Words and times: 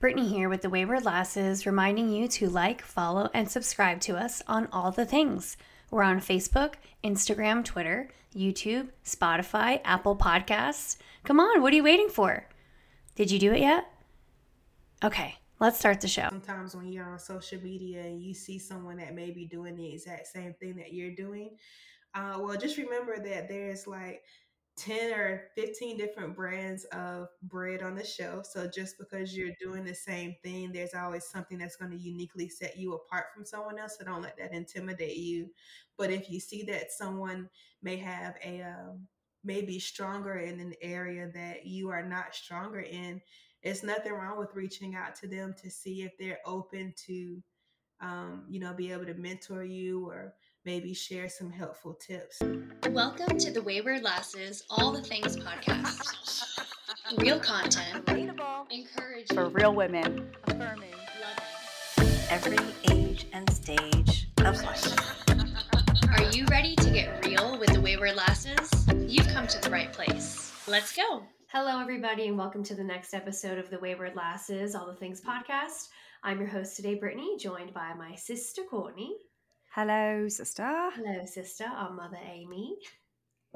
Brittany 0.00 0.28
here 0.28 0.48
with 0.48 0.62
the 0.62 0.70
Wayward 0.70 1.04
Lasses, 1.04 1.66
reminding 1.66 2.08
you 2.08 2.28
to 2.28 2.48
like, 2.48 2.82
follow, 2.82 3.30
and 3.34 3.50
subscribe 3.50 4.00
to 4.02 4.16
us 4.16 4.44
on 4.46 4.68
all 4.70 4.92
the 4.92 5.04
things. 5.04 5.56
We're 5.90 6.04
on 6.04 6.20
Facebook, 6.20 6.74
Instagram, 7.02 7.64
Twitter, 7.64 8.08
YouTube, 8.32 8.90
Spotify, 9.04 9.80
Apple 9.84 10.14
Podcasts. 10.14 10.98
Come 11.24 11.40
on, 11.40 11.62
what 11.62 11.72
are 11.72 11.76
you 11.76 11.82
waiting 11.82 12.10
for? 12.10 12.46
Did 13.16 13.32
you 13.32 13.40
do 13.40 13.52
it 13.52 13.58
yet? 13.58 13.90
Okay, 15.02 15.34
let's 15.58 15.80
start 15.80 16.00
the 16.00 16.06
show. 16.06 16.28
Sometimes 16.30 16.76
when 16.76 16.92
you're 16.92 17.10
on 17.10 17.18
social 17.18 17.60
media 17.60 18.02
and 18.02 18.22
you 18.22 18.34
see 18.34 18.60
someone 18.60 18.98
that 18.98 19.16
may 19.16 19.32
be 19.32 19.46
doing 19.46 19.74
the 19.74 19.92
exact 19.92 20.28
same 20.28 20.54
thing 20.60 20.76
that 20.76 20.92
you're 20.92 21.16
doing, 21.16 21.56
uh, 22.14 22.38
well, 22.38 22.56
just 22.56 22.78
remember 22.78 23.18
that 23.18 23.48
there's 23.48 23.88
like 23.88 24.22
10 24.78 25.12
or 25.12 25.42
15 25.56 25.98
different 25.98 26.36
brands 26.36 26.84
of 26.86 27.28
bread 27.42 27.82
on 27.82 27.96
the 27.96 28.04
shelf. 28.04 28.46
So 28.46 28.68
just 28.68 28.96
because 28.96 29.36
you're 29.36 29.54
doing 29.60 29.84
the 29.84 29.94
same 29.94 30.36
thing, 30.42 30.72
there's 30.72 30.94
always 30.94 31.24
something 31.24 31.58
that's 31.58 31.76
going 31.76 31.90
to 31.90 31.98
uniquely 31.98 32.48
set 32.48 32.78
you 32.78 32.94
apart 32.94 33.26
from 33.34 33.44
someone 33.44 33.78
else. 33.78 33.96
So 33.98 34.04
don't 34.04 34.22
let 34.22 34.38
that 34.38 34.54
intimidate 34.54 35.16
you. 35.16 35.50
But 35.96 36.10
if 36.10 36.30
you 36.30 36.38
see 36.38 36.62
that 36.64 36.92
someone 36.92 37.50
may 37.82 37.96
have 37.96 38.36
a, 38.44 38.62
um, 38.62 39.06
may 39.42 39.62
be 39.62 39.80
stronger 39.80 40.36
in 40.36 40.60
an 40.60 40.74
area 40.80 41.28
that 41.34 41.66
you 41.66 41.90
are 41.90 42.02
not 42.02 42.34
stronger 42.34 42.80
in, 42.80 43.20
it's 43.62 43.82
nothing 43.82 44.12
wrong 44.12 44.38
with 44.38 44.54
reaching 44.54 44.94
out 44.94 45.16
to 45.16 45.26
them 45.26 45.54
to 45.60 45.70
see 45.70 46.02
if 46.02 46.16
they're 46.18 46.38
open 46.46 46.94
to, 47.06 47.42
um, 48.00 48.44
you 48.48 48.60
know, 48.60 48.72
be 48.72 48.92
able 48.92 49.06
to 49.06 49.14
mentor 49.14 49.64
you 49.64 50.08
or 50.08 50.34
maybe 50.68 50.92
share 50.92 51.30
some 51.30 51.50
helpful 51.50 51.94
tips. 51.94 52.42
Welcome 52.90 53.38
to 53.38 53.50
the 53.50 53.62
Wayward 53.62 54.02
Lasses 54.02 54.64
All 54.68 54.92
the 54.92 55.00
Things 55.00 55.34
podcast. 55.34 56.68
Real 57.16 57.40
content, 57.40 58.04
relatable, 58.04 58.70
encouraging 58.70 59.34
for 59.34 59.48
real 59.48 59.74
women, 59.74 60.30
affirming, 60.46 60.92
loving, 61.22 62.12
every 62.28 62.58
age 62.90 63.28
and 63.32 63.50
stage 63.50 64.28
of 64.44 64.62
life. 64.62 65.24
Are 66.10 66.24
you 66.36 66.44
ready 66.50 66.76
to 66.76 66.90
get 66.90 67.24
real 67.24 67.58
with 67.58 67.72
the 67.72 67.80
Wayward 67.80 68.16
Lasses? 68.16 68.86
You've 69.06 69.28
come 69.28 69.46
to 69.46 69.58
the 69.62 69.70
right 69.70 69.90
place. 69.90 70.52
Let's 70.68 70.94
go. 70.94 71.22
Hello, 71.46 71.80
everybody, 71.80 72.26
and 72.26 72.36
welcome 72.36 72.62
to 72.64 72.74
the 72.74 72.84
next 72.84 73.14
episode 73.14 73.56
of 73.56 73.70
the 73.70 73.78
Wayward 73.78 74.14
Lasses 74.14 74.74
All 74.74 74.84
the 74.86 74.96
Things 74.96 75.22
podcast. 75.22 75.88
I'm 76.22 76.40
your 76.40 76.48
host 76.48 76.76
today, 76.76 76.96
Brittany, 76.96 77.38
joined 77.38 77.72
by 77.72 77.94
my 77.94 78.14
sister 78.16 78.64
Courtney. 78.68 79.14
Hello, 79.80 80.26
sister. 80.26 80.90
Hello, 80.96 81.24
sister, 81.24 81.62
our 81.64 81.92
mother 81.92 82.18
Amy. 82.28 82.78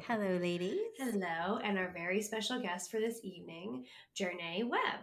Hello, 0.03 0.37
ladies. 0.37 0.79
Hello, 0.97 1.59
and 1.65 1.77
our 1.77 1.91
very 1.93 2.23
special 2.23 2.63
guest 2.63 2.93
for 2.93 3.01
this 3.01 3.19
evening, 3.25 3.87
Jernae 4.17 4.63
Webb. 4.63 5.01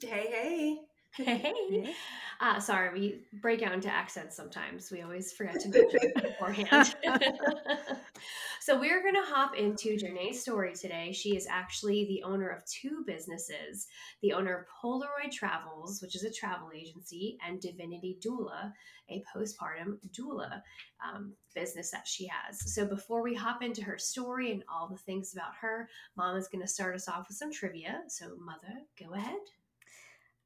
Hey, 0.00 0.26
hey. 0.32 0.78
Hey. 1.16 1.94
Uh, 2.40 2.58
sorry, 2.58 2.98
we 2.98 3.20
break 3.40 3.62
out 3.62 3.72
into 3.72 3.88
accents 3.88 4.34
sometimes. 4.34 4.90
We 4.90 5.02
always 5.02 5.32
forget 5.32 5.60
to 5.60 5.68
mention 5.68 6.12
beforehand. 6.20 6.96
so 8.60 8.80
we're 8.80 9.00
going 9.00 9.14
to 9.14 9.22
hop 9.22 9.54
into 9.56 9.96
Jernae's 9.96 10.40
story 10.40 10.74
today. 10.74 11.12
She 11.12 11.36
is 11.36 11.46
actually 11.48 12.06
the 12.06 12.24
owner 12.24 12.48
of 12.48 12.64
two 12.64 13.04
businesses, 13.06 13.86
the 14.22 14.32
owner 14.32 14.56
of 14.56 14.66
Polaroid 14.82 15.30
Travels, 15.30 16.02
which 16.02 16.16
is 16.16 16.24
a 16.24 16.32
travel 16.32 16.70
agency, 16.74 17.38
and 17.46 17.60
Divinity 17.60 18.18
Doula, 18.24 18.72
a 19.08 19.22
postpartum 19.36 19.98
doula 20.18 20.62
um, 21.06 21.34
business 21.54 21.92
that 21.92 22.08
she 22.08 22.26
has. 22.26 22.74
So 22.74 22.86
before 22.86 23.22
we 23.22 23.34
hop 23.34 23.62
into 23.62 23.84
her 23.84 23.98
story 23.98 24.50
and 24.50 24.64
all 24.72 24.88
the 24.88 24.96
things 24.96 25.32
about 25.32 25.52
her, 25.60 25.88
Mom 26.16 26.36
is 26.36 26.48
going 26.48 26.62
to 26.62 26.68
start 26.68 26.96
us 26.96 27.08
off 27.08 27.26
with 27.28 27.36
some 27.36 27.52
trivia. 27.52 28.00
So 28.08 28.34
Mother, 28.40 28.80
go 28.98 29.14
ahead. 29.14 29.38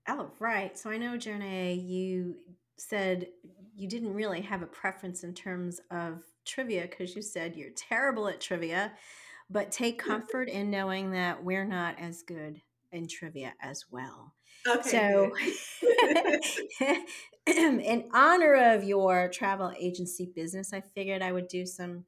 Oh, 0.09 0.31
right. 0.39 0.77
So 0.79 0.91
I 0.91 0.99
know, 0.99 1.17
Jernae, 1.17 1.85
you 1.87 2.37
said 2.77 3.29
you 3.75 3.89
didn't 3.89 4.15
really 4.15 4.41
have 4.43 4.63
a 4.63 4.67
preference 4.67 5.25
in 5.25 5.35
terms 5.35 5.81
of 5.91 6.23
trivia 6.45 6.83
because 6.83 7.15
you 7.15 7.23
said 7.23 7.57
you're 7.57 7.71
terrible 7.71 8.29
at 8.29 8.41
trivia, 8.41 8.93
but 9.51 9.73
take 9.73 9.99
comfort 9.99 10.49
in 10.49 10.71
knowing 10.71 11.11
that 11.13 11.43
we're 11.43 11.65
not 11.65 11.99
as 11.99 12.23
good 12.23 12.61
in 12.93 13.09
trivia 13.09 13.53
as 13.61 13.85
well. 13.91 14.35
Okay, 14.67 14.89
so, 14.91 15.33
in 17.47 18.09
honor 18.13 18.55
of 18.75 18.85
your 18.85 19.29
travel 19.29 19.73
agency 19.79 20.31
business, 20.35 20.73
I 20.73 20.81
figured 20.81 21.23
I 21.23 21.33
would 21.33 21.49
do 21.49 21.67
some 21.67 22.05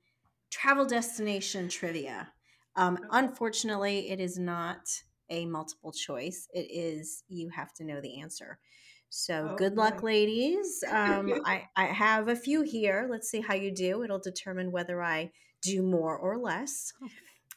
travel 0.50 0.86
destination 0.86 1.68
trivia. 1.68 2.32
Um, 2.76 2.98
unfortunately, 3.10 4.10
it 4.10 4.20
is 4.20 4.38
not 4.38 4.88
a 5.30 5.46
multiple 5.46 5.92
choice. 5.92 6.48
It 6.52 6.68
is 6.70 7.24
you 7.28 7.48
have 7.50 7.72
to 7.74 7.84
know 7.84 8.00
the 8.00 8.20
answer. 8.20 8.58
So 9.10 9.50
oh, 9.52 9.56
good 9.56 9.76
luck, 9.76 10.02
ladies. 10.02 10.84
Um, 10.92 11.40
I, 11.44 11.68
I 11.76 11.86
have 11.86 12.28
a 12.28 12.36
few 12.36 12.62
here. 12.62 13.06
Let's 13.10 13.30
see 13.30 13.40
how 13.40 13.54
you 13.54 13.70
do. 13.70 14.02
It'll 14.02 14.18
determine 14.18 14.70
whether 14.70 15.02
I 15.02 15.30
do 15.62 15.82
more 15.82 16.16
or 16.16 16.38
less. 16.38 16.92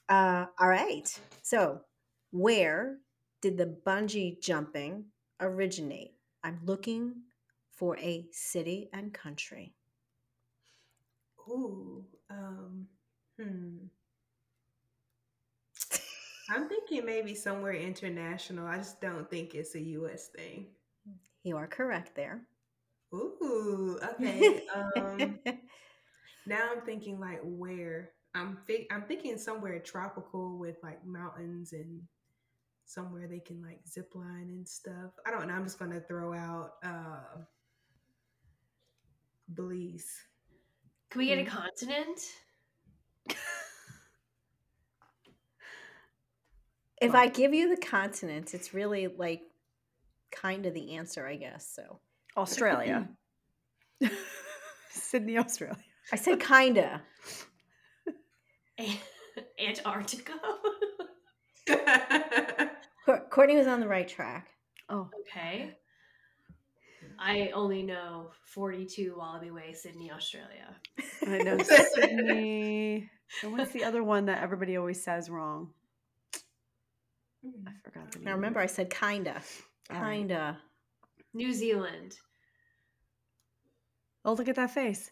Uh, 0.09 0.45
all 0.59 0.67
right. 0.67 1.07
So, 1.41 1.81
where 2.31 2.97
did 3.41 3.57
the 3.57 3.77
bungee 3.85 4.41
jumping 4.41 5.05
originate? 5.39 6.13
I'm 6.43 6.59
looking 6.65 7.15
for 7.71 7.97
a 7.97 8.25
city 8.31 8.89
and 8.93 9.13
country. 9.13 9.73
Ooh, 11.47 12.05
um, 12.29 12.87
hmm. 13.39 13.77
I'm 16.51 16.67
thinking 16.67 17.05
maybe 17.05 17.33
somewhere 17.33 17.73
international. 17.73 18.67
I 18.67 18.77
just 18.77 18.99
don't 18.99 19.29
think 19.29 19.55
it's 19.55 19.75
a 19.75 19.81
U.S. 19.81 20.27
thing. 20.27 20.67
You 21.43 21.55
are 21.55 21.67
correct 21.67 22.13
there. 22.13 22.41
Ooh, 23.13 23.97
okay. 24.03 24.67
um, 24.75 25.39
now 26.45 26.69
I'm 26.71 26.81
thinking 26.81 27.19
like 27.19 27.39
where 27.43 28.11
I'm. 28.35 28.57
Fi- 28.67 28.87
I'm 28.91 29.03
thinking 29.03 29.37
somewhere 29.37 29.79
tropical 29.79 30.59
with 30.59 30.75
like 30.83 31.05
mountains 31.05 31.71
and 31.71 32.01
somewhere 32.85 33.27
they 33.27 33.39
can 33.39 33.61
like 33.61 33.79
zip 33.87 34.11
line 34.13 34.49
and 34.49 34.67
stuff. 34.67 35.11
I 35.25 35.31
don't 35.31 35.47
know. 35.47 35.53
I'm 35.53 35.63
just 35.63 35.79
gonna 35.79 36.01
throw 36.01 36.33
out 36.33 36.73
uh, 36.83 37.39
Belize. 39.53 40.07
Can 41.09 41.19
we 41.19 41.27
get 41.27 41.39
a 41.39 41.43
mm. 41.43 41.47
continent? 41.47 42.19
If 47.01 47.15
I 47.15 47.27
give 47.27 47.53
you 47.53 47.75
the 47.75 47.81
continent, 47.81 48.53
it's 48.53 48.73
really 48.73 49.07
like 49.07 49.41
kind 50.31 50.65
of 50.65 50.73
the 50.73 50.95
answer, 50.95 51.27
I 51.27 51.35
guess. 51.35 51.71
So 51.75 51.99
Australia, 52.37 53.09
Sydney, 54.89 55.37
Australia. 55.37 55.77
I 56.13 56.15
said 56.15 56.39
kinda. 56.39 57.01
Antarctica. 59.59 60.33
Courtney 63.29 63.57
was 63.57 63.67
on 63.67 63.79
the 63.79 63.87
right 63.87 64.07
track. 64.07 64.49
Oh, 64.89 65.09
okay. 65.21 65.75
I 67.19 67.51
only 67.53 67.83
know 67.83 68.31
42 68.45 69.15
Wallaby 69.17 69.51
Way, 69.51 69.73
Sydney, 69.73 70.11
Australia. 70.11 70.75
I 71.25 71.37
know 71.37 71.57
Sydney. 71.59 73.09
And 73.43 73.53
what's 73.53 73.71
the 73.71 73.83
other 73.83 74.03
one 74.03 74.25
that 74.25 74.41
everybody 74.41 74.75
always 74.77 75.03
says 75.03 75.29
wrong? 75.29 75.69
Mm. 77.45 77.67
I 77.67 77.71
forgot 77.83 78.11
the 78.11 78.19
name. 78.19 78.25
Now 78.25 78.35
remember, 78.35 78.59
I 78.59 78.65
said 78.65 78.89
kinda, 78.89 79.41
kinda. 79.89 80.59
New 81.33 81.53
Zealand. 81.53 82.15
Oh, 84.23 84.33
look 84.33 84.47
at 84.47 84.55
that 84.55 84.71
face. 84.71 85.11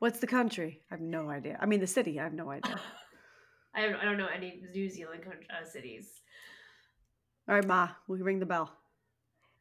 What's 0.00 0.18
the 0.18 0.26
country? 0.26 0.80
I 0.90 0.94
have 0.94 1.00
no 1.00 1.28
idea. 1.28 1.58
I 1.60 1.66
mean, 1.66 1.80
the 1.80 1.86
city. 1.86 2.18
I 2.18 2.24
have 2.24 2.32
no 2.32 2.50
idea. 2.50 2.80
I 3.74 3.82
don't, 3.82 3.94
I 3.96 4.04
don't 4.04 4.18
know 4.18 4.28
any 4.34 4.62
New 4.74 4.88
Zealand 4.88 5.22
uh, 5.28 5.68
cities. 5.68 6.08
All 7.48 7.54
right, 7.54 7.66
Ma, 7.66 7.88
we 8.08 8.18
you 8.18 8.24
ring 8.24 8.40
the 8.40 8.46
bell? 8.46 8.70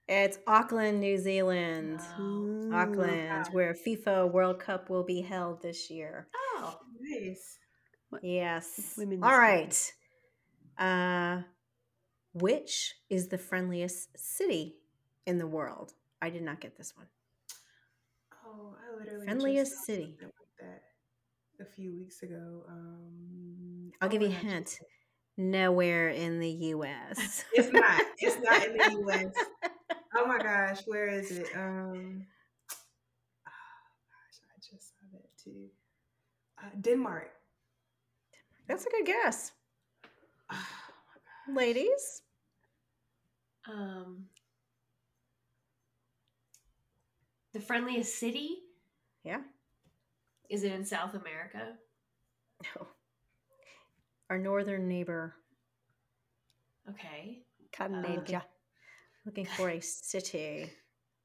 It's 0.08 0.40
Auckland, 0.48 1.00
New 1.00 1.18
Zealand. 1.18 2.00
Oh. 2.18 2.72
Auckland, 2.74 3.48
where 3.52 3.76
FIFA 3.76 4.32
World 4.32 4.60
Cup 4.60 4.90
will 4.90 5.04
be 5.04 5.22
held 5.22 5.62
this 5.62 5.92
year. 5.92 6.28
Oh, 6.36 6.80
nice. 7.00 7.58
Yes. 8.24 8.96
Women's 8.98 9.24
All 9.24 9.38
right. 9.38 9.94
Uh, 10.80 11.44
which 12.34 12.96
is 13.10 13.28
the 13.28 13.38
friendliest 13.38 14.18
city 14.18 14.76
in 15.26 15.38
the 15.38 15.48
world? 15.48 15.94
I 16.22 16.30
did 16.30 16.44
not 16.44 16.60
get 16.60 16.78
this 16.78 16.96
one. 16.96 17.08
Oh, 18.46 18.76
I 18.76 19.00
literally 19.00 19.26
friendliest 19.26 19.86
city. 19.86 20.18
Like 20.22 20.32
that 20.60 20.82
a 21.62 21.66
few 21.66 21.94
weeks 21.94 22.24
ago. 22.24 22.64
Um, 22.68 23.92
I'll 24.02 24.10
give 24.10 24.22
you 24.22 24.30
a 24.30 24.32
hint. 24.32 24.80
Nowhere 25.38 26.10
in 26.10 26.40
the 26.40 26.50
U.S. 26.50 27.46
it's 27.54 27.72
not. 27.72 28.02
It's 28.18 28.38
not 28.42 28.66
in 28.66 28.78
the 28.78 28.92
U.S. 29.04 29.26
oh 30.16 30.28
my 30.28 30.38
gosh, 30.38 30.80
where 30.86 31.08
is 31.08 31.32
it? 31.32 31.48
Um, 31.56 32.26
oh 33.48 33.54
gosh, 34.12 34.40
I 34.44 34.58
just 34.58 34.90
saw 34.90 35.06
that 35.14 35.30
too. 35.42 35.68
Uh, 36.62 36.70
Denmark. 36.82 37.30
That's 38.68 38.86
a 38.86 38.90
good 38.90 39.06
guess. 39.06 39.54
Ladies? 41.56 42.22
Um, 43.68 44.26
The 47.54 47.60
friendliest 47.60 48.20
city? 48.20 48.60
Yeah. 49.24 49.42
Is 50.50 50.64
it 50.64 50.72
in 50.72 50.86
South 50.86 51.14
America? 51.16 51.74
No. 52.76 52.88
Our 54.30 54.38
northern 54.38 54.88
neighbor 54.88 55.36
Okay. 56.90 57.40
Canada. 57.72 58.44
looking 59.26 59.46
for 59.46 59.70
a 59.70 59.80
city 59.80 60.70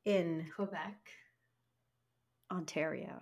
in. 0.05 0.47
Quebec. 0.55 1.11
Ontario. 2.53 3.21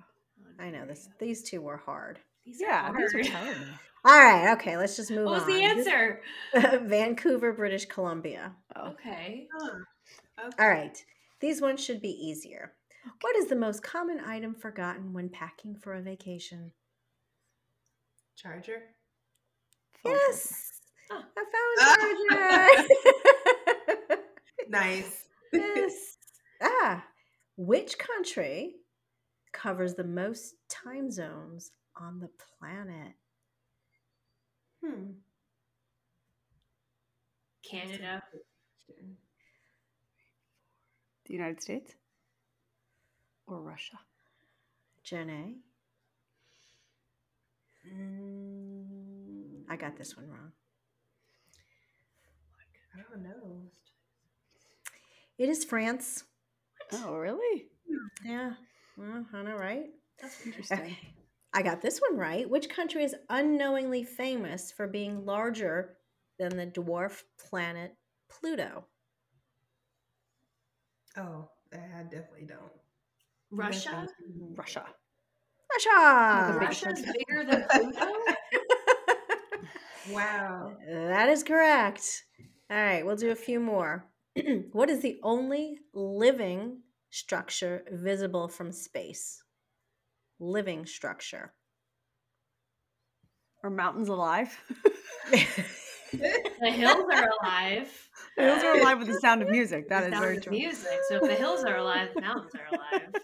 I 0.58 0.70
know 0.70 0.86
this. 0.86 1.08
These 1.18 1.42
two 1.44 1.60
were 1.60 1.76
hard. 1.76 2.18
These 2.44 2.60
Yeah, 2.60 2.90
are 2.90 2.96
these 2.96 3.14
are 3.14 3.30
hard. 3.32 3.44
terrible. 3.46 3.66
All 4.04 4.18
right. 4.18 4.52
Okay. 4.54 4.76
Let's 4.76 4.96
just 4.96 5.10
move 5.10 5.26
on. 5.26 5.32
What 5.32 5.34
was 5.34 5.42
on. 5.44 5.48
the 5.50 5.64
answer? 5.64 6.20
Vancouver, 6.86 7.52
British 7.52 7.86
Columbia. 7.86 8.52
Oh. 8.76 8.90
Okay. 8.90 9.46
Huh. 9.56 9.70
Okay. 10.46 10.56
All 10.58 10.68
right. 10.68 11.04
These 11.40 11.60
ones 11.60 11.84
should 11.84 12.00
be 12.00 12.10
easier. 12.10 12.72
What 13.20 13.36
is 13.36 13.48
the 13.48 13.56
most 13.56 13.82
common 13.82 14.20
item 14.20 14.54
forgotten 14.54 15.12
when 15.12 15.28
packing 15.28 15.74
for 15.76 15.94
a 15.94 16.02
vacation? 16.02 16.72
Charger. 18.36 18.82
Phone 20.02 20.12
Yes. 20.12 20.70
Oh. 21.10 21.20
I 21.36 21.44
found 21.52 22.28
a 22.28 22.34
charger. 22.34 22.98
Nice. 24.68 25.24
yes. 25.52 25.92
Ah, 26.62 27.04
which 27.56 27.98
country 27.98 28.76
covers 29.52 29.94
the 29.94 30.04
most 30.04 30.54
time 30.70 31.10
zones 31.10 31.72
on 32.00 32.20
the 32.20 32.30
planet? 32.58 33.12
Hmm. 34.84 35.12
Canada. 37.62 38.22
The 41.24 41.32
United 41.32 41.62
States 41.62 41.94
or 43.46 43.60
Russia? 43.60 43.98
Jenny, 45.04 45.56
Mm, 47.86 49.64
I 49.68 49.76
got 49.76 49.96
this 49.96 50.16
one 50.16 50.28
wrong. 50.28 50.52
I 52.94 53.00
don't 53.10 53.22
know. 53.22 53.62
It 55.38 55.48
is 55.48 55.64
France. 55.64 56.24
Oh, 56.92 57.14
really? 57.16 57.66
Yeah. 58.24 58.52
Well, 58.96 59.24
I 59.32 59.42
know, 59.42 59.56
right? 59.56 59.86
That's 60.20 60.46
Interesting. 60.46 60.78
Okay. 60.78 60.98
I 61.54 61.62
got 61.62 61.82
this 61.82 62.00
one 62.00 62.18
right. 62.18 62.48
Which 62.48 62.68
country 62.68 63.04
is 63.04 63.14
unknowingly 63.28 64.04
famous 64.04 64.72
for 64.72 64.86
being 64.86 65.24
larger 65.26 65.96
than 66.38 66.56
the 66.56 66.66
dwarf 66.66 67.22
planet 67.38 67.94
Pluto? 68.28 68.86
Oh, 71.16 71.48
I 71.72 72.02
definitely 72.04 72.46
don't. 72.46 72.72
Russia? 73.50 74.08
Russia. 74.54 74.86
Russia. 75.72 76.52
big 76.52 76.62
Russia's 76.62 77.02
bigger 77.02 77.44
than 77.44 77.64
Pluto? 77.70 78.06
Wow. 80.10 80.76
That 80.88 81.28
is 81.28 81.44
correct. 81.44 82.24
All 82.70 82.76
right, 82.76 83.06
we'll 83.06 83.16
do 83.16 83.30
a 83.30 83.36
few 83.36 83.60
more. 83.60 84.04
what 84.72 84.90
is 84.90 85.00
the 85.00 85.20
only 85.22 85.78
living 85.94 86.78
structure 87.10 87.84
visible 87.92 88.48
from 88.48 88.72
space? 88.72 89.42
Living 90.42 90.86
structure. 90.86 91.52
Are 93.62 93.70
mountains 93.70 94.08
alive? 94.08 94.58
The 96.60 96.70
hills 96.70 97.06
are 97.12 97.28
alive. 97.42 98.10
the 98.36 98.42
hills 98.42 98.62
are 98.64 98.74
alive 98.74 98.98
with 98.98 99.06
the 99.08 99.14
sound 99.20 99.42
of 99.42 99.48
music. 99.48 99.88
That 99.88 100.00
The 100.00 100.06
is 100.08 100.10
sound 100.10 100.24
very 100.24 100.36
of 100.38 100.42
true. 100.44 100.52
music. 100.52 100.98
So 101.08 101.16
if 101.16 101.22
the 101.22 101.34
hills 101.36 101.64
are 101.64 101.76
alive, 101.76 102.08
the 102.14 102.20
mountains 102.20 102.52
are 102.54 102.66
alive. 102.74 103.14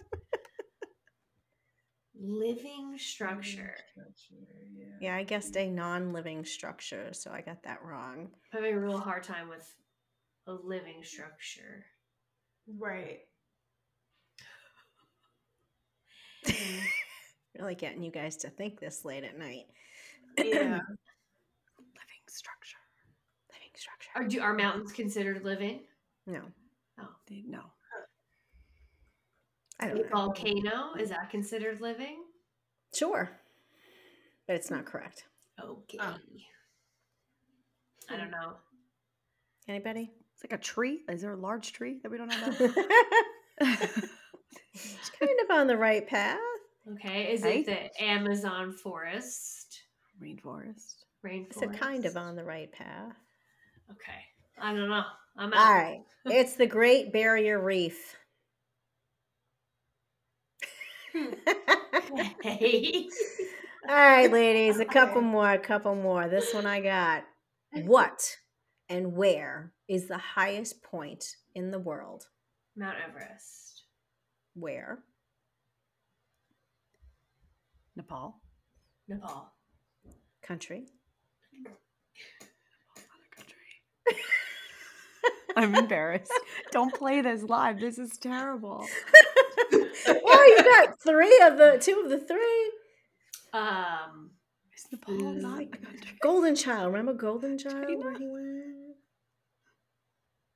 Living 2.20 2.96
structure. 2.98 3.74
Yeah. 4.76 4.84
Yeah, 5.00 5.16
I 5.16 5.24
guessed 5.24 5.56
a 5.56 5.68
non 5.68 6.12
living 6.12 6.44
structure, 6.44 7.10
so 7.12 7.30
I 7.32 7.40
got 7.40 7.62
that 7.64 7.82
wrong. 7.84 8.30
I'm 8.52 8.62
having 8.62 8.74
a 8.74 8.80
real 8.80 8.98
hard 8.98 9.24
time 9.24 9.48
with 9.48 9.66
a 10.46 10.52
living 10.52 11.02
structure. 11.02 11.84
Right. 12.78 13.20
Hmm. 16.46 17.07
Really 17.58 17.74
getting 17.74 18.02
you 18.02 18.10
guys 18.10 18.36
to 18.38 18.50
think 18.50 18.78
this 18.78 19.04
late 19.04 19.24
at 19.24 19.38
night. 19.38 19.66
Yeah. 20.38 20.44
Living 20.44 20.78
structure. 22.28 22.78
living 23.52 23.70
structure. 23.74 24.10
Are 24.14 24.24
do 24.24 24.40
are 24.40 24.54
mountains 24.54 24.92
considered 24.92 25.44
living? 25.44 25.80
No, 26.26 26.42
oh. 27.00 27.08
They- 27.28 27.42
No. 27.46 27.60
I 29.80 29.86
A 29.86 29.88
don't 29.94 29.98
know. 30.10 30.16
volcano 30.16 30.94
is 30.98 31.10
that 31.10 31.30
considered 31.30 31.80
living? 31.80 32.22
Sure, 32.94 33.30
but 34.46 34.56
it's 34.56 34.70
not 34.70 34.86
correct. 34.86 35.24
Okay. 35.62 35.98
Oh. 36.00 36.16
I 38.10 38.16
don't 38.16 38.30
know. 38.30 38.54
Anybody? 39.68 40.10
It's 40.34 40.42
like 40.44 40.58
a 40.58 40.62
tree. 40.62 41.02
Is 41.08 41.22
there 41.22 41.32
a 41.32 41.36
large 41.36 41.72
tree 41.72 41.98
that 42.02 42.10
we 42.10 42.16
don't 42.18 42.28
know 42.28 42.72
It's 44.74 45.10
kind 45.20 45.38
of 45.44 45.50
on 45.50 45.66
the 45.66 45.76
right 45.76 46.06
path. 46.06 46.38
Okay, 46.92 47.32
is 47.32 47.42
Right? 47.42 47.66
it 47.68 47.92
the 47.98 48.02
Amazon 48.04 48.72
forest? 48.72 49.82
Rainforest. 50.22 51.04
Rainforest. 51.24 51.46
It's 51.50 51.62
a 51.62 51.68
kind 51.68 52.06
of 52.06 52.16
on 52.16 52.36
the 52.36 52.44
right 52.44 52.70
path. 52.72 53.14
Okay, 53.90 54.24
I 54.60 54.72
don't 54.72 54.88
know. 54.88 55.04
I'm 55.36 55.52
All 55.52 55.58
out. 55.58 55.72
right. 55.72 56.00
It's 56.26 56.54
the 56.54 56.66
Great 56.66 57.12
Barrier 57.12 57.60
Reef. 57.62 58.16
Hey. 62.42 63.08
All 63.88 63.94
right, 63.94 64.30
ladies, 64.30 64.80
a 64.80 64.84
couple 64.84 65.22
more, 65.22 65.50
a 65.50 65.58
couple 65.58 65.94
more. 65.94 66.28
This 66.28 66.52
one 66.52 66.66
I 66.66 66.80
got. 66.80 67.24
What 67.72 68.36
and 68.88 69.14
where 69.14 69.72
is 69.88 70.08
the 70.08 70.18
highest 70.18 70.82
point 70.82 71.24
in 71.54 71.70
the 71.70 71.78
world? 71.78 72.24
Mount 72.76 72.96
Everest. 73.06 73.82
Where? 74.54 75.00
Nepal. 77.98 78.40
Nepal. 79.08 79.52
Country? 80.40 80.86
Country. 83.36 84.16
I'm 85.56 85.74
embarrassed. 85.74 86.30
Don't 86.70 86.94
play 86.94 87.20
this 87.22 87.42
live. 87.42 87.80
This 87.80 87.98
is 87.98 88.16
terrible. 88.16 88.86
well, 89.72 90.48
you 90.48 90.62
got 90.62 91.00
three 91.02 91.42
of 91.44 91.58
the 91.58 91.78
two 91.80 92.00
of 92.04 92.08
the 92.08 92.18
three. 92.18 92.72
Um, 93.52 94.30
Is 94.76 94.86
Nepal 94.92 95.32
not 95.32 95.60
a 95.62 95.66
country? 95.66 96.18
Golden 96.22 96.54
Child. 96.54 96.92
Remember 96.92 97.14
Golden 97.14 97.58
Child 97.58 97.84
China? 97.88 97.98
where 97.98 98.16
he 98.16 98.28
went? 98.28 98.64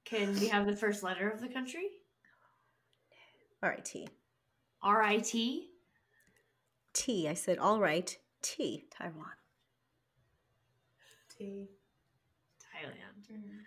can 0.05 0.38
we 0.38 0.47
have 0.47 0.67
the 0.67 0.76
first 0.76 1.02
letter 1.02 1.28
of 1.28 1.40
the 1.40 1.49
country? 1.49 1.88
All 3.64 3.69
right, 3.69 3.85
T. 3.85 4.07
R 4.81 5.02
I 5.02 5.19
T. 5.19 5.72
T. 6.93 7.29
I 7.29 7.35
said 7.35 7.59
all 7.59 7.81
right. 7.81 8.17
T. 8.43 8.85
Taiwan. 8.97 9.27
T. 11.37 11.69
Thailand. 12.61 13.33
Mm-hmm. 13.33 13.59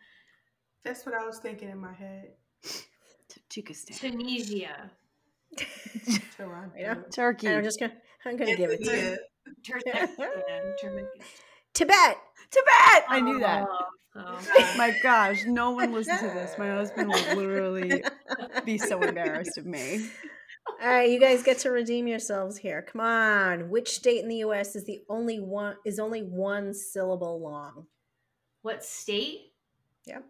That's 0.84 1.06
what 1.06 1.16
I 1.16 1.26
was 1.26 1.40
thinking 1.40 1.70
in 1.70 1.78
my 1.78 1.94
head. 1.94 2.34
Tajikistan. 3.30 4.00
Tunisia. 4.00 4.92
Toronto. 6.38 6.76
Yeah. 6.78 6.96
Turkey. 7.14 7.50
I'm 7.50 7.64
just 7.64 7.80
gonna. 7.80 7.94
I'm 8.26 8.38
gonna 8.38 8.56
give 8.56 8.72
it 8.72 8.84
to 8.84 8.92
you. 8.92 8.98
Yeah. 8.98 9.16
Turkmenistan. 9.68 10.74
Turkmenistan. 10.84 11.08
Tibet. 11.74 12.18
Tibet. 12.52 13.04
I 13.10 13.22
knew 13.22 13.40
that. 13.40 13.66
Oh, 13.70 13.80
oh. 14.16 14.74
My 14.78 14.94
gosh, 15.04 15.46
no 15.46 15.72
one 15.72 15.92
listens 15.92 16.20
to 16.20 16.28
this. 16.28 16.56
My 16.58 16.70
husband 16.70 17.10
will 17.10 17.36
literally 17.36 18.04
be 18.64 18.78
so 18.78 19.02
embarrassed 19.02 19.58
of 19.58 19.66
me. 19.66 20.08
All 20.68 20.90
right, 20.90 21.10
you 21.10 21.20
guys 21.20 21.44
get 21.44 21.60
to 21.60 21.70
redeem 21.72 22.08
yourselves 22.08 22.58
here. 22.58 22.82
Come 22.82 23.02
on. 23.02 23.70
Which 23.70 23.90
state 23.92 24.22
in 24.24 24.28
the 24.30 24.38
U.S. 24.38 24.76
is 24.76 24.84
the 24.86 25.02
only 25.10 25.40
one 25.40 25.76
is 25.86 26.00
only 26.00 26.22
one 26.24 26.74
syllable 26.74 27.40
long? 27.40 27.86
What 28.62 28.84
state? 28.84 29.54
Yep. 30.06 30.24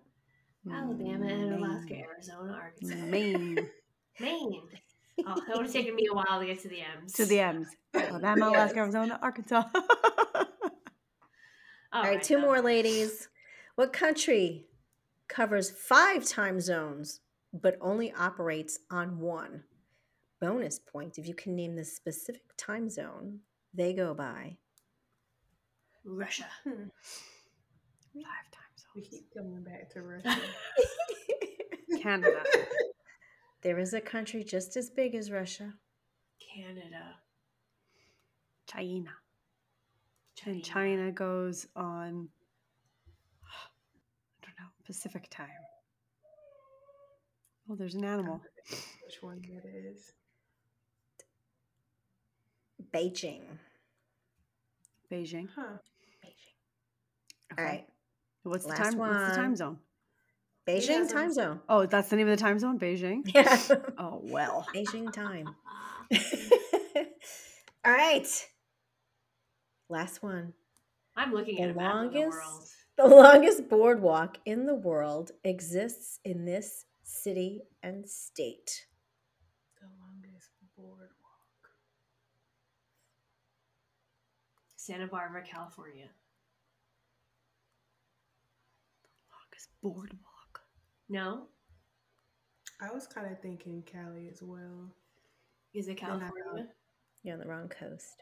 Alabama 0.72 1.26
and 1.28 1.54
Alaska, 1.64 1.96
Arizona, 1.96 2.54
Arkansas. 2.54 2.96
Maine 2.96 3.70
Maine. 4.20 4.62
Oh, 5.26 5.36
that 5.48 5.56
would 5.56 5.66
have 5.68 5.74
taken 5.74 5.96
me 5.96 6.08
a 6.12 6.14
while 6.14 6.40
to 6.40 6.46
get 6.46 6.60
to 6.64 6.68
the 6.68 6.82
M's. 6.82 7.14
to 7.14 7.26
the 7.26 7.40
M's. 7.40 7.68
Alabama, 7.94 8.36
Yes. 8.52 8.56
Alaska, 8.56 8.80
Arizona, 8.80 9.20
Arkansas. 9.22 9.64
All 9.76 10.46
All 11.94 12.04
right, 12.04 12.22
two 12.22 12.40
more 12.40 12.62
ladies. 12.62 13.30
What 13.76 13.94
country 13.94 14.66
covers 15.30 15.72
five 15.72 16.26
time 16.26 16.60
zones 16.60 17.22
but 17.54 17.78
only 17.80 18.12
operates 18.14 18.80
on 18.92 19.20
one? 19.20 19.64
Bonus 20.42 20.80
point 20.80 21.18
if 21.18 21.28
you 21.28 21.34
can 21.34 21.56
name 21.56 21.76
the 21.76 21.86
specific 21.86 22.44
time 22.58 22.90
zone 22.90 23.40
they 23.74 23.94
go 23.94 24.14
by. 24.14 24.58
Russia. 26.04 26.46
Hmm. 26.64 26.90
Five 28.14 28.52
times. 28.52 28.86
We 28.96 29.02
keep 29.02 29.34
coming 29.34 29.64
back 29.64 29.90
to 29.94 30.02
Russia. 30.04 30.40
Canada. 32.02 32.44
There 33.62 33.80
is 33.80 33.96
a 33.96 34.00
country 34.00 34.44
just 34.44 34.78
as 34.78 34.92
big 34.92 35.16
as 35.16 35.32
Russia. 35.32 35.74
Canada. 36.40 37.16
China. 38.68 39.10
And 40.46 40.64
China 40.64 41.12
goes 41.12 41.66
on, 41.76 42.30
I 43.44 44.46
don't 44.46 44.60
know, 44.60 44.70
Pacific 44.86 45.28
time. 45.32 45.48
Oh, 47.68 47.76
there's 47.76 47.96
an 47.96 48.06
animal. 48.06 48.40
Which 49.04 49.18
one 49.22 49.42
that 49.42 49.68
is? 49.68 50.14
Beijing. 52.94 53.42
Beijing. 55.12 55.48
Huh. 55.56 55.78
All 57.58 57.64
right. 57.64 57.86
What's 58.44 58.64
the 58.64 58.70
Last 58.70 58.80
time? 58.92 58.98
What's 58.98 59.30
the 59.30 59.36
time 59.36 59.56
zone? 59.56 59.78
Beijing 60.68 60.88
Yeah, 60.88 61.08
time 61.08 61.32
zone. 61.32 61.60
Oh, 61.70 61.86
that's 61.86 62.10
the 62.10 62.16
name 62.16 62.28
of 62.28 62.38
the 62.38 62.44
time 62.44 62.58
zone, 62.60 62.80
Beijing. 62.80 63.22
Yeah. 63.36 63.58
Oh 63.98 64.20
well. 64.24 64.66
Beijing 64.76 65.12
time. 65.14 65.56
All 67.86 67.92
right. 67.92 68.28
Last 69.90 70.24
one. 70.24 70.54
I'm 71.16 71.32
looking 71.34 71.62
at 71.62 71.68
The 71.74 71.80
a 71.80 71.84
map 71.84 71.96
of 71.96 72.12
the 72.12 72.20
longest- 72.20 72.38
world. 72.38 72.64
The 72.98 73.08
longest 73.08 73.70
boardwalk 73.70 74.38
in 74.46 74.66
the 74.66 74.74
world 74.76 75.32
exists 75.44 76.20
in 76.24 76.46
this 76.46 76.86
city 77.04 77.62
and 77.84 78.10
state. 78.10 78.86
The 79.82 79.88
longest 80.00 80.50
boardwalk. 80.78 81.10
Santa 84.86 85.08
Barbara, 85.08 85.42
California. 85.42 86.06
Longest 89.32 89.70
boardwalk. 89.82 90.62
No? 91.10 91.48
I 92.80 92.94
was 92.94 93.08
kind 93.08 93.26
of 93.32 93.40
thinking 93.40 93.82
Cali 93.92 94.30
as 94.32 94.44
well. 94.44 94.94
Is 95.74 95.88
it 95.88 95.98
California? 95.98 96.68
You're 97.24 97.34
on 97.34 97.40
the 97.40 97.48
wrong 97.48 97.68
coast. 97.68 98.22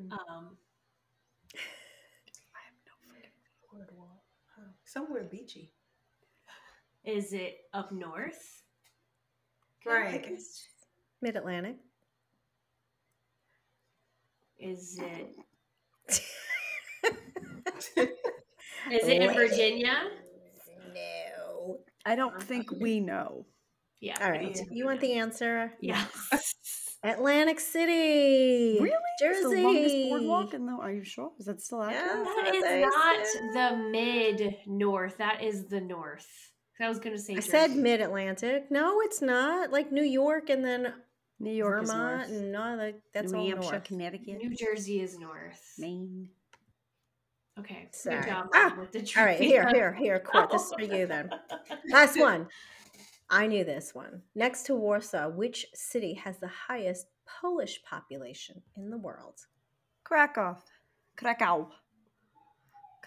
Um, 0.00 0.10
I 1.54 2.60
have 2.64 2.74
no 2.86 2.96
freaking 3.06 3.30
Boardwalk. 3.70 4.24
Huh. 4.56 4.72
Somewhere 4.84 5.28
beachy. 5.30 5.70
is 7.04 7.32
it 7.32 7.58
up 7.72 7.92
north? 7.92 8.64
Right. 9.86 10.28
Mid 11.22 11.36
Atlantic. 11.36 11.76
Is 14.60 14.98
it 15.00 15.36
is 18.92 19.08
it 19.08 19.22
in 19.22 19.32
Virginia? 19.32 19.94
No. 20.94 21.78
I 22.04 22.14
don't 22.14 22.34
uh-huh. 22.34 22.44
think 22.44 22.70
we 22.70 23.00
know. 23.00 23.46
Yeah. 24.00 24.16
All 24.20 24.30
right. 24.30 24.54
Yeah. 24.54 24.62
You 24.70 24.84
want 24.86 25.00
the 25.00 25.14
answer? 25.14 25.72
Yeah. 25.80 26.04
Atlantic 27.02 27.58
City. 27.60 28.78
Really? 28.80 28.90
It's 29.20 29.40
Jersey. 29.40 29.56
the 29.56 29.62
longest 29.62 29.94
boardwalk 30.10 30.54
in 30.54 30.66
the. 30.66 30.72
Are 30.72 30.92
you 30.92 31.04
sure? 31.04 31.30
Is 31.38 31.46
that 31.46 31.62
still 31.62 31.82
accurate? 31.82 32.04
Yeah. 32.04 32.24
That 32.24 32.24
what 32.24 32.54
is 32.54 32.62
they 32.62 32.82
not 32.82 33.26
said. 33.26 33.42
the 33.54 33.76
mid 33.90 34.56
north. 34.66 35.16
That 35.18 35.42
is 35.42 35.68
the 35.68 35.80
north. 35.80 36.26
I 36.80 36.88
was 36.88 36.98
gonna 36.98 37.18
say. 37.18 37.36
I 37.36 37.40
said 37.40 37.76
Mid 37.76 38.00
Atlantic. 38.00 38.70
No, 38.70 39.00
it's 39.02 39.20
not. 39.20 39.70
Like 39.70 39.92
New 39.92 40.04
York 40.04 40.48
and 40.50 40.64
then 40.64 40.94
New 41.40 41.52
York 41.52 41.86
Vermont 41.86 42.24
is 42.24 42.30
north. 42.30 42.42
and 42.42 42.52
no, 42.52 42.76
like 42.76 43.00
that's 43.14 43.32
New 43.32 43.38
all 43.38 43.46
Hampshire, 43.48 43.70
north. 43.72 43.84
Connecticut, 43.84 44.38
New 44.38 44.54
Jersey 44.54 45.00
is 45.00 45.18
north. 45.18 45.74
Maine. 45.78 46.28
Okay. 47.58 47.88
Sorry. 47.92 48.20
Good 48.20 48.26
job 48.28 48.46
Ah, 48.54 48.76
with 48.78 48.92
the 48.92 49.12
All 49.18 49.24
right, 49.26 49.38
here, 49.40 49.68
here, 49.68 49.92
here, 49.92 50.18
Court. 50.20 50.50
This 50.50 50.62
is 50.66 50.72
for 50.72 50.82
you 50.82 51.06
then. 51.06 51.30
Last 51.90 52.18
one. 52.18 52.46
I 53.28 53.46
knew 53.46 53.64
this 53.64 53.94
one. 53.94 54.22
Next 54.34 54.64
to 54.64 54.74
Warsaw, 54.74 55.28
which 55.30 55.66
city 55.74 56.14
has 56.14 56.38
the 56.38 56.48
highest 56.68 57.06
Polish 57.40 57.80
population 57.82 58.62
in 58.76 58.90
the 58.90 58.98
world? 58.98 59.40
Krakow. 60.04 60.56
Krakow. 61.16 61.70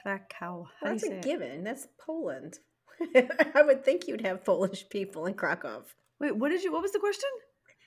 Krakow. 0.02 0.28
Well, 0.42 0.70
How 0.82 0.88
that's 0.90 1.04
a 1.04 1.18
it? 1.18 1.24
given. 1.24 1.64
That's 1.64 1.88
Poland. 2.00 2.60
I 3.56 3.62
would 3.64 3.84
think 3.84 4.08
you'd 4.08 4.22
have 4.26 4.46
Polish 4.46 4.88
people 4.90 5.26
in 5.26 5.34
Krakow. 5.34 5.84
Wait, 6.20 6.36
what 6.36 6.50
did 6.50 6.64
you? 6.64 6.72
What 6.72 6.82
was 6.84 6.92
the 6.92 7.00
question? 7.00 7.30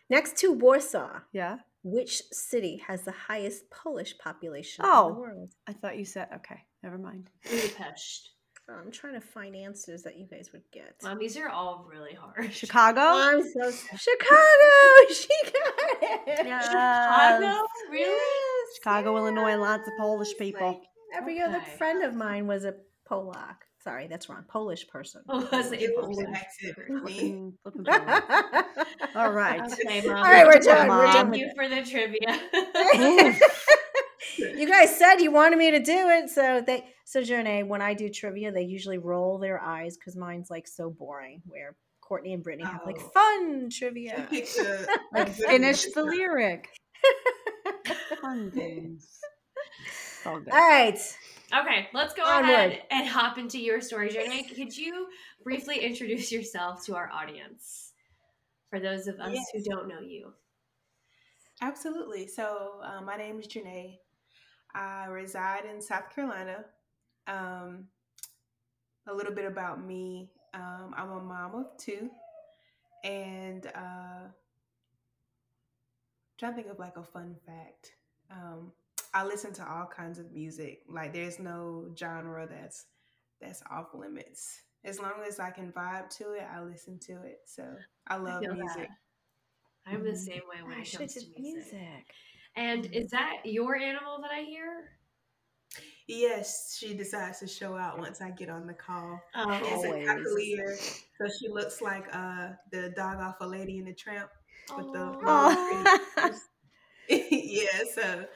Next 0.08 0.36
to 0.38 0.52
Warsaw, 0.52 1.20
Yeah, 1.32 1.58
which 1.82 2.22
city 2.32 2.82
has 2.86 3.02
the 3.02 3.12
highest 3.12 3.70
Polish 3.70 4.16
population 4.18 4.84
in 4.84 4.90
Oh. 4.92 5.08
the 5.08 5.14
world? 5.20 5.50
I 5.66 5.72
thought 5.72 5.98
you 5.98 6.04
said. 6.04 6.28
Okay, 6.36 6.64
never 6.82 6.98
mind. 6.98 7.30
Budapest. 7.42 8.30
Oh, 8.68 8.74
I'm 8.74 8.90
trying 8.90 9.14
to 9.14 9.20
find 9.20 9.54
answers 9.54 10.02
that 10.02 10.16
you 10.16 10.26
guys 10.26 10.50
would 10.52 10.64
get. 10.72 10.96
Mom, 11.04 11.18
these 11.18 11.36
are 11.36 11.48
all 11.48 11.86
really 11.88 12.14
hard. 12.14 12.52
Chicago. 12.52 13.00
Oh, 13.00 13.30
I'm 13.30 13.42
so 13.42 13.70
Chicago. 13.96 14.42
She 15.12 15.28
got 15.44 16.02
it. 16.02 16.46
Yes. 16.46 16.64
Chicago? 16.66 17.66
Really? 17.90 18.10
Yes, 18.10 18.76
Chicago, 18.76 19.16
Illinois, 19.16 19.56
lots 19.56 19.86
of 19.86 19.94
Polish 19.98 20.36
people. 20.36 20.66
Like, 20.66 20.82
every 21.14 21.40
other 21.40 21.58
Okay. 21.58 21.76
friend 21.76 22.02
of 22.02 22.14
mine 22.16 22.48
was 22.48 22.64
a 22.64 22.74
Polak. 23.08 23.58
Sorry, 23.86 24.08
that's 24.08 24.28
wrong. 24.28 24.44
Polish 24.48 24.88
person. 24.88 25.22
Oh, 25.28 25.48
was 25.52 25.70
it 25.70 25.80
It 25.80 25.92
was 25.96 26.06
Polish? 26.06 26.26
an 26.26 26.34
accent 26.34 26.76
queen. 27.04 27.52
Flipping- 27.62 27.84
flipping 27.84 27.84
Polish. 27.84 28.86
All 29.14 29.30
right. 29.30 29.60
Okay, 29.72 30.00
Mom. 30.04 30.16
All 30.16 30.24
right, 30.24 30.44
we're 30.44 30.58
done, 30.58 30.88
we're 30.88 31.12
Thank 31.12 31.36
you 31.36 31.50
for 31.54 31.68
the 31.68 31.82
trivia. 31.84 32.40
you 34.58 34.68
guys 34.68 34.98
said 34.98 35.18
you 35.20 35.30
wanted 35.30 35.56
me 35.58 35.70
to 35.70 35.78
do 35.78 36.08
it, 36.08 36.30
so 36.30 36.60
they 36.66 36.84
so 37.04 37.20
Jernae, 37.22 37.64
when 37.64 37.80
I 37.80 37.94
do 37.94 38.08
trivia, 38.08 38.50
they 38.50 38.62
usually 38.62 38.98
roll 38.98 39.38
their 39.38 39.60
eyes 39.62 39.96
because 39.96 40.16
mine's 40.16 40.50
like 40.50 40.66
so 40.66 40.90
boring. 40.90 41.42
Where 41.46 41.76
Courtney 42.00 42.32
and 42.32 42.42
Brittany 42.42 42.64
have 42.68 42.82
like 42.84 42.98
Oh. 43.00 43.10
fun 43.14 43.70
trivia. 43.70 44.28
Like 45.12 45.28
finish 45.28 45.84
the 45.94 46.02
lyric. 46.02 46.68
Fun 48.20 48.50
things. 48.50 49.20
All. 50.24 50.34
All 50.34 50.40
right. 50.52 50.98
Okay, 51.58 51.88
let's 51.94 52.12
go 52.14 52.24
Onward. 52.24 52.50
ahead 52.50 52.82
and 52.90 53.08
hop 53.08 53.38
into 53.38 53.58
your 53.58 53.80
story, 53.80 54.10
Jernae. 54.10 54.54
Could 54.54 54.76
you 54.76 55.08
briefly 55.42 55.78
introduce 55.78 56.30
yourself 56.30 56.84
to 56.86 56.96
our 56.96 57.10
audience? 57.10 57.92
For 58.70 58.80
those 58.80 59.06
of 59.06 59.20
us 59.20 59.38
who 59.52 59.62
don't 59.62 59.88
know 59.88 60.00
you. 60.00 60.32
Absolutely. 61.62 62.26
So, 62.26 62.80
uh, 62.82 63.00
my 63.00 63.16
name 63.16 63.38
is 63.38 63.46
Jernae. 63.46 63.98
I 64.74 65.06
reside 65.06 65.64
in 65.64 65.80
South 65.80 66.14
Carolina. 66.14 66.64
Um, 67.26 67.86
a 69.06 69.14
little 69.14 69.32
bit 69.32 69.46
about 69.46 69.82
me 69.82 70.30
um, 70.56 70.94
I'm 70.96 71.10
a 71.10 71.20
mom 71.20 71.54
of 71.54 71.76
two, 71.76 72.10
and 73.04 73.66
uh, 73.66 74.28
trying 76.38 76.52
to 76.52 76.56
think 76.56 76.68
of 76.68 76.78
like 76.78 76.96
a 76.96 77.02
fun 77.02 77.36
fact. 77.46 77.92
Um, 78.30 78.72
I 79.16 79.24
listen 79.24 79.54
to 79.54 79.66
all 79.66 79.86
kinds 79.86 80.18
of 80.18 80.30
music. 80.30 80.80
Like, 80.86 81.14
there's 81.14 81.38
no 81.38 81.86
genre 81.98 82.46
that's 82.46 82.84
that's 83.40 83.62
off 83.70 83.94
limits. 83.94 84.60
As 84.84 85.00
long 85.00 85.14
as 85.26 85.40
I 85.40 85.50
can 85.50 85.72
vibe 85.72 86.10
to 86.18 86.32
it, 86.34 86.44
I 86.54 86.60
listen 86.62 86.98
to 87.06 87.22
it. 87.22 87.38
So 87.46 87.64
I 88.06 88.16
love 88.16 88.40
feel 88.42 88.52
music. 88.52 88.88
that. 89.86 89.90
I'm 89.90 90.04
the 90.04 90.10
Mhm. 90.10 90.16
same 90.18 90.42
way 90.48 90.62
when 90.62 90.72
I 90.78 90.82
it 90.82 90.92
comes 90.92 91.14
to 91.14 91.20
music. 91.40 91.40
music. 91.40 92.14
And 92.56 92.86
is 92.94 93.10
that 93.10 93.38
your 93.44 93.74
animal 93.76 94.20
that 94.20 94.30
I 94.32 94.42
hear? 94.42 94.98
Yes, 96.06 96.76
she 96.78 96.94
decides 96.94 97.40
to 97.40 97.46
show 97.46 97.74
out 97.76 97.98
once 97.98 98.20
I 98.20 98.30
get 98.30 98.50
on 98.50 98.66
the 98.66 98.74
call. 98.74 99.20
Oh, 99.34 99.50
It's 99.50 99.64
a 99.84 99.88
Always. 99.88 100.08
cockalier, 100.08 100.76
so 101.18 101.28
she 101.40 101.48
looks 101.48 101.80
like 101.80 102.06
uh 102.14 102.50
the 102.70 102.90
dog 102.90 103.18
off 103.20 103.36
a 103.40 103.46
Lady 103.46 103.78
in 103.78 103.86
the 103.86 103.94
Tramp 103.94 104.30
with 104.76 104.92
the 104.92 105.16
Oh. 105.26 105.84
yeah. 107.08 107.82
So 107.94 108.26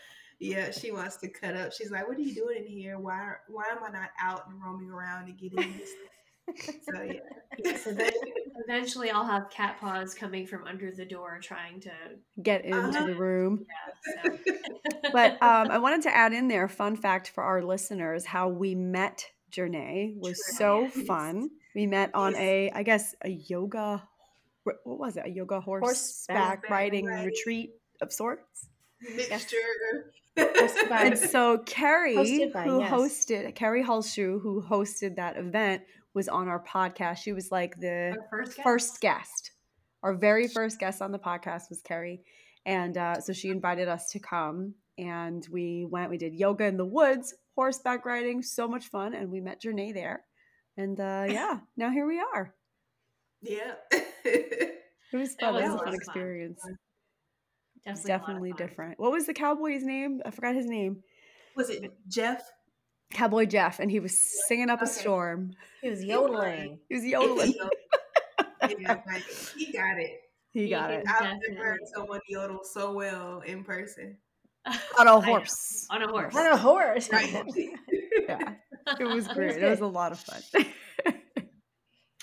yeah, 0.41 0.71
she 0.71 0.91
wants 0.91 1.17
to 1.19 1.29
cut 1.29 1.55
up. 1.57 1.73
She's 1.73 1.91
like, 1.91 2.09
"What 2.09 2.17
are 2.17 2.23
you 2.23 2.35
doing 2.35 2.65
in 2.65 2.67
here? 2.67 2.99
Why 2.99 3.35
why 3.49 3.65
am 3.71 3.85
I 3.85 3.91
not 3.91 4.11
out 4.21 4.49
and 4.49 4.61
roaming 4.63 4.91
around 4.91 5.29
and 5.29 5.39
getting 5.39 5.75
this?" 5.79 5.91
So 6.93 7.03
yeah, 7.03 7.21
Yes, 7.65 7.87
event- 7.87 8.13
eventually 8.67 9.09
I'll 9.11 9.25
have 9.27 9.51
cat 9.51 9.79
paws 9.81 10.15
coming 10.15 10.49
from 10.49 10.67
under 10.67 10.91
the 10.91 11.05
door 11.05 11.39
trying 11.41 11.79
to. 11.83 11.93
Get 12.43 12.65
into 12.65 12.79
Uh-huh. 12.89 13.07
the 13.07 13.15
room. 13.15 13.67
Yeah, 14.17 14.33
so. 14.35 14.55
But 15.13 15.33
um, 15.43 15.71
I 15.71 15.79
wanted 15.79 16.03
to 16.03 16.17
add 16.17 16.33
in 16.33 16.49
there, 16.49 16.67
fun 16.69 16.97
fact 16.97 17.29
for 17.31 17.45
our 17.45 17.63
listeners, 17.63 18.25
how 18.27 18.49
we 18.49 18.75
met 18.75 19.27
Jernae 19.53 20.15
was 20.19 20.41
so 20.57 20.89
fun. 20.89 21.51
We 21.77 21.87
met 21.87 22.11
on 22.15 22.33
Yes. 22.33 22.41
a, 22.41 22.71
I 22.75 22.83
guess, 22.83 23.15
a 23.23 23.29
yoga, 23.31 24.03
what 24.65 24.79
was 24.85 25.17
it? 25.19 25.27
A 25.27 25.31
yoga 25.31 25.61
horseback 25.61 25.87
Horseback 26.65 26.71
riding 26.71 27.07
riding. 27.07 27.27
retreat 27.27 27.71
of 28.03 28.13
sorts. 28.13 28.67
mixture. 29.15 29.57
By- 30.37 30.47
And 30.91 31.19
so 31.19 31.59
Carrie, 31.59 32.17
Hosted 32.17 32.53
by, 32.53 32.65
who 32.65 32.81
yes. 32.81 32.93
hosted 32.93 33.55
Carrie 33.55 33.85
Hulshoe, 33.85 34.41
who 34.41 34.63
hosted 34.63 35.17
that 35.17 35.37
event, 35.37 35.83
was 36.15 36.29
on 36.29 36.49
our 36.49 36.63
podcast. 36.65 37.19
She 37.19 37.33
was 37.33 37.51
like 37.51 37.79
the 37.81 38.17
first 38.31 38.57
guest? 38.57 38.63
first 38.65 39.01
guest. 39.01 39.51
Our 40.03 40.15
very 40.15 40.49
first 40.49 40.79
guest 40.79 41.03
on 41.03 41.13
the 41.13 41.19
podcast 41.19 41.69
was 41.69 41.83
Carrie. 41.83 42.23
And 42.67 42.97
uh, 42.97 43.21
so 43.21 43.33
she 43.33 43.49
invited 43.49 43.89
us 43.89 44.11
to 44.11 44.19
come 44.19 44.75
and 44.99 45.47
we 45.51 45.87
went, 45.89 46.11
we 46.11 46.19
did 46.19 46.35
yoga 46.35 46.65
in 46.67 46.77
the 46.77 46.85
woods, 46.85 47.35
horseback 47.55 48.05
riding, 48.05 48.43
so 48.43 48.69
much 48.69 48.87
fun. 48.89 49.15
And 49.15 49.31
we 49.31 49.41
met 49.41 49.63
Jernae 49.63 49.95
there. 49.95 50.25
And 50.77 50.99
uh, 50.99 51.27
yeah, 51.29 51.61
now 51.77 51.91
here 51.91 52.07
we 52.07 52.21
are. 52.21 52.55
Yeah. 53.43 53.75
It 55.13 55.17
was 55.17 55.35
fun. 55.41 55.55
was 55.55 55.65
It 55.65 55.69
was 55.69 55.75
a 55.75 56.13
fun 56.13 56.55
fun. 56.63 56.79
Experience. 57.87 58.05
Definitely, 58.05 58.51
a 58.51 58.53
lot 58.53 58.53
of 58.53 58.59
Definitely 58.59 58.67
different. 58.67 59.01
What 59.01 59.13
was 59.13 59.27
the 59.27 59.35
cowboy's 59.35 59.85
name? 59.85 60.21
I 60.25 60.31
forgot 60.31 60.55
his 60.55 60.67
name. 60.67 61.03
Was 61.57 61.71
it 61.71 61.91
Jeff? 62.09 62.43
Cowboy 63.13 63.47
Jeff, 63.47 63.81
and 63.81 63.91
he 63.91 63.99
was 64.01 64.17
singing 64.47 64.71
up 64.71 64.83
a 64.83 64.87
storm. 64.87 65.53
He 65.83 65.91
was 65.91 66.05
yodeling. 66.05 66.79
He 66.89 66.95
was 66.95 67.05
yodeling. 67.05 67.55
yeah, 68.79 69.01
like, 69.07 69.25
he 69.57 69.73
got 69.73 69.99
it. 69.99 70.21
He 70.53 70.69
got 70.69 70.91
He 70.91 70.97
it 70.97 71.05
I've 71.09 71.39
never 71.49 71.65
heard 71.65 71.81
someone 71.95 72.21
yodel 72.29 72.61
so 72.65 72.93
well 72.93 73.41
in 73.41 73.65
person. 73.65 74.17
on 74.99 75.09
a 75.09 75.21
horse. 75.21 75.87
on 75.91 76.03
a 76.03 76.09
horse. 76.09 76.37
On 76.37 76.47
a 76.47 76.57
horse. 76.57 77.11
Right. 77.11 77.45
Yeah, 78.29 78.55
it 79.01 79.05
was 79.05 79.27
It 79.27 79.35
great. 79.35 79.47
was 79.49 79.57
It 79.57 79.71
was 79.71 79.81
a 79.81 79.87
lot 79.87 80.13
of 80.13 80.21
fun. 80.21 80.65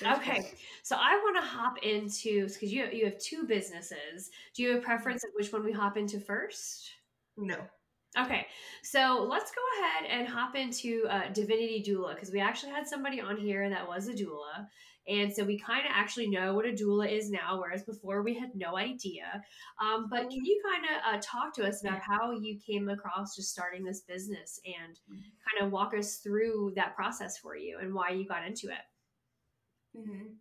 Okay, 0.05 0.51
so 0.83 0.95
I 0.95 1.17
want 1.23 1.37
to 1.37 1.41
hop 1.41 1.77
into 1.81 2.47
because 2.47 2.71
you 2.71 2.87
you 2.93 3.05
have 3.05 3.17
two 3.17 3.45
businesses. 3.47 4.29
Do 4.55 4.61
you 4.61 4.69
have 4.69 4.79
a 4.79 4.81
preference 4.81 5.23
of 5.23 5.31
which 5.33 5.51
one 5.51 5.65
we 5.65 5.71
hop 5.71 5.97
into 5.97 6.19
first? 6.19 6.91
No. 7.35 7.57
Okay, 8.17 8.45
so 8.83 9.27
let's 9.29 9.51
go 9.51 9.61
ahead 9.79 10.09
and 10.09 10.27
hop 10.27 10.55
into 10.55 11.05
uh, 11.09 11.29
Divinity 11.33 11.83
Doula 11.87 12.15
because 12.15 12.31
we 12.31 12.39
actually 12.39 12.71
had 12.71 12.87
somebody 12.87 13.19
on 13.19 13.37
here 13.37 13.69
that 13.69 13.87
was 13.87 14.07
a 14.07 14.13
doula. 14.13 14.67
And 15.07 15.33
so 15.33 15.45
we 15.45 15.57
kind 15.57 15.85
of 15.85 15.91
actually 15.93 16.27
know 16.27 16.53
what 16.53 16.65
a 16.65 16.71
doula 16.71 17.09
is 17.09 17.31
now, 17.31 17.59
whereas 17.59 17.83
before 17.83 18.23
we 18.23 18.33
had 18.33 18.49
no 18.55 18.75
idea. 18.75 19.41
Um, 19.81 20.07
but 20.09 20.29
can 20.29 20.43
you 20.43 20.61
kind 20.69 20.83
of 20.83 21.15
uh, 21.15 21.21
talk 21.23 21.55
to 21.55 21.65
us 21.65 21.81
about 21.81 22.01
how 22.01 22.31
you 22.31 22.59
came 22.59 22.89
across 22.89 23.35
just 23.35 23.49
starting 23.49 23.85
this 23.85 24.01
business 24.01 24.59
and 24.65 24.99
kind 25.09 25.65
of 25.65 25.71
walk 25.71 25.93
us 25.97 26.17
through 26.17 26.73
that 26.75 26.95
process 26.95 27.37
for 27.37 27.55
you 27.55 27.77
and 27.81 27.93
why 27.93 28.09
you 28.09 28.27
got 28.27 28.45
into 28.45 28.67
it? 28.67 28.83
Hmm 29.97 30.33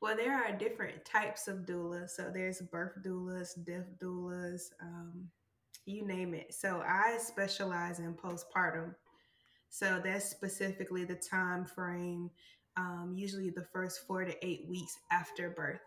Well, 0.00 0.16
there 0.16 0.34
are 0.34 0.56
different 0.56 1.04
types 1.04 1.48
of 1.48 1.60
doulas. 1.66 2.10
So 2.10 2.30
there's 2.32 2.60
birth 2.60 2.94
doulas, 3.04 3.50
death 3.64 3.86
doulas, 4.02 4.62
um, 4.82 5.28
you 5.86 6.06
name 6.06 6.34
it. 6.34 6.54
So 6.54 6.82
I 6.86 7.18
specialize 7.18 8.00
in 8.00 8.14
postpartum. 8.14 8.94
So 9.70 10.00
that's 10.04 10.30
specifically 10.30 11.04
the 11.04 11.16
time 11.16 11.66
frame, 11.66 12.30
um, 12.76 13.14
usually 13.16 13.50
the 13.50 13.66
first 13.72 14.06
four 14.06 14.24
to 14.24 14.46
eight 14.46 14.66
weeks 14.68 14.96
after 15.12 15.50
birth. 15.50 15.80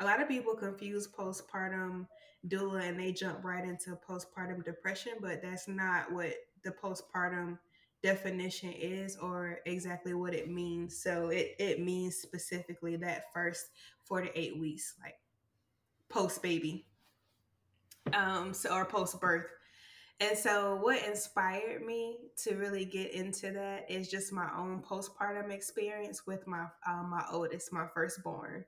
A 0.00 0.04
lot 0.04 0.22
of 0.22 0.28
people 0.28 0.54
confuse 0.56 1.08
postpartum 1.08 2.06
doula 2.48 2.88
and 2.88 3.00
they 3.00 3.12
jump 3.12 3.44
right 3.44 3.64
into 3.64 3.98
postpartum 4.08 4.64
depression, 4.64 5.14
but 5.20 5.42
that's 5.42 5.68
not 5.68 6.12
what 6.12 6.34
the 6.64 6.72
postpartum 6.72 7.58
definition 8.02 8.72
is 8.72 9.16
or 9.16 9.58
exactly 9.66 10.14
what 10.14 10.34
it 10.34 10.50
means. 10.50 11.02
So 11.02 11.28
it, 11.28 11.54
it 11.58 11.80
means 11.80 12.16
specifically 12.16 12.96
that 12.96 13.32
first 13.32 13.66
four 14.04 14.20
to 14.20 14.38
eight 14.38 14.58
weeks, 14.58 14.94
like 15.02 15.16
post 16.08 16.42
baby, 16.42 16.86
um, 18.14 18.52
so 18.54 18.74
or 18.74 18.84
post 18.84 19.20
birth. 19.20 19.46
And 20.20 20.36
so, 20.36 20.80
what 20.82 21.04
inspired 21.06 21.84
me 21.86 22.16
to 22.38 22.56
really 22.56 22.84
get 22.84 23.12
into 23.12 23.52
that 23.52 23.88
is 23.88 24.10
just 24.10 24.32
my 24.32 24.48
own 24.56 24.82
postpartum 24.82 25.52
experience 25.52 26.26
with 26.26 26.44
my 26.46 26.66
um, 26.88 27.10
my 27.10 27.24
oldest, 27.30 27.72
my 27.72 27.86
firstborn. 27.94 28.64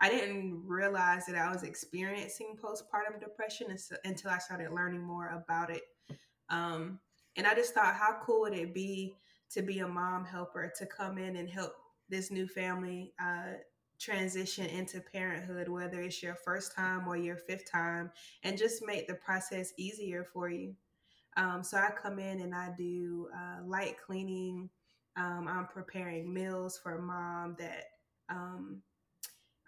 I 0.00 0.08
didn't 0.08 0.62
realize 0.66 1.26
that 1.26 1.36
I 1.36 1.52
was 1.52 1.62
experiencing 1.62 2.56
postpartum 2.62 3.20
depression 3.20 3.66
until 4.04 4.30
I 4.30 4.38
started 4.38 4.72
learning 4.72 5.02
more 5.02 5.28
about 5.28 5.70
it. 5.70 5.82
Um, 6.48 6.98
and 7.36 7.46
I 7.46 7.54
just 7.54 7.74
thought, 7.74 7.94
how 7.94 8.18
cool 8.22 8.42
would 8.42 8.54
it 8.54 8.74
be 8.74 9.16
to 9.50 9.62
be 9.62 9.80
a 9.80 9.88
mom 9.88 10.24
helper 10.24 10.72
to 10.78 10.86
come 10.86 11.18
in 11.18 11.36
and 11.36 11.48
help 11.48 11.72
this 12.08 12.30
new 12.30 12.46
family 12.46 13.12
uh, 13.20 13.54
transition 13.98 14.66
into 14.66 15.00
parenthood, 15.00 15.68
whether 15.68 16.00
it's 16.00 16.22
your 16.22 16.34
first 16.34 16.74
time 16.74 17.08
or 17.08 17.16
your 17.16 17.36
fifth 17.36 17.70
time, 17.70 18.10
and 18.42 18.58
just 18.58 18.84
make 18.86 19.06
the 19.06 19.14
process 19.14 19.72
easier 19.78 20.24
for 20.32 20.48
you. 20.48 20.74
Um, 21.36 21.62
so 21.62 21.78
I 21.78 21.90
come 21.90 22.18
in 22.18 22.40
and 22.40 22.54
I 22.54 22.70
do 22.76 23.28
uh, 23.34 23.64
light 23.64 23.96
cleaning. 24.04 24.68
Um, 25.16 25.46
I'm 25.48 25.66
preparing 25.66 26.32
meals 26.32 26.78
for 26.82 27.00
mom 27.00 27.56
that 27.58 27.84
um, 28.28 28.82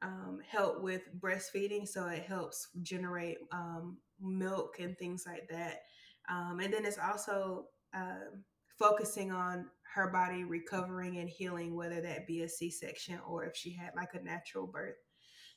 um, 0.03 0.41
help 0.49 0.83
with 0.83 1.03
breastfeeding, 1.21 1.87
so 1.89 2.07
it 2.07 2.23
helps 2.23 2.69
generate 2.83 3.39
um, 3.53 3.99
milk 4.21 4.77
and 4.79 4.97
things 4.99 5.25
like 5.27 5.49
that. 5.51 5.83
Um, 6.29 6.61
and 6.61 6.73
then 6.73 6.85
it's 6.85 6.99
also 6.99 7.67
um 7.95 8.45
focusing 8.79 9.33
on 9.33 9.67
her 9.95 10.11
body 10.11 10.45
recovering 10.45 11.19
and 11.19 11.29
healing, 11.31 11.75
whether 11.75 12.01
that 12.03 12.27
be 12.27 12.43
a 12.43 12.49
C-section 12.49 13.19
or 13.27 13.45
if 13.45 13.57
she 13.57 13.73
had 13.73 13.93
like 13.97 14.15
a 14.15 14.23
natural 14.23 14.67
birth. 14.67 14.97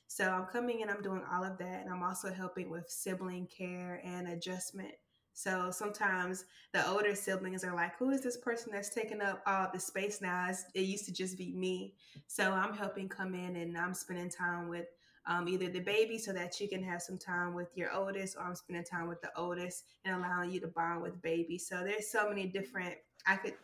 So 0.06 0.28
I'm 0.28 0.46
coming 0.46 0.80
in, 0.80 0.90
I'm 0.90 1.02
doing 1.02 1.22
all 1.32 1.44
of 1.44 1.58
that, 1.58 1.82
and 1.84 1.90
I'm 1.92 2.02
also 2.02 2.32
helping 2.32 2.70
with 2.70 2.88
sibling 2.90 3.46
care 3.46 4.00
and 4.04 4.28
adjustment. 4.28 4.92
So 5.34 5.70
sometimes 5.70 6.44
the 6.72 6.86
older 6.88 7.14
siblings 7.14 7.64
are 7.64 7.74
like, 7.74 7.96
"Who 7.98 8.10
is 8.10 8.22
this 8.22 8.36
person 8.36 8.72
that's 8.72 8.90
taking 8.90 9.22
up 9.22 9.42
all 9.46 9.70
the 9.72 9.78
space 9.78 10.20
now?" 10.20 10.44
It's- 10.44 10.64
It 10.74 10.80
used 10.82 11.06
to 11.06 11.12
just 11.12 11.38
be 11.38 11.52
me. 11.54 11.94
So 12.26 12.52
I'm 12.52 12.74
helping 12.74 13.08
come 13.08 13.34
in, 13.34 13.56
and 13.56 13.76
I'm 13.78 13.94
spending 13.94 14.30
time 14.30 14.68
with 14.68 14.86
um, 15.26 15.48
either 15.48 15.68
the 15.68 15.80
baby 15.80 16.18
so 16.18 16.32
that 16.32 16.58
you 16.60 16.68
can 16.68 16.82
have 16.82 17.02
some 17.02 17.18
time 17.18 17.54
with 17.54 17.68
your 17.74 17.92
oldest, 17.92 18.36
or 18.36 18.42
I'm 18.42 18.54
spending 18.54 18.84
time 18.84 19.08
with 19.08 19.20
the 19.20 19.30
oldest 19.36 19.84
and 20.04 20.16
allowing 20.16 20.50
you 20.50 20.60
to 20.60 20.68
bond 20.68 21.02
with 21.02 21.20
baby. 21.22 21.58
So 21.58 21.82
there's 21.84 22.10
so 22.10 22.28
many 22.28 22.46
different. 22.46 22.94
I 23.26 23.36
could 23.36 23.54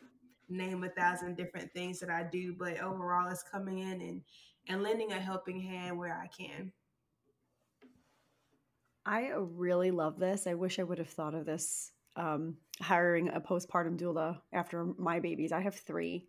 name 0.49 0.85
a 0.85 0.89
thousand 0.91 1.37
different 1.37 1.73
things 1.73 1.99
that 2.01 2.11
I 2.11 2.25
do, 2.25 2.55
but 2.59 2.81
overall, 2.81 3.29
it's 3.31 3.43
coming 3.43 3.79
in 3.79 4.01
and 4.01 4.23
and 4.69 4.83
lending 4.83 5.13
a 5.13 5.21
helping 5.21 5.61
hand 5.61 5.99
where 5.99 6.15
I 6.15 6.27
can. 6.27 6.73
I 9.05 9.31
really 9.37 9.93
love 9.93 10.19
this. 10.19 10.49
I 10.49 10.55
wish 10.55 10.79
I 10.79 10.83
would 10.83 10.99
have 10.99 11.09
thought 11.09 11.35
of 11.35 11.47
this 11.47 11.93
um, 12.17 12.57
hiring 12.81 13.29
a 13.29 13.41
postpartum 13.41 13.99
doula 13.99 14.41
after 14.53 14.85
my 14.99 15.21
babies. 15.21 15.53
I 15.53 15.61
have 15.61 15.77
three. 15.77 16.27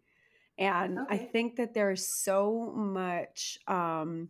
And 0.59 0.99
I 1.09 1.17
think 1.17 1.57
that 1.57 1.73
there's 1.75 2.07
so 2.07 2.73
much 2.75 3.59
um, 3.67 4.29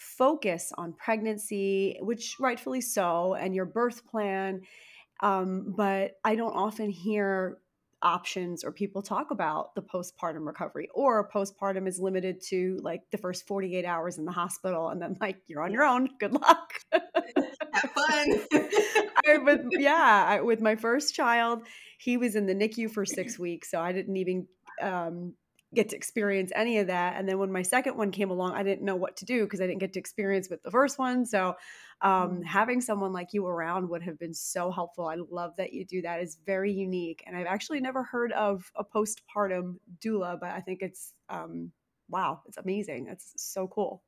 focus 0.00 0.72
on 0.76 0.94
pregnancy, 0.94 1.98
which 2.00 2.36
rightfully 2.40 2.80
so, 2.80 3.34
and 3.34 3.54
your 3.54 3.66
birth 3.66 4.06
plan. 4.06 4.62
Um, 5.22 5.74
but 5.76 6.12
I 6.24 6.34
don't 6.34 6.54
often 6.54 6.90
hear 6.90 7.58
options 8.02 8.64
or 8.64 8.72
people 8.72 9.02
talk 9.02 9.30
about 9.30 9.74
the 9.74 9.82
postpartum 9.82 10.46
recovery 10.46 10.88
or 10.94 11.28
postpartum 11.28 11.86
is 11.86 12.00
limited 12.00 12.40
to 12.40 12.80
like 12.82 13.02
the 13.10 13.18
first 13.18 13.46
48 13.46 13.84
hours 13.84 14.16
in 14.16 14.24
the 14.24 14.32
hospital 14.32 14.88
and 14.88 15.02
then 15.02 15.18
like 15.20 15.36
you're 15.46 15.62
on 15.62 15.70
your 15.70 15.82
own 15.82 16.08
good 16.18 16.32
luck 16.32 16.72
Have 16.92 17.90
fun. 17.90 18.40
I, 19.28 19.36
with, 19.44 19.66
yeah 19.72 20.24
I, 20.26 20.40
with 20.40 20.62
my 20.62 20.76
first 20.76 21.14
child 21.14 21.60
he 21.98 22.16
was 22.16 22.36
in 22.36 22.46
the 22.46 22.54
nicu 22.54 22.88
for 22.88 23.04
six 23.04 23.38
weeks 23.38 23.70
so 23.70 23.78
i 23.78 23.92
didn't 23.92 24.16
even 24.16 24.46
um, 24.80 25.34
get 25.74 25.88
to 25.90 25.96
experience 25.96 26.50
any 26.56 26.78
of 26.78 26.88
that 26.88 27.16
and 27.16 27.28
then 27.28 27.38
when 27.38 27.52
my 27.52 27.62
second 27.62 27.96
one 27.96 28.10
came 28.10 28.30
along 28.30 28.52
i 28.54 28.62
didn't 28.62 28.84
know 28.84 28.96
what 28.96 29.16
to 29.16 29.24
do 29.24 29.44
because 29.44 29.60
i 29.60 29.66
didn't 29.66 29.78
get 29.80 29.92
to 29.92 30.00
experience 30.00 30.48
with 30.50 30.62
the 30.62 30.70
first 30.70 30.98
one 30.98 31.24
so 31.24 31.54
um, 32.02 32.40
Mm. 32.40 32.44
having 32.44 32.80
someone 32.80 33.12
like 33.12 33.28
you 33.32 33.46
around 33.46 33.88
would 33.90 34.02
have 34.02 34.18
been 34.18 34.34
so 34.34 34.70
helpful 34.70 35.06
i 35.06 35.16
love 35.30 35.54
that 35.56 35.72
you 35.72 35.84
do 35.84 36.02
that 36.02 36.20
it's 36.20 36.36
very 36.36 36.72
unique 36.72 37.22
and 37.26 37.36
i've 37.36 37.46
actually 37.46 37.80
never 37.80 38.02
heard 38.02 38.32
of 38.32 38.70
a 38.76 38.84
postpartum 38.84 39.76
doula 40.04 40.38
but 40.40 40.50
i 40.50 40.60
think 40.60 40.82
it's 40.82 41.14
um, 41.28 41.70
wow 42.08 42.42
it's 42.46 42.56
amazing 42.56 43.06
it's 43.08 43.32
so 43.36 43.68
cool 43.68 44.02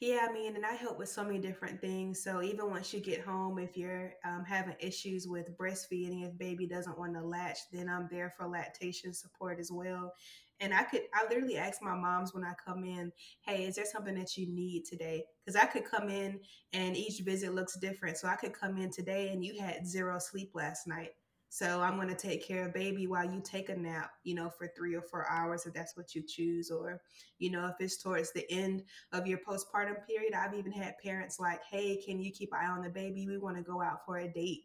Yeah, 0.00 0.26
I 0.28 0.32
mean, 0.32 0.56
and 0.56 0.64
I 0.66 0.74
help 0.74 0.98
with 0.98 1.08
so 1.08 1.24
many 1.24 1.38
different 1.38 1.80
things. 1.80 2.22
So 2.22 2.42
even 2.42 2.70
once 2.70 2.92
you 2.92 3.00
get 3.00 3.20
home, 3.20 3.58
if 3.58 3.76
you're 3.76 4.12
um, 4.24 4.44
having 4.44 4.74
issues 4.80 5.26
with 5.28 5.56
breastfeeding, 5.56 6.26
if 6.26 6.36
baby 6.38 6.66
doesn't 6.66 6.98
want 6.98 7.14
to 7.14 7.22
latch, 7.22 7.58
then 7.72 7.88
I'm 7.88 8.08
there 8.10 8.30
for 8.30 8.46
lactation 8.46 9.12
support 9.14 9.58
as 9.58 9.70
well. 9.72 10.12
And 10.60 10.72
I 10.72 10.84
could, 10.84 11.02
I 11.14 11.24
literally 11.28 11.58
ask 11.58 11.82
my 11.82 11.94
moms 11.94 12.32
when 12.34 12.44
I 12.44 12.52
come 12.64 12.84
in, 12.84 13.12
hey, 13.46 13.64
is 13.64 13.76
there 13.76 13.84
something 13.84 14.14
that 14.14 14.36
you 14.36 14.46
need 14.48 14.84
today? 14.84 15.24
Because 15.44 15.60
I 15.60 15.66
could 15.66 15.84
come 15.84 16.08
in 16.08 16.40
and 16.72 16.96
each 16.96 17.20
visit 17.20 17.54
looks 17.54 17.78
different. 17.78 18.16
So 18.16 18.28
I 18.28 18.36
could 18.36 18.54
come 18.54 18.78
in 18.78 18.90
today 18.90 19.28
and 19.28 19.44
you 19.44 19.60
had 19.60 19.86
zero 19.86 20.18
sleep 20.18 20.52
last 20.54 20.86
night. 20.86 21.10
So 21.56 21.80
I'm 21.80 21.96
going 21.96 22.08
to 22.08 22.14
take 22.14 22.46
care 22.46 22.66
of 22.66 22.74
baby 22.74 23.06
while 23.06 23.24
you 23.24 23.40
take 23.42 23.70
a 23.70 23.74
nap, 23.74 24.10
you 24.24 24.34
know, 24.34 24.50
for 24.50 24.68
three 24.76 24.94
or 24.94 25.00
four 25.00 25.26
hours 25.30 25.64
if 25.64 25.72
that's 25.72 25.96
what 25.96 26.14
you 26.14 26.22
choose. 26.22 26.70
Or, 26.70 27.00
you 27.38 27.50
know, 27.50 27.66
if 27.68 27.76
it's 27.80 27.96
towards 27.96 28.30
the 28.32 28.44
end 28.52 28.84
of 29.12 29.26
your 29.26 29.38
postpartum 29.38 30.06
period. 30.06 30.34
I've 30.34 30.52
even 30.52 30.70
had 30.70 30.98
parents 31.02 31.40
like, 31.40 31.64
hey, 31.64 31.96
can 32.04 32.20
you 32.20 32.30
keep 32.30 32.52
an 32.52 32.58
eye 32.62 32.68
on 32.68 32.82
the 32.82 32.90
baby? 32.90 33.26
We 33.26 33.38
want 33.38 33.56
to 33.56 33.62
go 33.62 33.80
out 33.80 34.04
for 34.04 34.18
a 34.18 34.28
date. 34.30 34.64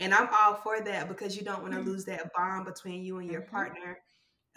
And 0.00 0.12
I'm 0.12 0.28
all 0.32 0.54
for 0.54 0.80
that 0.80 1.08
because 1.08 1.36
you 1.36 1.44
don't 1.44 1.62
want 1.62 1.74
to 1.74 1.80
lose 1.80 2.04
that 2.06 2.32
bond 2.34 2.64
between 2.66 3.04
you 3.04 3.18
and 3.18 3.30
your 3.30 3.42
Mhm. 3.42 3.50
partner 3.52 4.00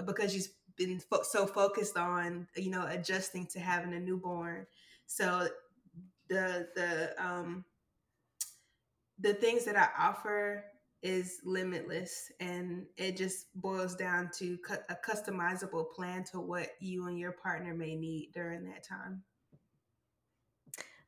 because 0.05 0.35
you've 0.35 0.47
been 0.77 0.99
fo- 0.99 1.23
so 1.23 1.45
focused 1.45 1.95
on, 1.97 2.47
you 2.55 2.71
know, 2.71 2.87
adjusting 2.87 3.45
to 3.47 3.59
having 3.59 3.93
a 3.93 3.99
newborn. 3.99 4.65
So 5.05 5.47
the 6.27 6.69
the 6.75 7.13
um 7.23 7.65
the 9.19 9.33
things 9.35 9.65
that 9.65 9.75
I 9.77 9.89
offer 9.97 10.70
is 11.03 11.39
limitless 11.43 12.31
and 12.39 12.85
it 12.97 13.17
just 13.17 13.47
boils 13.55 13.95
down 13.95 14.29
to 14.37 14.57
cu- 14.59 14.75
a 14.89 14.95
customizable 14.95 15.91
plan 15.93 16.23
to 16.23 16.39
what 16.39 16.69
you 16.79 17.07
and 17.07 17.17
your 17.17 17.31
partner 17.31 17.73
may 17.73 17.95
need 17.95 18.31
during 18.33 18.63
that 18.65 18.83
time. 18.83 19.23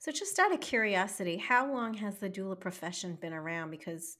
So, 0.04 0.12
just 0.12 0.38
out 0.38 0.54
of 0.54 0.60
curiosity, 0.60 1.38
how 1.38 1.72
long 1.72 1.94
has 1.94 2.18
the 2.18 2.30
doula 2.30 2.60
profession 2.60 3.18
been 3.22 3.32
around? 3.32 3.72
Because, 3.72 4.18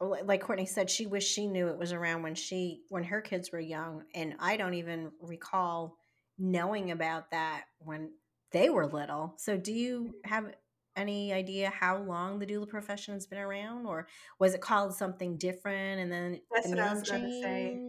like 0.00 0.40
Courtney 0.40 0.66
said, 0.66 0.90
she 0.90 1.06
wished 1.06 1.32
she 1.32 1.46
knew 1.46 1.68
it 1.68 1.78
was 1.78 1.92
around 1.92 2.22
when 2.22 2.34
she 2.34 2.82
when 2.88 3.04
her 3.04 3.20
kids 3.20 3.52
were 3.52 3.60
young, 3.60 4.02
and 4.16 4.34
I 4.40 4.56
don't 4.56 4.74
even 4.74 5.12
recall 5.20 5.96
knowing 6.38 6.90
about 6.90 7.30
that 7.30 7.66
when 7.78 8.10
they 8.50 8.68
were 8.68 8.86
little. 8.86 9.34
So, 9.36 9.56
do 9.56 9.72
you 9.72 10.12
mm. 10.24 10.28
have 10.28 10.46
any 10.96 11.32
idea 11.32 11.70
how 11.70 11.98
long 11.98 12.38
the 12.38 12.46
doula 12.46 12.68
profession 12.68 13.14
has 13.14 13.26
been 13.26 13.38
around, 13.38 13.86
or 13.86 14.08
was 14.38 14.54
it 14.54 14.60
called 14.62 14.94
something 14.94 15.38
different 15.38 16.00
and 16.00 16.12
then 16.12 16.42
That's 16.50 16.70
the 16.70 16.70
what 16.72 16.80
I 16.80 16.90
was 16.90 17.02
going 17.02 17.22
to 17.22 17.30
say. 17.30 17.82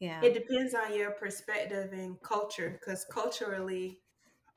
Yeah. 0.00 0.28
It 0.28 0.34
depends 0.34 0.74
on 0.74 0.94
your 0.96 1.12
perspective 1.12 1.92
and 1.92 2.20
culture, 2.22 2.70
because 2.70 3.04
culturally, 3.06 4.02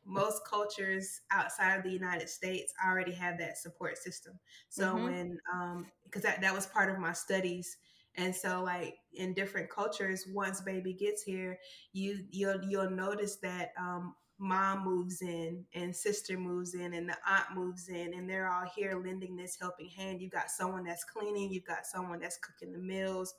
most 0.05 0.45
cultures 0.45 1.21
outside 1.31 1.77
of 1.77 1.83
the 1.83 1.91
United 1.91 2.29
States 2.29 2.73
already 2.85 3.13
have 3.13 3.39
that 3.39 3.57
support 3.57 3.97
system. 3.97 4.39
So 4.69 4.97
Mhm. 4.97 5.03
when, 5.03 5.39
um, 5.53 5.91
because 6.05 6.23
that 6.23 6.41
that 6.41 6.53
was 6.55 6.67
part 6.67 6.91
of 6.91 6.99
my 6.99 7.13
studies, 7.13 7.77
and 8.15 8.35
so 8.35 8.63
like 8.63 8.97
in 9.13 9.33
different 9.33 9.69
cultures, 9.71 10.25
once 10.27 10.61
baby 10.61 10.93
gets 10.93 11.23
here, 11.23 11.59
you 11.93 12.27
you'll 12.31 12.63
you'll 12.65 12.89
notice 12.91 13.37
that 13.37 13.73
um, 13.79 14.15
mom 14.37 14.83
moves 14.83 15.21
in 15.21 15.63
and 15.73 15.95
sister 15.95 16.37
moves 16.37 16.73
in 16.73 16.93
and 16.93 17.07
the 17.07 17.15
aunt 17.25 17.55
moves 17.55 17.87
in 17.87 18.13
and 18.13 18.29
they're 18.29 18.51
all 18.51 18.69
here 18.75 19.01
lending 19.01 19.35
this 19.35 19.57
helping 19.59 19.89
hand. 19.89 20.21
You 20.21 20.29
got 20.29 20.51
someone 20.51 20.83
that's 20.83 21.05
cleaning, 21.05 21.51
you've 21.51 21.65
got 21.65 21.85
someone 21.85 22.19
that's 22.19 22.37
cooking 22.37 22.73
the 22.73 22.79
meals, 22.79 23.33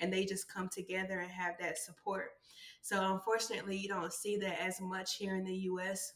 and 0.00 0.12
they 0.12 0.24
just 0.24 0.52
come 0.52 0.68
together 0.68 1.20
and 1.20 1.30
have 1.30 1.54
that 1.60 1.78
support. 1.78 2.30
So 2.82 3.12
unfortunately, 3.12 3.76
you 3.76 3.88
don't 3.88 4.12
see 4.12 4.36
that 4.38 4.60
as 4.60 4.80
much 4.80 5.16
here 5.16 5.36
in 5.36 5.44
the 5.44 5.54
U.S. 5.54 6.14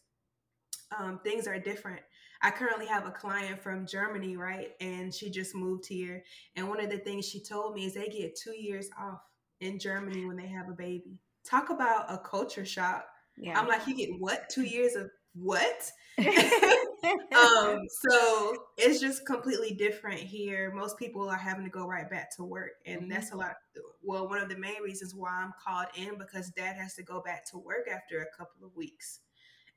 Um, 0.98 1.20
things 1.22 1.46
are 1.46 1.58
different. 1.58 2.00
I 2.42 2.50
currently 2.50 2.86
have 2.86 3.06
a 3.06 3.10
client 3.10 3.62
from 3.62 3.86
Germany, 3.86 4.36
right? 4.36 4.72
And 4.80 5.14
she 5.14 5.30
just 5.30 5.54
moved 5.54 5.86
here. 5.86 6.22
And 6.56 6.68
one 6.68 6.80
of 6.80 6.90
the 6.90 6.98
things 6.98 7.26
she 7.26 7.42
told 7.42 7.74
me 7.74 7.86
is 7.86 7.94
they 7.94 8.08
get 8.08 8.36
two 8.36 8.54
years 8.54 8.90
off 8.98 9.20
in 9.60 9.78
Germany 9.78 10.26
when 10.26 10.36
they 10.36 10.48
have 10.48 10.68
a 10.68 10.74
baby. 10.74 11.20
Talk 11.44 11.70
about 11.70 12.12
a 12.12 12.18
culture 12.18 12.64
shock. 12.64 13.06
Yeah. 13.36 13.58
I'm 13.58 13.68
like, 13.68 13.86
you 13.86 13.94
get 13.96 14.10
what? 14.18 14.48
Two 14.48 14.62
years 14.64 14.94
of 14.94 15.10
what? 15.34 15.90
um, 16.18 17.80
so 17.88 18.56
it's 18.78 19.00
just 19.00 19.26
completely 19.26 19.72
different 19.72 20.20
here. 20.20 20.72
Most 20.72 20.96
people 20.98 21.28
are 21.28 21.36
having 21.36 21.64
to 21.64 21.70
go 21.70 21.86
right 21.86 22.08
back 22.08 22.34
to 22.36 22.44
work, 22.44 22.72
and 22.86 23.02
Mhm. 23.02 23.08
that's 23.10 23.32
a 23.32 23.36
lot. 23.36 23.56
Well, 24.02 24.28
one 24.28 24.38
of 24.38 24.48
the 24.48 24.56
main 24.56 24.80
reasons 24.82 25.14
why 25.14 25.30
I'm 25.30 25.52
called 25.62 25.88
in 25.96 26.16
because 26.18 26.50
dad 26.50 26.76
has 26.76 26.94
to 26.94 27.02
go 27.02 27.20
back 27.20 27.44
to 27.50 27.58
work 27.58 27.88
after 27.88 28.22
a 28.22 28.36
couple 28.36 28.64
of 28.66 28.74
weeks, 28.76 29.20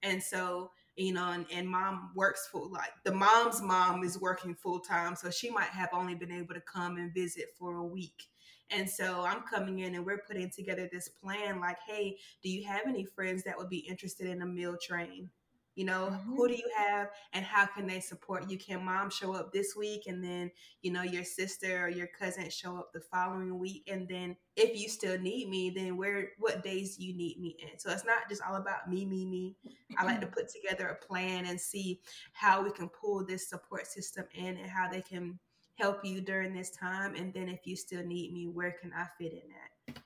and 0.03 0.21
so 0.21 0.71
you 0.95 1.13
know, 1.13 1.29
and, 1.31 1.45
and 1.51 1.69
mom 1.69 2.11
works 2.15 2.47
full 2.47 2.71
like 2.71 2.91
the 3.03 3.13
mom's 3.13 3.61
mom 3.61 4.03
is 4.03 4.19
working 4.19 4.55
full 4.55 4.79
time, 4.79 5.15
so 5.15 5.29
she 5.29 5.49
might 5.49 5.69
have 5.69 5.89
only 5.93 6.15
been 6.15 6.31
able 6.31 6.53
to 6.55 6.61
come 6.61 6.97
and 6.97 7.13
visit 7.13 7.45
for 7.57 7.77
a 7.77 7.85
week. 7.85 8.23
And 8.69 8.89
so 8.89 9.21
I'm 9.25 9.41
coming 9.43 9.79
in 9.79 9.95
and 9.95 10.05
we're 10.05 10.19
putting 10.27 10.49
together 10.49 10.89
this 10.91 11.07
plan 11.07 11.59
like, 11.59 11.77
hey, 11.87 12.17
do 12.43 12.49
you 12.49 12.65
have 12.65 12.81
any 12.87 13.05
friends 13.05 13.43
that 13.43 13.57
would 13.57 13.69
be 13.69 13.79
interested 13.79 14.27
in 14.27 14.41
a 14.41 14.45
meal 14.45 14.77
train? 14.81 15.29
You 15.75 15.85
know, 15.85 16.09
Mhm. 16.09 16.23
who 16.25 16.47
do 16.47 16.55
you 16.55 16.69
have 16.75 17.11
and 17.33 17.45
how 17.45 17.67
can 17.67 17.85
they 17.85 17.99
support 17.99 18.49
you? 18.49 18.57
Can 18.57 18.83
mom 18.83 19.11
show 19.11 19.33
up 19.33 19.51
this 19.53 19.75
week 19.75 20.07
and 20.07 20.23
then, 20.23 20.51
you 20.81 20.91
know, 20.91 21.03
your 21.03 21.23
sister 21.23 21.85
or 21.85 21.87
your 21.87 22.07
cousin 22.07 22.49
show 22.49 22.77
up 22.77 22.91
the 22.93 22.99
following 22.99 23.59
week? 23.59 23.83
And 23.87 24.07
then 24.07 24.35
if 24.55 24.75
you 24.75 24.89
still 24.89 25.19
need 25.19 25.49
me, 25.49 25.69
then 25.69 25.95
where 25.95 26.31
what 26.39 26.63
days 26.63 26.97
do 26.97 27.05
you 27.05 27.13
need 27.13 27.39
me 27.39 27.57
in? 27.59 27.77
So 27.77 27.91
it's 27.91 28.05
not 28.05 28.27
just 28.27 28.41
all 28.41 28.55
about 28.55 28.89
me, 28.89 29.05
me, 29.05 29.25
me. 29.25 29.55
I 29.97 30.03
like 30.03 30.19
to 30.21 30.27
put 30.27 30.49
together 30.49 30.87
a 30.87 30.95
plan 31.05 31.45
and 31.45 31.61
see 31.61 32.01
how 32.33 32.63
we 32.63 32.71
can 32.71 32.89
pull 32.89 33.23
this 33.23 33.47
support 33.47 33.85
system 33.85 34.25
in 34.33 34.57
and 34.57 34.69
how 34.69 34.89
they 34.89 35.01
can 35.01 35.39
help 35.77 36.03
you 36.03 36.21
during 36.21 36.53
this 36.53 36.71
time. 36.71 37.15
And 37.15 37.33
then 37.33 37.49
if 37.49 37.65
you 37.65 37.75
still 37.75 38.03
need 38.03 38.33
me, 38.33 38.47
where 38.47 38.75
can 38.79 38.91
I 38.93 39.05
fit 39.17 39.33
in 39.33 39.95
at? 39.95 40.01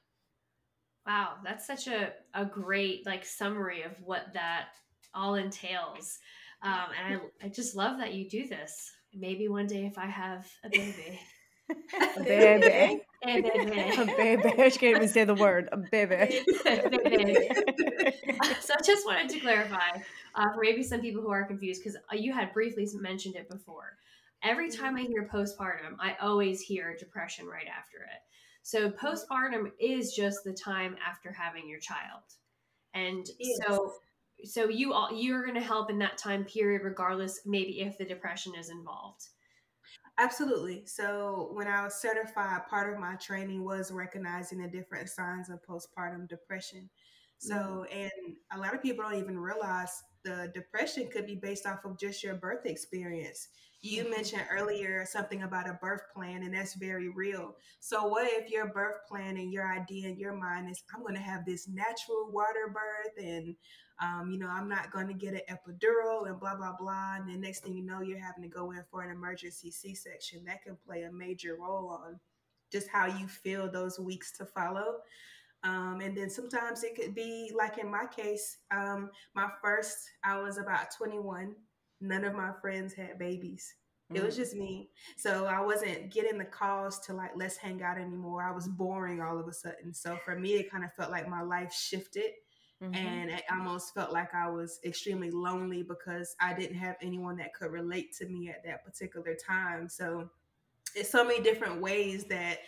Wow, 1.06 1.34
that's 1.44 1.66
such 1.66 1.88
a, 1.88 2.14
a 2.34 2.46
great 2.46 3.06
like 3.06 3.26
summary 3.26 3.82
of 3.84 3.94
what 4.04 4.34
that 4.34 4.70
all 5.14 5.36
entails. 5.36 6.20
Um, 6.64 6.88
and 6.98 7.22
I, 7.42 7.46
I 7.46 7.50
just 7.50 7.76
love 7.76 7.98
that 7.98 8.14
you 8.14 8.30
do 8.30 8.48
this. 8.48 8.92
Maybe 9.14 9.48
one 9.48 9.68
day 9.68 9.86
if 9.86 9.98
I 9.98 10.06
have 10.06 10.48
a 10.64 10.70
baby. 10.70 11.20
A 12.18 12.24
baby. 12.24 13.02
A 13.24 13.42
baby. 13.42 13.94
A 13.98 14.06
baby. 14.06 14.70
She 14.72 14.80
can't 14.80 14.98
even 14.98 15.08
say 15.08 15.26
the 15.26 15.36
word. 15.36 15.70
A 15.72 15.78
baby. 15.78 16.42
Baby. 16.64 17.50
so 18.62 18.74
I 18.74 18.82
just 18.84 19.06
wanted 19.06 19.30
to 19.30 19.40
clarify 19.40 20.00
uh, 20.34 20.54
for 20.54 20.62
maybe 20.62 20.82
some 20.82 21.02
people 21.02 21.22
who 21.22 21.30
are 21.30 21.46
confused 21.46 21.84
because 21.84 21.98
you 22.14 22.34
had 22.34 22.52
briefly 22.52 22.88
mentioned 23.00 23.36
it 23.36 23.48
before. 23.48 23.98
Every 24.44 24.70
mm-hmm. 24.70 24.82
time 24.82 24.96
I 24.98 25.02
hear 25.02 25.30
postpartum, 25.32 25.96
I 26.00 26.16
always 26.22 26.62
hear 26.62 26.96
depression 26.98 27.46
right 27.46 27.68
after 27.68 27.98
it. 27.98 28.22
So 28.64 28.92
postpartum 28.92 29.72
is 29.80 30.14
just 30.14 30.44
the 30.44 30.54
time 30.54 30.96
after 31.08 31.32
having 31.32 31.68
your 31.68 31.80
child, 31.80 32.24
and 32.94 33.26
Yes. 33.40 33.60
so 33.66 33.94
so 34.44 34.70
you 34.70 34.94
all 34.94 35.12
you're 35.12 35.44
going 35.44 35.56
to 35.56 35.62
help 35.62 35.90
in 35.90 36.00
that 36.00 36.18
time 36.18 36.46
period 36.46 36.84
regardless 36.84 37.42
maybe 37.46 37.82
if 37.82 37.98
the 37.98 38.06
depression 38.06 38.54
is 38.56 38.70
involved. 38.70 39.28
Absolutely. 40.18 40.86
So 40.86 41.50
when 41.54 41.68
I 41.68 41.84
was 41.84 42.02
certified, 42.02 42.68
part 42.68 42.94
of 42.94 43.00
my 43.00 43.16
training 43.16 43.64
was 43.64 43.92
recognizing 43.92 44.62
the 44.62 44.68
different 44.68 45.10
signs 45.10 45.50
of 45.50 45.60
postpartum 45.64 46.28
depression. 46.28 46.90
So, 47.40 47.56
mm-hmm. 47.56 48.00
and 48.00 48.36
a 48.54 48.60
lot 48.60 48.76
of 48.76 48.84
people 48.84 49.04
don't 49.04 49.20
even 49.20 49.40
realize 49.40 49.92
the 50.24 50.52
depression 50.54 51.10
could 51.12 51.26
be 51.26 51.36
based 51.36 51.66
off 51.66 51.86
of 51.86 52.00
just 52.00 52.24
your 52.24 52.36
birth 52.36 52.66
experience. 52.66 53.48
You 53.84 54.08
mentioned 54.12 54.44
earlier 54.52 55.04
something 55.08 55.42
about 55.42 55.68
a 55.68 55.80
birth 55.82 56.04
plan, 56.14 56.44
and 56.44 56.54
that's 56.54 56.76
very 56.76 57.10
real. 57.10 57.56
So, 57.80 58.08
what 58.08 58.28
if 58.32 58.52
your 58.52 58.68
birth 58.68 59.08
plan 59.08 59.38
and 59.38 59.52
your 59.52 59.68
idea 59.68 60.08
in 60.10 60.20
your 60.20 60.36
mind 60.36 60.70
is, 60.70 60.84
I'm 60.94 61.02
going 61.02 61.16
to 61.16 61.22
have 61.22 61.46
this 61.46 61.68
natural 61.68 62.30
water 62.32 62.72
birth, 62.72 63.26
and 63.26 63.56
um, 64.00 64.30
you 64.30 64.38
know, 64.38 64.50
I'm 64.50 64.70
not 64.70 64.92
going 64.92 65.08
to 65.08 65.16
get 65.16 65.34
an 65.34 65.42
epidural, 65.50 66.28
and 66.28 66.40
blah 66.40 66.56
blah 66.56 66.76
blah. 66.80 67.16
And 67.16 67.28
the 67.28 67.38
next 67.38 67.64
thing 67.64 67.74
you 67.74 67.84
know, 67.84 68.02
you're 68.02 68.20
having 68.20 68.44
to 68.44 68.50
go 68.50 68.70
in 68.70 68.84
for 68.92 69.02
an 69.02 69.10
emergency 69.10 69.72
C-section. 69.72 70.46
That 70.46 70.62
can 70.62 70.78
play 70.86 71.04
a 71.04 71.12
major 71.12 71.58
role 71.60 71.90
on 71.90 72.20
just 72.72 72.88
how 72.88 73.08
you 73.08 73.28
feel 73.28 73.70
those 73.70 74.00
weeks 74.00 74.32
to 74.38 74.46
follow. 74.46 74.98
Um, 75.64 76.02
and 76.02 76.16
then 76.16 76.30
sometimes 76.30 76.84
it 76.84 76.96
could 76.96 77.14
be 77.14 77.52
like 77.56 77.78
in 77.78 77.90
my 77.90 78.06
case, 78.06 78.58
um, 78.72 79.12
my 79.36 79.50
first, 79.62 79.98
I 80.24 80.40
was 80.40 80.58
about 80.58 80.96
21. 80.96 81.56
None 82.02 82.26
of 82.26 82.34
my 82.34 82.52
friends 82.62 82.94
had 82.94 83.18
babies. 83.20 83.76
It 84.14 84.22
was 84.24 84.36
just 84.36 84.56
me. 84.56 84.90
So 85.18 85.46
I 85.46 85.62
wasn't 85.62 86.12
getting 86.12 86.38
the 86.38 86.44
calls 86.46 87.00
to 87.02 87.14
like, 87.14 87.32
let's 87.36 87.56
hang 87.56 87.82
out 87.82 87.98
anymore. 87.98 88.44
I 88.44 88.52
was 88.52 88.68
boring 88.68 89.22
all 89.22 89.40
of 89.40 89.48
a 89.48 89.54
sudden. 89.54 89.94
So 89.94 90.18
for 90.26 90.38
me, 90.38 90.56
it 90.56 90.70
kind 90.70 90.84
of 90.84 90.94
felt 90.94 91.12
like 91.12 91.30
my 91.30 91.42
life 91.42 91.74
shifted 91.74 92.32
Mhm. 92.82 92.96
and 92.96 93.32
it 93.32 93.44
almost 93.50 93.94
felt 93.94 94.12
like 94.12 94.34
I 94.34 94.50
was 94.50 94.80
extremely 94.84 95.32
lonely 95.32 95.84
because 95.84 96.36
I 96.42 96.54
didn't 96.54 96.78
have 96.78 96.98
anyone 97.02 97.38
that 97.38 97.54
could 97.54 97.72
relate 97.72 98.14
to 98.18 98.26
me 98.28 98.50
at 98.50 98.64
that 98.66 98.84
particular 98.84 99.36
time. 99.36 99.88
So 99.88 100.30
it's 100.96 101.10
so 101.10 101.24
many 101.24 101.42
different 101.42 101.82
ways 101.82 102.26
that 102.26 102.60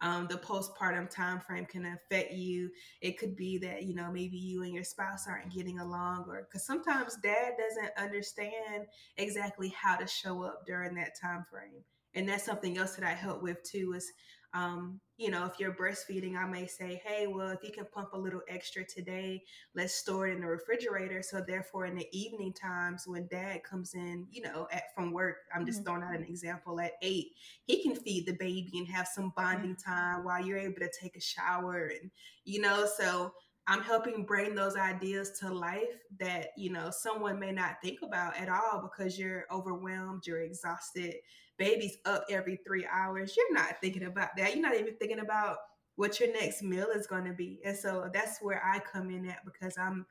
um, 0.00 0.26
the 0.28 0.36
postpartum 0.36 1.08
time 1.08 1.40
frame 1.40 1.64
can 1.66 1.86
affect 1.86 2.32
you. 2.32 2.70
It 3.00 3.18
could 3.18 3.36
be 3.36 3.58
that 3.58 3.84
you 3.84 3.94
know 3.94 4.10
maybe 4.12 4.36
you 4.36 4.62
and 4.62 4.74
your 4.74 4.84
spouse 4.84 5.26
aren't 5.26 5.54
getting 5.54 5.78
along, 5.78 6.26
or 6.28 6.46
because 6.48 6.66
sometimes 6.66 7.16
dad 7.22 7.52
doesn't 7.58 7.92
understand 7.96 8.86
exactly 9.16 9.74
how 9.80 9.96
to 9.96 10.06
show 10.06 10.42
up 10.42 10.66
during 10.66 10.94
that 10.96 11.18
time 11.20 11.44
frame, 11.50 11.82
and 12.14 12.28
that's 12.28 12.44
something 12.44 12.76
else 12.78 12.94
that 12.96 13.04
I 13.04 13.14
help 13.14 13.42
with 13.42 13.62
too. 13.62 13.94
Is 13.96 14.12
um, 14.54 15.00
you 15.18 15.30
know, 15.30 15.46
if 15.46 15.58
you're 15.58 15.72
breastfeeding, 15.74 16.36
I 16.36 16.46
may 16.46 16.66
say, 16.66 17.00
hey, 17.04 17.26
well, 17.26 17.48
if 17.48 17.62
you 17.62 17.70
can 17.72 17.86
pump 17.86 18.10
a 18.12 18.18
little 18.18 18.42
extra 18.48 18.84
today, 18.84 19.42
let's 19.74 19.94
store 19.94 20.28
it 20.28 20.34
in 20.34 20.40
the 20.40 20.46
refrigerator. 20.46 21.22
So 21.22 21.40
therefore, 21.46 21.86
in 21.86 21.94
the 21.96 22.08
evening 22.12 22.52
times 22.52 23.04
when 23.06 23.26
dad 23.28 23.62
comes 23.64 23.94
in, 23.94 24.26
you 24.30 24.42
know, 24.42 24.68
at 24.72 24.94
from 24.94 25.12
work, 25.12 25.36
I'm 25.54 25.64
just 25.66 25.82
Mhm. 25.82 25.84
throwing 25.84 26.02
out 26.02 26.14
an 26.14 26.24
example 26.24 26.80
at 26.80 26.92
eight, 27.02 27.32
he 27.64 27.82
can 27.82 27.94
feed 27.94 28.26
the 28.26 28.32
baby 28.34 28.72
and 28.78 28.88
have 28.88 29.08
some 29.08 29.32
bonding 29.36 29.76
time 29.76 30.24
while 30.24 30.44
you're 30.44 30.58
able 30.58 30.80
to 30.80 30.90
take 31.00 31.16
a 31.16 31.20
shower 31.20 31.86
and 32.00 32.10
you 32.44 32.60
know, 32.60 32.86
so 32.98 33.32
I'm 33.66 33.82
helping 33.82 34.24
bring 34.24 34.54
those 34.54 34.76
ideas 34.76 35.38
to 35.40 35.52
life 35.52 35.98
that, 36.20 36.48
you 36.56 36.70
know, 36.70 36.90
someone 36.90 37.38
may 37.40 37.50
not 37.50 37.76
think 37.82 38.02
about 38.02 38.36
at 38.36 38.48
all 38.48 38.80
because 38.82 39.18
you're 39.18 39.44
overwhelmed, 39.50 40.26
you're 40.26 40.42
exhausted, 40.42 41.16
baby's 41.58 41.96
up 42.04 42.24
every 42.30 42.58
three 42.66 42.86
hours. 42.90 43.34
You're 43.36 43.54
not 43.54 43.80
thinking 43.80 44.04
about 44.04 44.30
that. 44.36 44.54
You're 44.54 44.62
not 44.62 44.78
even 44.78 44.96
thinking 44.96 45.20
about 45.20 45.58
what 45.96 46.20
your 46.20 46.32
next 46.32 46.62
meal 46.62 46.88
is 46.94 47.06
going 47.06 47.24
to 47.24 47.32
be. 47.32 47.60
And 47.64 47.76
so 47.76 48.08
that's 48.12 48.40
where 48.40 48.62
I 48.64 48.78
come 48.80 49.10
in 49.10 49.28
at 49.28 49.44
because 49.44 49.76
I'm 49.78 50.06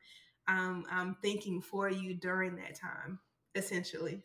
um, 0.48 0.86
I'm 0.92 1.16
thinking 1.24 1.62
for 1.62 1.90
you 1.90 2.14
during 2.14 2.56
that 2.58 2.80
time, 2.80 3.20
essentially. 3.56 4.22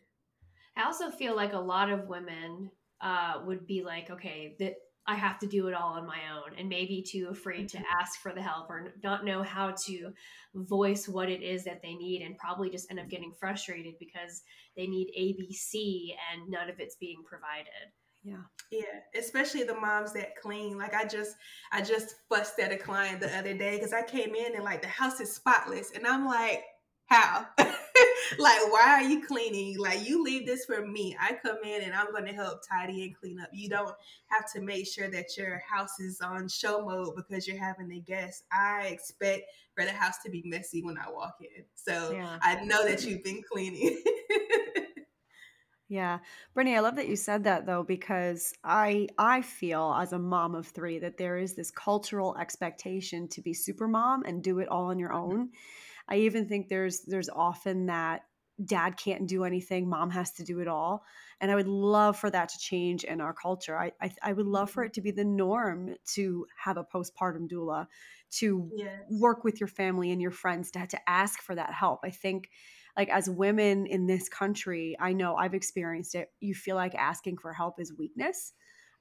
I 0.77 0.85
also 0.85 1.11
feel 1.11 1.35
like 1.35 1.55
a 1.55 1.59
lot 1.59 1.91
of 1.91 2.09
women 2.09 2.71
uh, 3.01 3.41
would 3.47 3.67
be 3.67 3.83
like, 3.83 4.11
okay, 4.11 4.55
that 4.59 4.75
I 5.07 5.17
have 5.17 5.39
to 5.41 5.47
do 5.47 5.67
it 5.69 5.75
all 5.75 5.95
on 5.95 6.07
my 6.07 6.21
own, 6.35 6.59
and 6.59 6.69
maybe 6.69 7.03
too 7.03 7.29
afraid 7.31 7.69
to 7.71 7.79
Mm-hmm. 7.79 8.01
ask 8.01 8.21
for 8.21 8.33
the 8.33 8.43
help 8.43 8.69
or 8.71 8.95
not 9.03 9.25
know 9.25 9.43
how 9.43 9.75
to 9.87 10.13
voice 10.55 11.09
what 11.09 11.29
it 11.29 11.43
is 11.43 11.65
that 11.65 11.83
they 11.83 11.95
need, 11.95 12.23
and 12.23 12.37
probably 12.39 12.71
just 12.71 12.91
end 12.91 13.01
up 13.01 13.09
getting 13.09 13.33
frustrated 13.39 13.95
because 13.99 14.43
they 14.77 14.87
need 14.87 15.11
ABC 15.19 16.15
and 16.33 16.49
none 16.51 16.69
of 16.69 16.79
it's 16.79 16.97
being 16.97 17.23
provided. 17.25 17.93
Yeah. 18.23 18.43
Yeah, 18.71 19.01
especially 19.19 19.63
the 19.65 19.75
moms 19.75 20.13
that 20.13 20.37
clean. 20.37 20.77
Like 20.79 20.95
I 20.95 21.05
just, 21.07 21.35
I 21.73 21.81
just 21.83 22.15
fussed 22.29 22.59
at 22.61 22.71
a 22.71 22.77
client 22.77 23.21
the 23.21 23.37
other 23.37 23.55
day 23.55 23.77
because 23.77 23.93
I 23.93 24.03
came 24.03 24.35
in 24.35 24.55
and 24.55 24.65
like 24.65 24.83
the 24.83 24.89
house 24.89 25.21
is 25.21 25.33
spotless, 25.35 25.93
and 25.93 26.07
I'm 26.07 26.27
like, 26.27 26.63
how? 27.07 27.47
like, 28.39 28.61
why 28.73 28.83
are 28.87 29.03
you 29.03 29.27
cleaning? 29.27 29.79
Like, 29.79 30.07
you 30.09 30.23
leave 30.23 30.47
this 30.47 30.65
for 30.65 30.87
me. 30.87 31.17
I 31.21 31.39
come 31.43 31.59
in 31.65 31.83
and 31.83 31.95
I'm 31.95 32.11
going 32.13 32.27
to 32.27 32.33
help 32.33 32.63
tidy 32.67 33.05
and 33.05 33.17
clean 33.17 33.41
up. 33.41 33.49
You 33.53 33.69
don't 33.69 33.95
have 34.27 34.51
to 34.53 34.61
make 34.61 34.87
sure 34.87 35.09
that 35.11 35.37
your 35.37 35.59
house 35.59 36.01
is 36.01 36.21
on 36.21 36.49
show 36.49 36.85
mode 36.85 37.17
because 37.17 37.47
you're 37.47 37.59
having 37.59 37.93
a 37.93 37.99
guest. 37.99 38.45
I 38.53 38.89
expect 38.89 39.45
for 39.75 39.85
the 39.85 39.93
house 39.93 40.19
to 40.25 40.31
be 40.31 40.43
messy 40.45 40.83
when 40.83 40.99
I 40.99 41.11
walk 41.11 41.37
in. 41.41 41.65
So 41.75 42.13
Yeah. 42.13 42.39
I 42.43 42.63
know 42.65 42.87
that 42.87 43.05
you've 43.05 43.25
been 43.25 43.43
cleaning. 43.43 44.03
Yeah. 45.91 46.21
Brittany, 46.55 46.77
I 46.77 46.81
love 46.81 46.95
that 46.97 47.09
you 47.09 47.17
said 47.17 47.43
that 47.45 47.67
though, 47.67 47.83
because 47.83 48.55
I 48.63 49.09
I 49.19 49.43
feel 49.43 49.93
as 50.01 50.13
a 50.13 50.21
mom 50.21 50.55
of 50.55 50.69
three 50.69 51.01
that 51.01 51.19
there 51.19 51.37
is 51.37 51.55
this 51.55 51.73
cultural 51.73 52.37
expectation 52.39 53.27
to 53.31 53.43
be 53.43 53.53
super 53.53 53.89
mom 53.89 54.23
and 54.23 54.41
do 54.41 54.61
it 54.61 54.69
all 54.69 54.85
on 54.85 55.01
your 55.01 55.11
mm-hmm. 55.11 55.33
own. 55.33 55.51
I 56.11 56.19
even 56.19 56.49
think 56.49 56.69
there's 56.69 57.03
there's 57.03 57.29
often 57.29 57.87
that 57.87 58.23
dad 58.63 58.97
can't 58.97 59.27
do 59.27 59.45
anything, 59.45 59.89
mom 59.89 60.11
has 60.11 60.33
to 60.33 60.45
do 60.45 60.61
it 60.61 60.69
all. 60.69 61.03
And 61.41 61.51
I 61.51 61.55
would 61.55 61.69
love 61.69 62.19
for 62.19 62.29
that 62.31 62.51
to 62.51 62.59
change 62.59 63.05
in 63.05 63.21
our 63.21 63.33
culture. 63.33 63.79
I 63.79 63.93
I, 64.01 64.11
I 64.23 64.33
would 64.33 64.47
love 64.47 64.71
for 64.71 64.85
it 64.85 64.93
to 64.95 65.01
be 65.01 65.11
the 65.11 65.25
norm 65.25 65.95
to 66.15 66.47
have 66.63 66.77
a 66.77 66.85
postpartum 66.85 67.49
doula, 67.49 67.87
to 68.33 68.71
yes. 68.75 69.03
work 69.11 69.45
with 69.45 69.61
your 69.61 69.69
family 69.69 70.11
and 70.11 70.21
your 70.21 70.31
friends 70.31 70.71
to, 70.73 70.87
to 70.87 70.99
ask 71.09 71.41
for 71.41 71.55
that 71.55 71.73
help. 71.73 72.01
I 72.05 72.11
think 72.11 72.51
like 72.97 73.09
as 73.09 73.31
women 73.31 73.87
in 73.87 74.07
this 74.07 74.29
country, 74.29 74.97
I 75.01 75.13
know 75.13 75.37
I've 75.37 75.55
experienced 75.55 76.15
it. 76.15 76.31
You 76.41 76.55
feel 76.55 76.77
like 76.77 76.95
asking 76.95 77.39
for 77.39 77.53
help 77.53 77.81
is 77.81 77.97
weakness. 77.97 78.53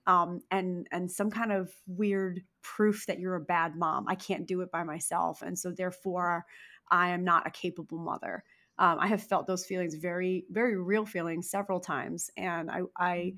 Um, 0.07 0.41
and 0.49 0.87
and 0.91 1.11
some 1.11 1.29
kind 1.29 1.51
of 1.51 1.71
weird 1.85 2.41
proof 2.61 3.05
that 3.07 3.19
you're 3.19 3.35
a 3.35 3.41
bad 3.41 3.75
mom. 3.75 4.05
I 4.07 4.15
can't 4.15 4.47
do 4.47 4.61
it 4.61 4.71
by 4.71 4.83
myself, 4.83 5.41
and 5.41 5.59
so 5.59 5.71
therefore, 5.71 6.45
I 6.91 7.09
am 7.09 7.23
not 7.23 7.47
a 7.47 7.51
capable 7.51 7.99
mother. 7.99 8.43
Um, 8.77 8.97
I 8.99 9.07
have 9.07 9.21
felt 9.23 9.47
those 9.47 9.65
feelings, 9.65 9.95
very 9.95 10.45
very 10.49 10.77
real 10.77 11.05
feelings, 11.05 11.49
several 11.49 11.79
times, 11.79 12.29
and 12.37 12.71
I 12.71 12.81
I 12.97 13.33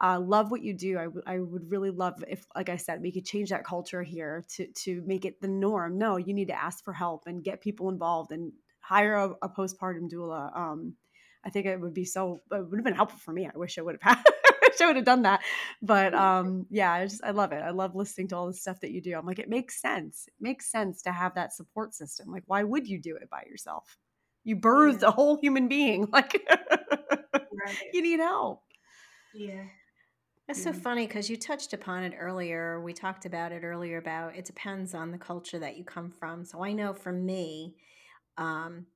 uh, 0.00 0.20
love 0.20 0.50
what 0.50 0.62
you 0.62 0.74
do. 0.74 0.98
I, 0.98 1.04
w- 1.04 1.22
I 1.26 1.38
would 1.40 1.70
really 1.70 1.90
love 1.90 2.22
if, 2.28 2.46
like 2.54 2.68
I 2.68 2.76
said, 2.76 3.02
we 3.02 3.10
could 3.10 3.24
change 3.24 3.50
that 3.50 3.64
culture 3.64 4.02
here 4.02 4.44
to 4.56 4.66
to 4.84 5.02
make 5.06 5.24
it 5.24 5.40
the 5.40 5.48
norm. 5.48 5.98
No, 5.98 6.16
you 6.16 6.34
need 6.34 6.48
to 6.48 6.62
ask 6.62 6.84
for 6.84 6.92
help 6.92 7.24
and 7.26 7.42
get 7.42 7.60
people 7.60 7.88
involved 7.88 8.30
and 8.32 8.52
hire 8.80 9.14
a, 9.14 9.30
a 9.42 9.48
postpartum 9.48 10.08
doula. 10.10 10.56
Um, 10.56 10.94
I 11.44 11.50
think 11.50 11.66
it 11.66 11.80
would 11.80 11.94
be 11.94 12.04
so. 12.04 12.40
It 12.52 12.68
would 12.70 12.78
have 12.78 12.84
been 12.84 12.94
helpful 12.94 13.18
for 13.18 13.32
me. 13.32 13.46
I 13.52 13.58
wish 13.58 13.78
I 13.78 13.82
would 13.82 13.98
have 14.00 14.16
had. 14.18 14.24
I 14.80 14.86
would 14.86 14.96
have 14.96 15.04
done 15.04 15.22
that. 15.22 15.42
But 15.82 16.14
um, 16.14 16.66
yeah, 16.70 16.92
I 16.92 17.06
just 17.06 17.22
I 17.24 17.30
love 17.30 17.52
it. 17.52 17.62
I 17.62 17.70
love 17.70 17.94
listening 17.94 18.28
to 18.28 18.36
all 18.36 18.46
the 18.46 18.54
stuff 18.54 18.80
that 18.80 18.90
you 18.90 19.00
do. 19.00 19.16
I'm 19.16 19.26
like, 19.26 19.38
it 19.38 19.48
makes 19.48 19.80
sense. 19.80 20.24
It 20.28 20.34
makes 20.40 20.70
sense 20.70 21.02
to 21.02 21.12
have 21.12 21.34
that 21.34 21.52
support 21.54 21.94
system. 21.94 22.30
Like, 22.30 22.44
why 22.46 22.62
would 22.64 22.86
you 22.88 22.98
do 23.00 23.16
it 23.16 23.30
by 23.30 23.44
yourself? 23.48 23.96
You 24.44 24.56
birthed 24.56 25.02
Yeah. 25.02 25.06
a 25.06 25.10
whole 25.10 25.38
human 25.40 25.68
being. 25.68 26.08
Like, 26.12 26.46
Right. 27.50 27.78
you 27.92 28.02
need 28.02 28.20
help. 28.20 28.62
Yeah. 29.32 29.64
It's 30.48 30.62
so 30.62 30.72
funny 30.72 31.06
because 31.06 31.30
you 31.30 31.36
touched 31.36 31.74
upon 31.74 32.04
it 32.04 32.14
earlier. 32.18 32.80
We 32.80 32.94
talked 32.94 33.26
about 33.26 33.52
it 33.52 33.64
earlier 33.64 33.98
about 33.98 34.36
it 34.36 34.44
depends 34.46 34.94
on 34.94 35.10
the 35.12 35.18
culture 35.18 35.58
that 35.58 35.76
you 35.76 35.84
come 35.84 36.10
from. 36.10 36.44
So 36.44 36.64
I 36.64 36.72
know 36.72 36.94
for 36.94 37.12
me, 37.12 37.76
um, 38.38 38.86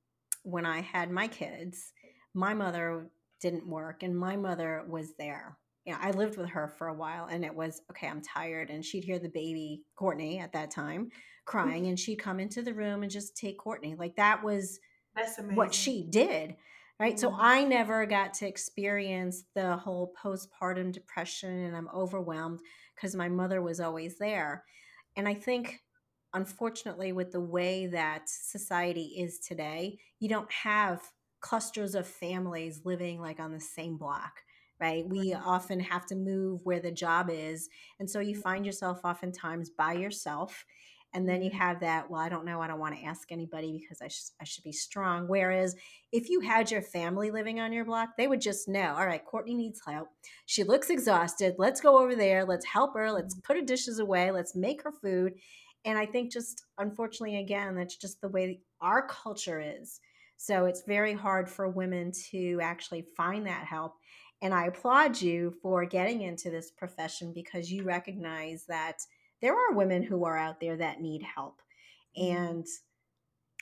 when 0.43 0.65
I 0.65 0.81
had 0.81 1.11
my 1.11 1.27
kids, 1.27 1.93
my 2.33 2.53
mother 2.53 3.09
didn't 3.41 3.67
work 3.67 4.03
and 4.03 4.17
my 4.17 4.35
mother 4.37 4.85
was 4.87 5.15
there. 5.15 5.57
You 5.85 5.93
know, 5.93 5.99
I 6.01 6.11
lived 6.11 6.37
with 6.37 6.49
her 6.49 6.67
for 6.77 6.87
a 6.87 6.93
while 6.93 7.25
and 7.25 7.43
it 7.43 7.53
was 7.53 7.81
okay, 7.91 8.07
I'm 8.07 8.21
tired. 8.21 8.69
And 8.69 8.83
she'd 8.85 9.03
hear 9.03 9.19
the 9.19 9.29
baby, 9.29 9.83
Courtney, 9.95 10.39
at 10.39 10.53
that 10.53 10.71
time, 10.71 11.09
crying, 11.45 11.87
and 11.87 11.99
she'd 11.99 12.17
come 12.17 12.39
into 12.39 12.61
the 12.61 12.73
room 12.73 13.03
and 13.03 13.11
just 13.11 13.35
take 13.35 13.57
Courtney. 13.57 13.95
Like 13.95 14.15
that 14.15 14.43
was 14.43 14.79
That's 15.15 15.37
what 15.39 15.73
she 15.73 16.03
did 16.09 16.55
right 16.99 17.19
so 17.19 17.29
Mhm. 17.29 17.37
i 17.39 17.63
never 17.63 18.05
got 18.05 18.33
to 18.35 18.47
experience 18.47 19.43
the 19.55 19.77
whole 19.77 20.13
postpartum 20.21 20.91
depression 20.91 21.49
and 21.49 21.75
i'm 21.75 21.89
overwhelmed 21.89 22.59
because 22.95 23.15
my 23.15 23.27
mother 23.27 23.61
was 23.61 23.79
always 23.79 24.17
there 24.17 24.63
and 25.15 25.27
i 25.27 25.33
think 25.33 25.81
unfortunately 26.33 27.11
with 27.11 27.31
the 27.31 27.41
way 27.41 27.87
that 27.87 28.29
society 28.29 29.15
is 29.17 29.39
today 29.39 29.97
you 30.19 30.29
don't 30.29 30.51
have 30.51 31.01
clusters 31.41 31.95
of 31.95 32.07
families 32.07 32.81
living 32.85 33.19
like 33.19 33.39
on 33.39 33.51
the 33.51 33.59
same 33.59 33.97
block 33.97 34.41
right? 34.83 35.07
We 35.07 35.33
often 35.33 35.79
have 35.79 36.05
to 36.07 36.15
move 36.15 36.61
where 36.65 36.79
the 36.81 36.91
job 36.91 37.29
is 37.31 37.69
and 37.99 38.09
so 38.09 38.19
you 38.19 38.35
find 38.35 38.65
yourself 38.65 39.01
oftentimes 39.05 39.69
by 39.69 39.93
yourself 39.93 40.65
and 41.13 41.29
then 41.29 41.41
you 41.43 41.51
Mhm. 41.51 41.55
have 41.57 41.79
that 41.81 42.09
well 42.09 42.21
i 42.21 42.29
don't 42.29 42.45
know 42.45 42.61
i 42.61 42.67
don't 42.67 42.79
want 42.79 42.95
to 42.95 43.03
ask 43.05 43.31
anybody 43.31 43.77
because 43.79 44.01
I, 44.01 44.07
sh- 44.09 44.31
I 44.41 44.45
should 44.45 44.63
be 44.63 44.71
strong. 44.73 45.27
Whereas 45.27 45.75
if 46.11 46.29
you 46.29 46.39
had 46.41 46.71
your 46.71 46.81
family 46.81 47.31
living 47.31 47.59
on 47.59 47.71
your 47.73 47.85
block 47.85 48.09
they 48.17 48.27
would 48.27 48.41
just 48.41 48.67
know 48.67 48.95
all 48.97 49.05
right 49.07 49.23
courtney 49.25 49.53
needs 49.55 49.81
help. 49.87 50.09
She 50.45 50.63
looks 50.63 50.89
exhausted. 50.89 51.55
Let's 51.57 51.81
go 51.81 51.97
over 51.99 52.15
there. 52.15 52.45
Let's 52.45 52.65
help 52.65 52.95
her. 52.95 53.11
Let's 53.11 53.35
put 53.35 53.57
her 53.57 53.63
dishes 53.63 53.99
away. 53.99 54.31
Let's 54.31 54.55
make 54.55 54.83
her 54.83 54.91
food. 54.91 55.33
And 55.85 55.97
i 55.97 56.05
think 56.05 56.31
just 56.31 56.63
unfortunately 56.77 57.37
again 57.39 57.75
that's 57.75 57.97
just 57.97 58.21
the 58.21 58.29
way 58.29 58.61
our 58.81 59.07
culture 59.07 59.61
is. 59.61 59.99
So 60.37 60.65
it's 60.65 60.83
very 60.87 61.13
hard 61.13 61.49
for 61.49 61.69
women 61.69 62.11
to 62.31 62.59
actually 62.61 63.05
find 63.15 63.47
that 63.47 63.65
help 63.65 63.93
and 64.43 64.53
i 64.53 64.67
applaud 64.67 65.21
you 65.21 65.51
for 65.63 65.85
getting 65.85 66.21
into 66.21 66.51
this 66.51 66.71
profession 66.71 67.33
because 67.33 67.71
you 67.71 67.83
recognize 67.83 68.67
that 68.67 69.01
there 69.41 69.55
are 69.57 69.73
women 69.73 70.03
who 70.03 70.25
are 70.25 70.37
out 70.37 70.61
there 70.61 70.77
that 70.77 71.01
need 71.01 71.23
help. 71.23 71.61
Mhm. 72.17 72.53
And 72.55 72.65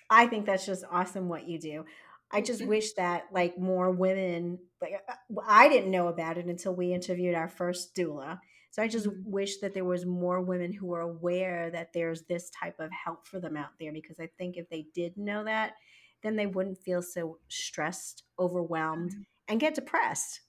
I 0.10 0.28
think 0.28 0.46
that's 0.46 0.66
just 0.66 0.84
awesome 0.90 1.30
what 1.30 1.48
you 1.48 1.60
do. 1.60 1.86
I 2.32 2.42
just 2.42 2.64
wish 2.64 2.94
that 2.94 3.26
like 3.32 3.58
more 3.58 3.92
women 3.92 4.60
like 4.82 4.94
uh, 5.08 5.16
I 5.46 5.68
didn't 5.70 5.92
know 5.92 6.08
about 6.08 6.38
it 6.38 6.46
until 6.46 6.74
we 6.76 6.94
interviewed 6.94 7.36
our 7.36 7.50
first 7.50 7.94
doula. 7.96 8.40
So 8.72 8.82
I 8.82 8.88
just 8.88 9.08
Mhm. 9.08 9.26
wish 9.26 9.58
that 9.60 9.74
there 9.74 9.84
was 9.86 10.06
more 10.06 10.42
women 10.42 10.72
who 10.72 10.94
are 10.94 11.02
aware 11.02 11.70
that 11.72 11.92
there's 11.94 12.24
this 12.24 12.50
type 12.50 12.80
of 12.80 12.90
help 12.92 13.28
for 13.28 13.40
them 13.42 13.58
out 13.58 13.72
there 13.80 13.92
because 13.92 14.20
I 14.20 14.28
think 14.28 14.56
if 14.56 14.70
they 14.70 14.84
did 14.94 15.18
know 15.18 15.44
that, 15.44 15.74
then 16.24 16.38
they 16.38 16.48
wouldn't 16.48 16.78
feel 16.78 17.02
so 17.02 17.40
stressed, 17.50 18.24
overwhelmed, 18.40 19.16
and 19.50 19.60
get 19.60 19.76
depressed. 19.76 20.42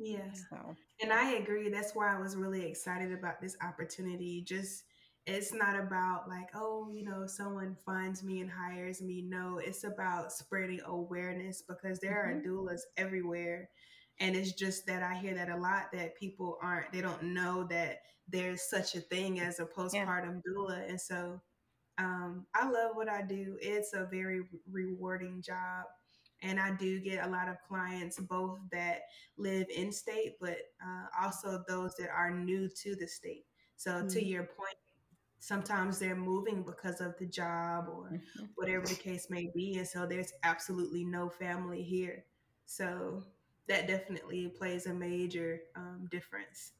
Yeah. 0.00 0.32
So 0.50 0.76
And 1.02 1.12
I 1.12 1.32
agree. 1.32 1.70
That's 1.70 1.94
why 1.94 2.14
I 2.14 2.20
was 2.20 2.36
really 2.36 2.66
excited 2.66 3.12
about 3.12 3.40
this 3.40 3.56
opportunity. 3.62 4.42
Just 4.42 4.84
it's 5.26 5.54
not 5.54 5.78
about 5.78 6.28
like, 6.28 6.48
oh, 6.54 6.90
you 6.92 7.04
know, 7.04 7.26
someone 7.26 7.76
finds 7.86 8.24
me 8.24 8.40
and 8.40 8.50
hires 8.50 9.02
me. 9.02 9.22
No, 9.22 9.58
it's 9.58 9.84
about 9.84 10.32
spreading 10.32 10.80
awareness 10.86 11.62
because 11.68 12.00
there 12.00 12.18
Mhm. 12.18 12.22
are 12.22 12.42
doulas 12.42 12.80
everywhere. 12.98 13.70
And 14.20 14.36
it's 14.36 14.52
just 14.54 14.86
that 14.86 15.02
I 15.02 15.16
hear 15.16 15.34
that 15.34 15.50
a 15.50 15.56
lot 15.56 15.92
that 15.94 16.16
people 16.16 16.58
aren't 16.62 16.92
they 16.92 17.02
don't 17.02 17.22
know 17.34 17.64
that 17.70 17.98
there's 18.28 18.62
such 18.70 18.96
a 18.96 19.00
thing 19.02 19.40
as 19.40 19.60
a 19.60 19.66
postpartum 19.66 20.42
doula. 20.48 20.88
And 20.88 21.00
so 21.00 21.40
um, 21.98 22.46
I 22.54 22.68
love 22.70 22.92
what 22.96 23.08
I 23.10 23.22
do. 23.22 23.58
It's 23.60 23.94
a 23.94 24.06
very 24.10 24.42
rewarding 24.70 25.42
job. 25.42 25.86
And 26.42 26.58
I 26.60 26.72
do 26.76 27.00
get 27.00 27.26
a 27.26 27.30
lot 27.30 27.48
of 27.48 27.56
clients, 27.68 28.18
both 28.18 28.58
that 28.72 29.02
live 29.36 29.66
in 29.74 29.92
state, 29.92 30.36
but 30.40 30.58
uh, 30.84 31.06
also 31.22 31.62
those 31.68 31.94
that 31.96 32.10
are 32.10 32.30
new 32.30 32.68
to 32.82 32.94
the 32.96 33.06
state. 33.06 33.46
So, 33.76 34.02
to 34.10 34.22
Mm. 34.22 34.24
your 34.24 34.44
point, 34.44 34.76
sometimes 35.38 35.98
they're 35.98 36.16
moving 36.16 36.62
because 36.62 37.00
of 37.00 37.16
the 37.18 37.26
job 37.26 37.88
or 37.88 38.14
Mhm. 38.14 38.48
whatever 38.56 38.86
the 38.86 38.94
case 38.96 39.28
may 39.30 39.50
be. 39.54 39.78
And 39.78 39.86
so, 39.88 40.06
there's 40.06 40.32
absolutely 40.42 41.04
no 41.04 41.28
family 41.28 41.82
here. 41.82 42.24
So, 42.66 43.24
that 43.68 43.86
definitely 43.86 44.48
plays 44.48 44.86
a 44.86 44.94
major 44.94 45.60
um, 45.76 46.08
difference. 46.10 46.72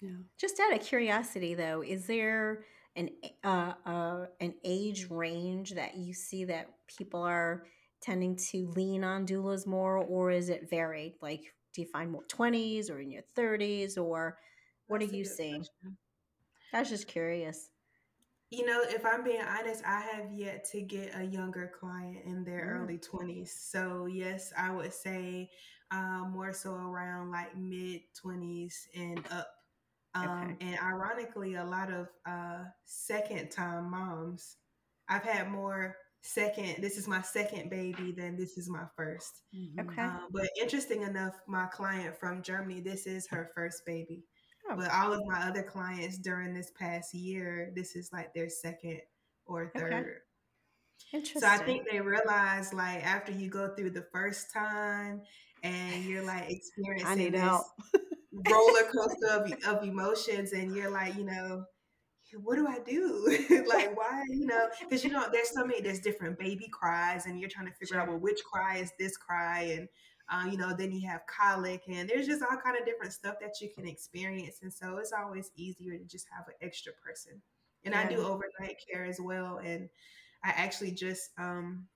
Yeah. 0.00 0.10
Just 0.38 0.60
out 0.60 0.72
of 0.72 0.80
curiosity, 0.80 1.54
though, 1.54 1.82
is 1.82 2.06
there 2.06 2.64
an 2.96 3.10
uh, 3.44 3.72
uh, 3.84 4.26
an 4.40 4.54
age 4.64 5.08
range 5.10 5.72
that 5.74 5.96
you 5.96 6.14
see 6.14 6.44
that 6.44 6.68
people 6.86 7.22
are 7.22 7.64
tending 8.00 8.36
to 8.36 8.68
lean 8.68 9.04
on 9.04 9.26
doulas 9.26 9.66
more, 9.66 9.96
or 9.98 10.30
is 10.30 10.48
it 10.48 10.70
varied? 10.70 11.14
Like, 11.20 11.54
do 11.74 11.82
you 11.82 11.88
find 11.88 12.10
more 12.10 12.24
twenties 12.24 12.90
or 12.90 13.00
in 13.00 13.10
your 13.10 13.22
thirties, 13.34 13.96
or 13.98 14.38
what 14.86 15.00
That's 15.00 15.12
are 15.12 15.16
you 15.16 15.24
seeing? 15.24 15.60
question. 15.60 15.98
I 16.72 16.80
was 16.80 16.88
just 16.88 17.06
curious. 17.08 17.70
You 18.50 18.64
know, 18.64 18.82
if 18.82 19.04
I'm 19.04 19.24
being 19.24 19.42
honest, 19.42 19.84
I 19.84 20.00
have 20.00 20.32
yet 20.32 20.64
to 20.72 20.80
get 20.80 21.14
a 21.14 21.24
younger 21.24 21.70
client 21.78 22.24
in 22.24 22.44
their 22.44 22.64
Mm. 22.64 22.78
early 22.82 22.98
20s. 22.98 23.52
So, 23.52 24.06
yes, 24.06 24.52
I 24.56 24.70
would 24.70 24.92
say 24.92 25.50
uh, 25.90 26.24
more 26.28 26.52
so 26.52 26.74
around 26.74 27.30
like 27.30 27.56
mid 27.56 28.02
20s 28.14 28.88
and 28.94 29.26
up. 29.30 29.48
Um, 30.14 30.24
Okay. 30.24 30.56
And 30.60 30.78
ironically, 30.80 31.54
a 31.56 31.64
lot 31.64 31.92
of 31.92 32.08
uh, 32.26 32.64
second 32.84 33.50
time 33.50 33.90
moms, 33.90 34.56
I've 35.08 35.22
had 35.24 35.50
more 35.50 35.96
second, 36.28 36.82
this 36.82 36.96
is 36.98 37.08
my 37.08 37.22
second 37.22 37.70
baby 37.70 38.12
then 38.16 38.36
this 38.36 38.58
is 38.58 38.68
my 38.68 38.84
first. 38.96 39.42
Mhm. 39.54 39.80
Okay. 39.80 40.02
Um, 40.02 40.28
but 40.30 40.48
interesting 40.60 41.02
enough, 41.02 41.34
my 41.46 41.66
client 41.66 42.16
from 42.18 42.42
Germany, 42.42 42.80
this 42.80 43.06
is 43.06 43.26
her 43.28 43.50
first 43.54 43.84
baby. 43.86 44.24
Oh. 44.70 44.76
But 44.76 44.90
all 44.92 45.12
of 45.12 45.24
my 45.26 45.48
other 45.48 45.62
clients 45.62 46.18
during 46.18 46.54
this 46.54 46.70
past 46.78 47.14
year, 47.14 47.72
this 47.74 47.96
is 47.96 48.10
like 48.12 48.34
their 48.34 48.48
second 48.48 49.00
or 49.46 49.70
third 49.74 49.92
Okay. 49.92 50.02
third. 50.02 50.20
Interesting. 51.12 51.40
So 51.40 51.48
I 51.48 51.58
think 51.58 51.86
they 51.90 52.00
realize 52.00 52.74
like 52.74 53.04
after 53.04 53.32
you 53.32 53.48
go 53.48 53.74
through 53.74 53.90
the 53.90 54.06
first 54.12 54.52
time 54.52 55.22
and 55.62 56.04
you're 56.04 56.22
like 56.24 56.50
experiencing 56.50 57.32
this 57.32 57.62
roller 58.32 58.82
coaster 58.92 59.28
of, 59.28 59.52
of 59.66 59.84
emotions 59.84 60.52
and 60.52 60.74
you're 60.74 60.90
like, 60.90 61.16
you 61.16 61.24
know, 61.24 61.64
what 62.42 62.56
do 62.56 62.66
I 62.66 62.78
do? 62.80 63.64
like 63.68 63.96
why, 63.96 64.22
you 64.28 64.46
know, 64.46 64.68
because 64.80 65.04
you 65.04 65.10
know, 65.10 65.26
there's 65.32 65.50
so 65.50 65.64
many, 65.64 65.80
there's 65.80 66.00
different 66.00 66.38
baby 66.38 66.68
cries 66.70 67.26
and 67.26 67.38
you're 67.38 67.48
trying 67.48 67.66
to 67.66 67.72
figure 67.72 68.00
out 68.00 68.08
well 68.08 68.18
which 68.18 68.42
cry 68.44 68.78
is 68.78 68.92
this 68.98 69.16
cry 69.16 69.62
and 69.76 69.88
uh, 70.30 70.46
you 70.50 70.58
know, 70.58 70.74
then 70.76 70.92
you 70.92 71.08
have 71.08 71.22
colic 71.26 71.82
and 71.88 72.08
there's 72.08 72.26
just 72.26 72.42
all 72.42 72.58
kind 72.62 72.76
of 72.78 72.84
different 72.84 73.12
stuff 73.12 73.36
that 73.40 73.60
you 73.62 73.70
can 73.74 73.86
experience. 73.86 74.58
And 74.62 74.72
so 74.72 74.98
it's 74.98 75.12
always 75.12 75.50
easier 75.56 75.96
to 75.96 76.04
just 76.04 76.26
have 76.30 76.46
an 76.48 76.54
extra 76.60 76.92
person. 76.92 77.40
And 77.84 77.94
I 77.94 78.06
do 78.06 78.18
overnight 78.18 78.76
care 78.90 79.06
as 79.06 79.18
well. 79.20 79.58
And 79.64 79.88
I 80.44 80.50
actually 80.50 80.90
just 80.90 81.30
um 81.38 81.86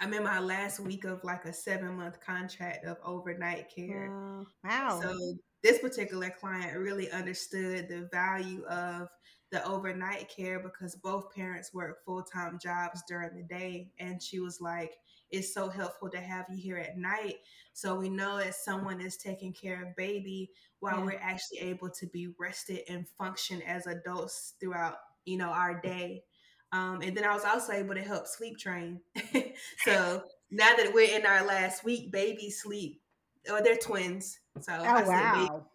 I'm 0.00 0.12
in 0.14 0.24
my 0.24 0.40
last 0.40 0.80
week 0.80 1.04
of 1.04 1.22
like 1.22 1.44
a 1.44 1.52
seven 1.52 1.96
month 1.96 2.20
contract 2.20 2.84
of 2.84 2.96
overnight 3.04 3.70
care. 3.74 4.10
Wow. 4.10 4.46
wow. 4.64 5.00
So 5.00 5.16
this 5.62 5.78
particular 5.78 6.30
client 6.30 6.76
really 6.76 7.10
understood 7.10 7.88
the 7.88 8.08
value 8.12 8.64
of 8.64 9.08
the 9.52 9.64
overnight 9.66 10.28
care 10.34 10.58
because 10.58 10.96
both 10.96 11.32
parents 11.32 11.72
work 11.74 12.04
full 12.04 12.22
time 12.22 12.58
jobs 12.60 13.02
during 13.06 13.36
the 13.36 13.42
day. 13.42 13.90
And 14.00 14.20
she 14.20 14.40
was 14.40 14.60
like, 14.60 14.94
it's 15.30 15.54
so 15.54 15.68
helpful 15.68 16.08
to 16.10 16.20
have 16.20 16.46
you 16.50 16.56
here 16.56 16.78
at 16.78 16.96
night. 16.98 17.36
So 17.74 17.94
we 17.94 18.08
know 18.08 18.38
that 18.38 18.54
someone 18.54 19.00
is 19.00 19.16
taking 19.16 19.52
care 19.52 19.82
of 19.82 19.96
baby 19.96 20.50
while 20.80 20.98
Yeah. 20.98 21.04
we're 21.04 21.20
actually 21.20 21.58
able 21.60 21.90
to 21.90 22.06
be 22.06 22.34
rested 22.38 22.80
and 22.88 23.06
function 23.18 23.62
as 23.62 23.86
adults 23.86 24.54
throughout, 24.58 24.96
you 25.26 25.36
know, 25.36 25.50
our 25.50 25.80
day. 25.80 26.24
Um, 26.72 27.02
and 27.02 27.14
then 27.16 27.24
I 27.24 27.34
was 27.34 27.44
also 27.44 27.72
able 27.72 27.94
to 27.94 28.02
help 28.02 28.26
sleep 28.26 28.58
train. 28.58 29.00
so 29.84 30.22
now 30.50 30.74
that 30.76 30.92
we're 30.94 31.14
in 31.14 31.26
our 31.26 31.44
last 31.44 31.84
week, 31.84 32.10
baby 32.10 32.50
sleep. 32.50 33.00
Oh, 33.48 33.60
they're 33.62 33.76
twins. 33.76 34.38
So 34.60 34.72
oh 34.72 34.84
I 34.84 35.04
said 35.04 35.32
baby, 35.32 35.48
wow. 35.48 35.66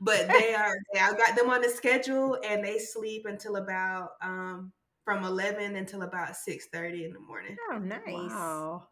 But 0.00 0.28
they 0.28 0.54
are. 0.54 0.74
They, 0.92 1.00
I 1.00 1.12
got 1.12 1.36
them 1.36 1.50
on 1.50 1.62
the 1.62 1.68
schedule, 1.68 2.38
and 2.44 2.64
they 2.64 2.78
sleep 2.78 3.26
until 3.26 3.56
about 3.56 4.10
um 4.22 4.72
from 5.04 5.24
eleven 5.24 5.76
until 5.76 6.02
about 6.02 6.36
six 6.36 6.66
thirty 6.72 7.04
in 7.04 7.12
the 7.12 7.20
morning. 7.20 7.56
Oh, 7.70 7.78
nice. 7.78 8.04
Wow. 8.06 8.88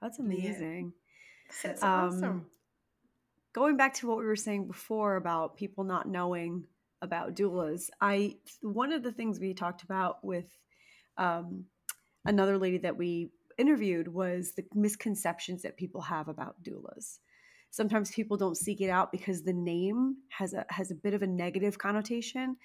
That's 0.00 0.18
Yeah. 0.18 0.24
amazing. 0.24 0.92
That's 1.62 1.82
Um, 1.82 2.08
awesome. 2.08 2.46
Going 3.52 3.76
back 3.76 3.94
to 3.94 4.06
what 4.06 4.18
we 4.18 4.26
were 4.26 4.36
saying 4.36 4.66
before 4.66 5.16
about 5.16 5.56
people 5.56 5.84
not 5.84 6.06
knowing 6.08 6.64
about 7.00 7.34
doulas, 7.34 7.88
I 8.00 8.36
one 8.60 8.92
of 8.92 9.02
the 9.02 9.12
things 9.12 9.40
we 9.40 9.54
talked 9.54 9.82
about 9.82 10.22
with 10.22 10.46
um, 11.16 11.64
another 12.24 12.58
lady 12.58 12.78
that 12.78 12.96
we 12.96 13.30
interviewed 13.56 14.08
was 14.08 14.52
the 14.52 14.64
misconceptions 14.74 15.62
that 15.62 15.78
people 15.78 16.02
have 16.02 16.28
about 16.28 16.62
doulas. 16.62 17.18
Sometimes 17.70 18.10
people 18.10 18.36
don't 18.36 18.56
seek 18.56 18.80
it 18.80 18.88
out 18.88 19.12
because 19.12 19.42
the 19.42 19.52
name 19.52 20.16
has 20.30 20.54
a 20.54 20.64
has 20.70 20.90
a 20.90 20.94
bit 20.94 21.14
of 21.14 21.22
a 21.22 21.26
negative 21.26 21.78
connotation. 21.78 22.56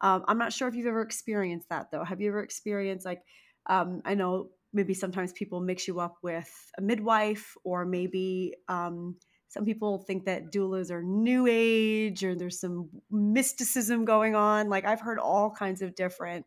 Um, 0.00 0.24
I'm 0.28 0.38
not 0.38 0.52
sure 0.52 0.68
if 0.68 0.74
you've 0.74 0.86
ever 0.86 1.02
experienced 1.02 1.68
that 1.70 1.90
though. 1.90 2.04
Have 2.04 2.20
you 2.20 2.28
ever 2.28 2.42
experienced 2.42 3.04
like 3.06 3.22
um, 3.66 4.02
I 4.04 4.14
know 4.14 4.50
maybe 4.72 4.94
sometimes 4.94 5.32
people 5.32 5.60
mix 5.60 5.88
you 5.88 6.00
up 6.00 6.16
with 6.22 6.50
a 6.76 6.82
midwife 6.82 7.56
or 7.64 7.84
maybe 7.84 8.54
um, 8.68 9.16
some 9.48 9.64
people 9.64 9.98
think 9.98 10.26
that 10.26 10.52
doulas 10.52 10.90
are 10.90 11.02
new 11.02 11.46
age 11.48 12.22
or 12.22 12.34
there's 12.34 12.60
some 12.60 12.88
mysticism 13.10 14.04
going 14.04 14.34
on 14.34 14.68
like 14.68 14.84
i've 14.84 15.00
heard 15.00 15.18
all 15.18 15.50
kinds 15.50 15.80
of 15.82 15.94
different 15.94 16.44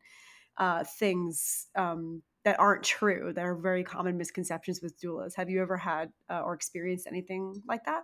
uh, 0.57 0.83
things 0.83 1.67
um, 1.75 2.21
that 2.43 2.59
aren't 2.59 2.83
true 2.83 3.31
that 3.33 3.45
are 3.45 3.55
very 3.55 3.83
common 3.83 4.17
misconceptions 4.17 4.81
with 4.81 4.99
doulas 4.99 5.35
have 5.35 5.49
you 5.49 5.61
ever 5.61 5.77
had 5.77 6.11
uh, 6.29 6.41
or 6.41 6.53
experienced 6.53 7.07
anything 7.07 7.61
like 7.67 7.83
that 7.85 8.03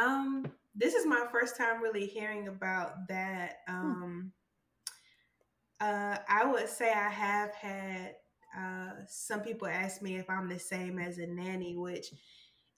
Um, 0.00 0.46
this 0.74 0.94
is 0.94 1.06
my 1.06 1.26
first 1.32 1.56
time 1.56 1.82
really 1.82 2.06
hearing 2.06 2.48
about 2.48 3.08
that. 3.08 3.58
Um, 3.66 4.32
uh, 5.80 6.18
I 6.28 6.44
would 6.44 6.68
say 6.68 6.92
I 6.92 7.08
have 7.08 7.52
had 7.54 8.14
uh, 8.56 8.90
some 9.08 9.40
people 9.40 9.66
ask 9.66 10.00
me 10.02 10.16
if 10.16 10.30
I'm 10.30 10.48
the 10.48 10.58
same 10.58 10.98
as 10.98 11.18
a 11.18 11.26
nanny, 11.26 11.76
which 11.76 12.06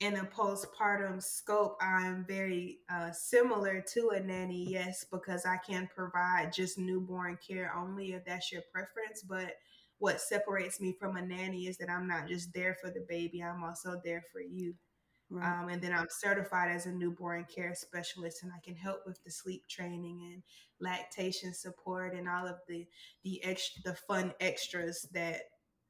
in 0.00 0.16
a 0.16 0.24
postpartum 0.24 1.22
scope, 1.22 1.76
I'm 1.81 2.24
very 2.26 2.79
uh, 2.90 3.11
similar 3.12 3.85
to 3.92 4.11
a 4.11 4.20
nanny, 4.20 4.66
yes, 4.66 5.05
because 5.11 5.44
I 5.44 5.59
can 5.59 5.88
provide 5.94 6.53
just 6.55 6.79
newborn 6.79 7.38
care 7.46 7.74
only 7.76 8.14
if 8.14 8.24
that's 8.24 8.50
your 8.50 8.62
preference. 8.72 9.22
But 9.22 9.53
what 10.01 10.21
separates 10.21 10.81
me 10.81 10.97
from 10.99 11.17
a 11.17 11.23
nanny 11.23 11.67
is 11.67 11.77
that 11.77 11.91
I'm 11.91 12.09
not 12.09 12.27
just 12.27 12.53
there 12.53 12.75
for 12.83 12.91
the 12.91 13.05
baby, 13.09 13.43
I'm 13.43 13.63
also 13.63 14.01
there 14.03 14.25
for 14.33 14.41
you. 14.41 14.75
right 15.31 15.63
Um, 15.63 15.69
and 15.69 15.81
then 15.81 15.93
I'm 15.93 16.09
certified 16.11 16.71
as 16.75 16.87
a 16.87 16.93
newborn 16.93 17.47
care 17.55 17.75
specialist, 17.75 18.43
and 18.43 18.51
I 18.51 18.61
can 18.65 18.75
help 18.75 19.01
with 19.07 19.23
the 19.23 19.31
sleep 19.31 19.69
training 19.69 20.33
and 20.33 20.43
lactation 20.81 21.55
support 21.55 22.15
and 22.15 22.29
all 22.29 22.47
of 22.47 22.57
the 22.67 22.87
the 23.23 23.45
extra 23.45 23.83
the 23.85 23.95
fun 23.95 24.33
extras 24.41 25.07
that 25.13 25.43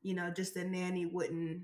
you 0.03 0.15
know 0.15 0.31
just 0.31 0.57
a 0.57 0.65
nanny 0.65 1.07
wouldn't 1.07 1.63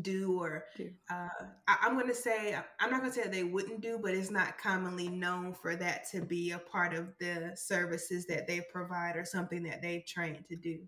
do 0.00 0.40
or 0.40 0.64
uh, 1.10 1.28
I, 1.68 1.76
I'm 1.82 1.94
going 1.94 2.08
to 2.08 2.14
say 2.14 2.54
I'm 2.80 2.90
not 2.90 3.00
going 3.00 3.12
to 3.12 3.20
say 3.22 3.28
they 3.28 3.44
wouldn't 3.44 3.80
do, 3.80 3.98
but 4.02 4.14
it's 4.14 4.30
not 4.30 4.58
commonly 4.58 5.08
known 5.08 5.54
for 5.54 5.76
that 5.76 6.10
to 6.12 6.22
be 6.22 6.52
a 6.52 6.58
part 6.58 6.94
of 6.94 7.08
the 7.18 7.52
services 7.54 8.26
that 8.26 8.46
they 8.46 8.62
provide 8.72 9.16
or 9.16 9.24
something 9.24 9.62
that 9.64 9.82
they've 9.82 10.04
trained 10.06 10.44
to 10.48 10.56
do. 10.56 10.80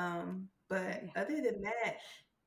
Um, 0.00 0.48
but 0.68 1.02
Yeah. 1.02 1.22
other 1.22 1.40
than 1.42 1.60
that, 1.62 1.96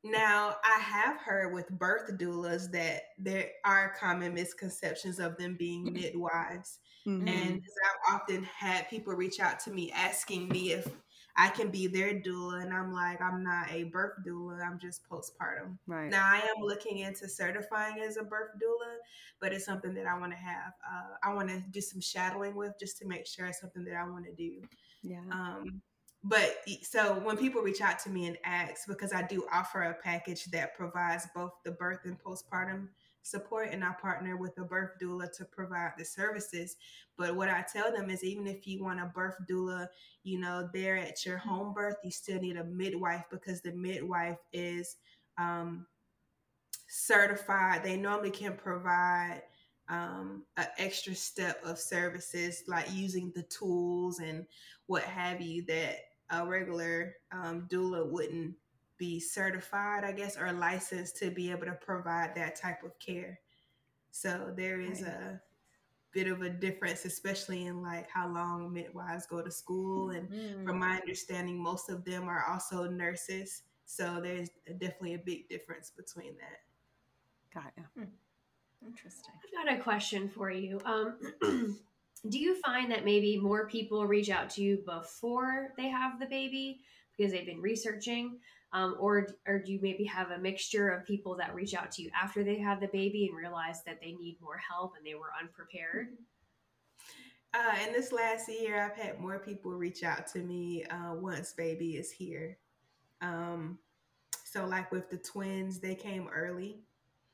now 0.04 0.58
I 0.64 0.80
have 0.80 1.18
heard 1.18 1.54
with 1.54 1.70
birth 1.70 2.10
doulas 2.18 2.72
that 2.72 3.04
there 3.18 3.52
are 3.64 3.96
common 3.96 4.34
misconceptions 4.34 5.20
of 5.20 5.38
them 5.38 5.56
being 5.56 5.92
midwives, 5.94 6.80
Mhm. 7.06 7.28
and 7.28 7.64
I've 7.86 8.16
often 8.16 8.44
had 8.44 8.90
people 8.90 9.14
reach 9.14 9.40
out 9.40 9.60
to 9.62 9.72
me 9.72 9.92
asking 9.92 10.50
me 10.50 10.72
if 10.74 10.88
I 11.36 11.50
can 11.50 11.72
be 11.72 11.88
their 11.88 12.14
doula, 12.14 12.62
and 12.64 12.74
I'm 12.74 12.92
like, 12.94 13.20
I'm 13.22 13.44
not 13.44 13.72
a 13.72 13.86
birth 13.86 14.20
doula. 14.26 14.62
I'm 14.64 14.78
just 14.80 15.04
postpartum. 15.10 15.80
right 15.88 16.10
Now 16.12 16.26
I 16.26 16.40
am 16.40 16.62
looking 16.64 17.00
into 17.00 17.28
certifying 17.28 18.00
as 18.02 18.18
a 18.18 18.24
birth 18.24 18.52
doula, 18.62 18.98
but 19.40 19.52
it's 19.54 19.66
something 19.66 19.94
that 19.96 20.06
I 20.06 20.18
want 20.20 20.32
to 20.32 20.38
have. 20.38 20.74
Uh, 20.88 21.16
I 21.24 21.34
want 21.34 21.50
to 21.50 21.60
do 21.72 21.82
some 21.82 22.02
shadowing 22.02 22.56
with 22.56 22.78
just 22.80 22.98
to 23.00 23.08
make 23.08 23.26
sure 23.26 23.48
it's 23.48 23.60
something 23.62 23.84
that 23.86 23.96
I 23.96 24.04
want 24.08 24.26
to 24.26 24.34
do. 24.34 24.62
yeah 25.02 25.22
Um, 25.32 25.82
but 26.24 26.56
so 26.84 27.20
when 27.20 27.36
people 27.36 27.62
reach 27.62 27.82
out 27.82 28.00
to 28.00 28.10
me 28.10 28.28
and 28.28 28.38
ask, 28.46 28.88
because 28.88 29.12
I 29.12 29.24
do 29.24 29.46
offer 29.52 29.82
a 29.82 29.94
package 29.94 30.46
that 30.46 30.76
provides 30.76 31.28
both 31.36 31.52
the 31.66 31.72
birth 31.72 32.00
and 32.06 32.18
postpartum 32.18 32.88
support, 33.24 33.70
and 33.72 33.84
I 33.84 33.92
partner 34.02 34.38
with 34.38 34.58
a 34.58 34.64
birth 34.64 34.92
doula 35.02 35.36
to 35.38 35.44
provide 35.44 35.92
the 35.98 36.06
services. 36.06 36.78
But 37.18 37.36
what 37.36 37.50
I 37.50 37.66
tell 37.72 37.92
them 37.92 38.10
is, 38.10 38.24
even 38.24 38.48
if 38.48 38.66
you 38.66 38.84
want 38.84 39.02
a 39.02 39.12
birth 39.14 39.36
doula, 39.50 39.88
you 40.24 40.40
know, 40.40 40.70
there 40.74 40.98
at 40.98 41.26
your 41.26 41.38
home 41.38 41.74
birth, 41.74 41.98
you 42.06 42.12
still 42.12 42.40
need 42.40 42.56
a 42.56 42.64
midwife 42.64 43.26
because 43.30 43.62
the 43.62 43.74
midwife 43.74 44.40
is 44.54 44.96
um, 45.38 45.86
certified. 46.88 47.84
They 47.84 47.98
normally 47.98 48.32
can 48.32 48.56
provide 48.56 49.42
um, 49.90 50.46
an 50.56 50.68
extra 50.78 51.16
step 51.16 51.62
of 51.66 51.78
services 51.78 52.64
like 52.68 52.86
using 52.94 53.34
the 53.36 53.44
tools 53.44 54.20
and 54.20 54.46
what 54.88 55.04
have 55.04 55.42
you 55.42 55.66
that 55.66 55.98
a 56.30 56.46
regular 56.46 57.16
um, 57.32 57.68
doula 57.70 58.10
wouldn't 58.10 58.56
be 58.98 59.20
certified, 59.20 60.04
I 60.04 60.12
guess, 60.12 60.38
or 60.38 60.52
licensed 60.54 61.18
to 61.18 61.32
be 61.32 61.52
able 61.52 61.66
to 61.66 61.74
provide 61.82 62.36
that 62.36 62.56
type 62.56 62.84
of 62.84 62.98
care. 63.00 63.40
So 64.12 64.54
there 64.56 64.80
is 64.80 65.02
Right. 65.02 65.12
a 65.12 65.42
bit 66.12 66.28
of 66.28 66.42
a 66.44 66.50
difference, 66.50 67.06
especially 67.06 67.66
in 67.66 67.82
like 67.82 68.08
how 68.10 68.28
long 68.28 68.72
midwives 68.72 69.26
go 69.26 69.42
to 69.42 69.50
school. 69.52 70.12
And 70.12 70.30
Mm. 70.30 70.64
from 70.64 70.80
my 70.80 70.98
understanding, 71.00 71.58
most 71.58 71.90
of 71.90 72.06
them 72.06 72.30
are 72.30 72.46
also 72.46 72.88
nurses. 72.90 73.64
So 73.86 74.22
there's 74.22 74.50
definitely 74.78 75.16
a 75.16 75.20
big 75.20 75.50
difference 75.50 75.90
between 75.92 76.38
that. 76.38 76.60
got 77.54 77.72
ya. 77.78 78.06
Interesting. 78.86 79.34
I've 79.44 79.66
got 79.66 79.74
a 79.80 79.82
question 79.82 80.28
for 80.30 80.50
you. 80.52 80.80
Um, 80.86 81.18
do 82.30 82.40
you 82.40 82.56
find 82.62 82.92
that 82.92 83.06
maybe 83.06 83.38
more 83.38 83.68
people 83.68 84.06
reach 84.06 84.30
out 84.30 84.50
to 84.52 84.62
you 84.62 84.78
before 84.86 85.74
they 85.78 85.90
have 85.90 86.20
the 86.20 86.26
baby 86.26 86.82
because 87.16 87.32
they've 87.32 87.46
been 87.46 87.62
researching? 87.62 88.40
Um, 88.72 88.96
or, 89.00 89.28
or 89.48 89.60
do 89.60 89.72
you 89.72 89.80
maybe 89.82 90.04
have 90.06 90.32
a 90.32 90.38
mixture 90.38 90.90
of 90.90 91.06
people 91.06 91.36
that 91.36 91.54
reach 91.54 91.76
out 91.76 91.92
to 91.92 92.02
you 92.02 92.10
after 92.20 92.44
they 92.44 92.58
have 92.58 92.80
the 92.80 92.88
baby 92.88 93.28
and 93.28 93.38
realize 93.38 93.84
that 93.84 94.00
they 94.02 94.14
need 94.14 94.38
more 94.42 94.58
help 94.58 94.94
and 94.98 95.06
they 95.06 95.14
were 95.14 95.32
unprepared? 95.40 96.08
Uh, 97.54 97.76
in 97.86 97.94
this 97.94 98.12
last 98.12 98.50
year, 98.50 98.82
I've 98.82 98.98
had 98.98 99.20
more 99.20 99.38
people 99.38 99.72
reach 99.74 100.04
out 100.04 100.26
to 100.28 100.40
me 100.40 100.86
uh, 100.86 101.14
once 101.14 101.54
baby 101.54 101.98
is 101.98 102.10
here. 102.10 102.58
Um, 103.22 103.78
so, 104.44 104.66
like 104.66 104.92
with 104.92 105.10
the 105.12 105.18
twins, 105.18 105.80
they 105.80 105.94
came 105.94 106.28
early, 106.34 106.80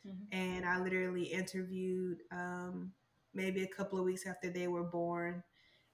mm-hmm. 0.05 0.37
and 0.37 0.65
I 0.65 0.77
literally 0.81 1.23
interviewed 1.23 2.17
um, 2.31 2.91
maybe 3.34 3.63
a 3.63 3.67
couple 3.67 3.99
of 3.99 4.05
weeks 4.05 4.25
after 4.25 4.49
they 4.49 4.67
were 4.67 4.84
born. 4.84 5.43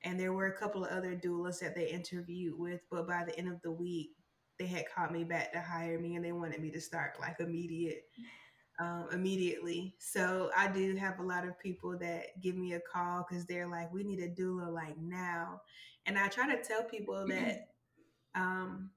And 0.03 0.19
there 0.19 0.33
were 0.33 0.47
a 0.47 0.57
couple 0.57 0.85
of 0.85 0.91
other 0.91 1.15
doulas 1.15 1.59
that 1.59 1.75
they 1.75 1.89
interviewed 1.89 2.57
with, 2.57 2.81
but 2.91 3.07
by 3.07 3.23
the 3.25 3.37
end 3.37 3.47
of 3.47 3.61
the 3.63 3.71
week, 3.71 4.11
they 4.59 4.67
had 4.67 4.85
called 4.93 5.11
me 5.11 5.23
back 5.23 5.51
to 5.53 5.59
hire 5.59 5.99
me, 5.99 6.15
and 6.15 6.23
they 6.23 6.31
wanted 6.31 6.61
me 6.61 6.71
to 6.71 6.79
start 6.79 7.19
like 7.19 7.39
immediate 7.39 8.03
um, 8.79 9.07
immediately. 9.11 9.95
So 9.99 10.51
I 10.55 10.67
do 10.67 10.95
have 10.95 11.19
a 11.19 11.23
lot 11.23 11.47
of 11.47 11.59
people 11.59 11.97
that 11.99 12.41
give 12.41 12.55
me 12.55 12.73
a 12.73 12.79
call 12.79 13.25
because 13.27 13.45
they're 13.45 13.67
like, 13.67 13.91
we 13.93 14.03
need 14.03 14.19
a 14.19 14.29
doula 14.29 14.71
like 14.71 14.97
now. 14.97 15.61
And 16.05 16.17
I 16.17 16.27
try 16.27 16.53
to 16.53 16.61
tell 16.61 16.83
people 16.83 17.25
that 17.27 17.69
um, 18.35 18.91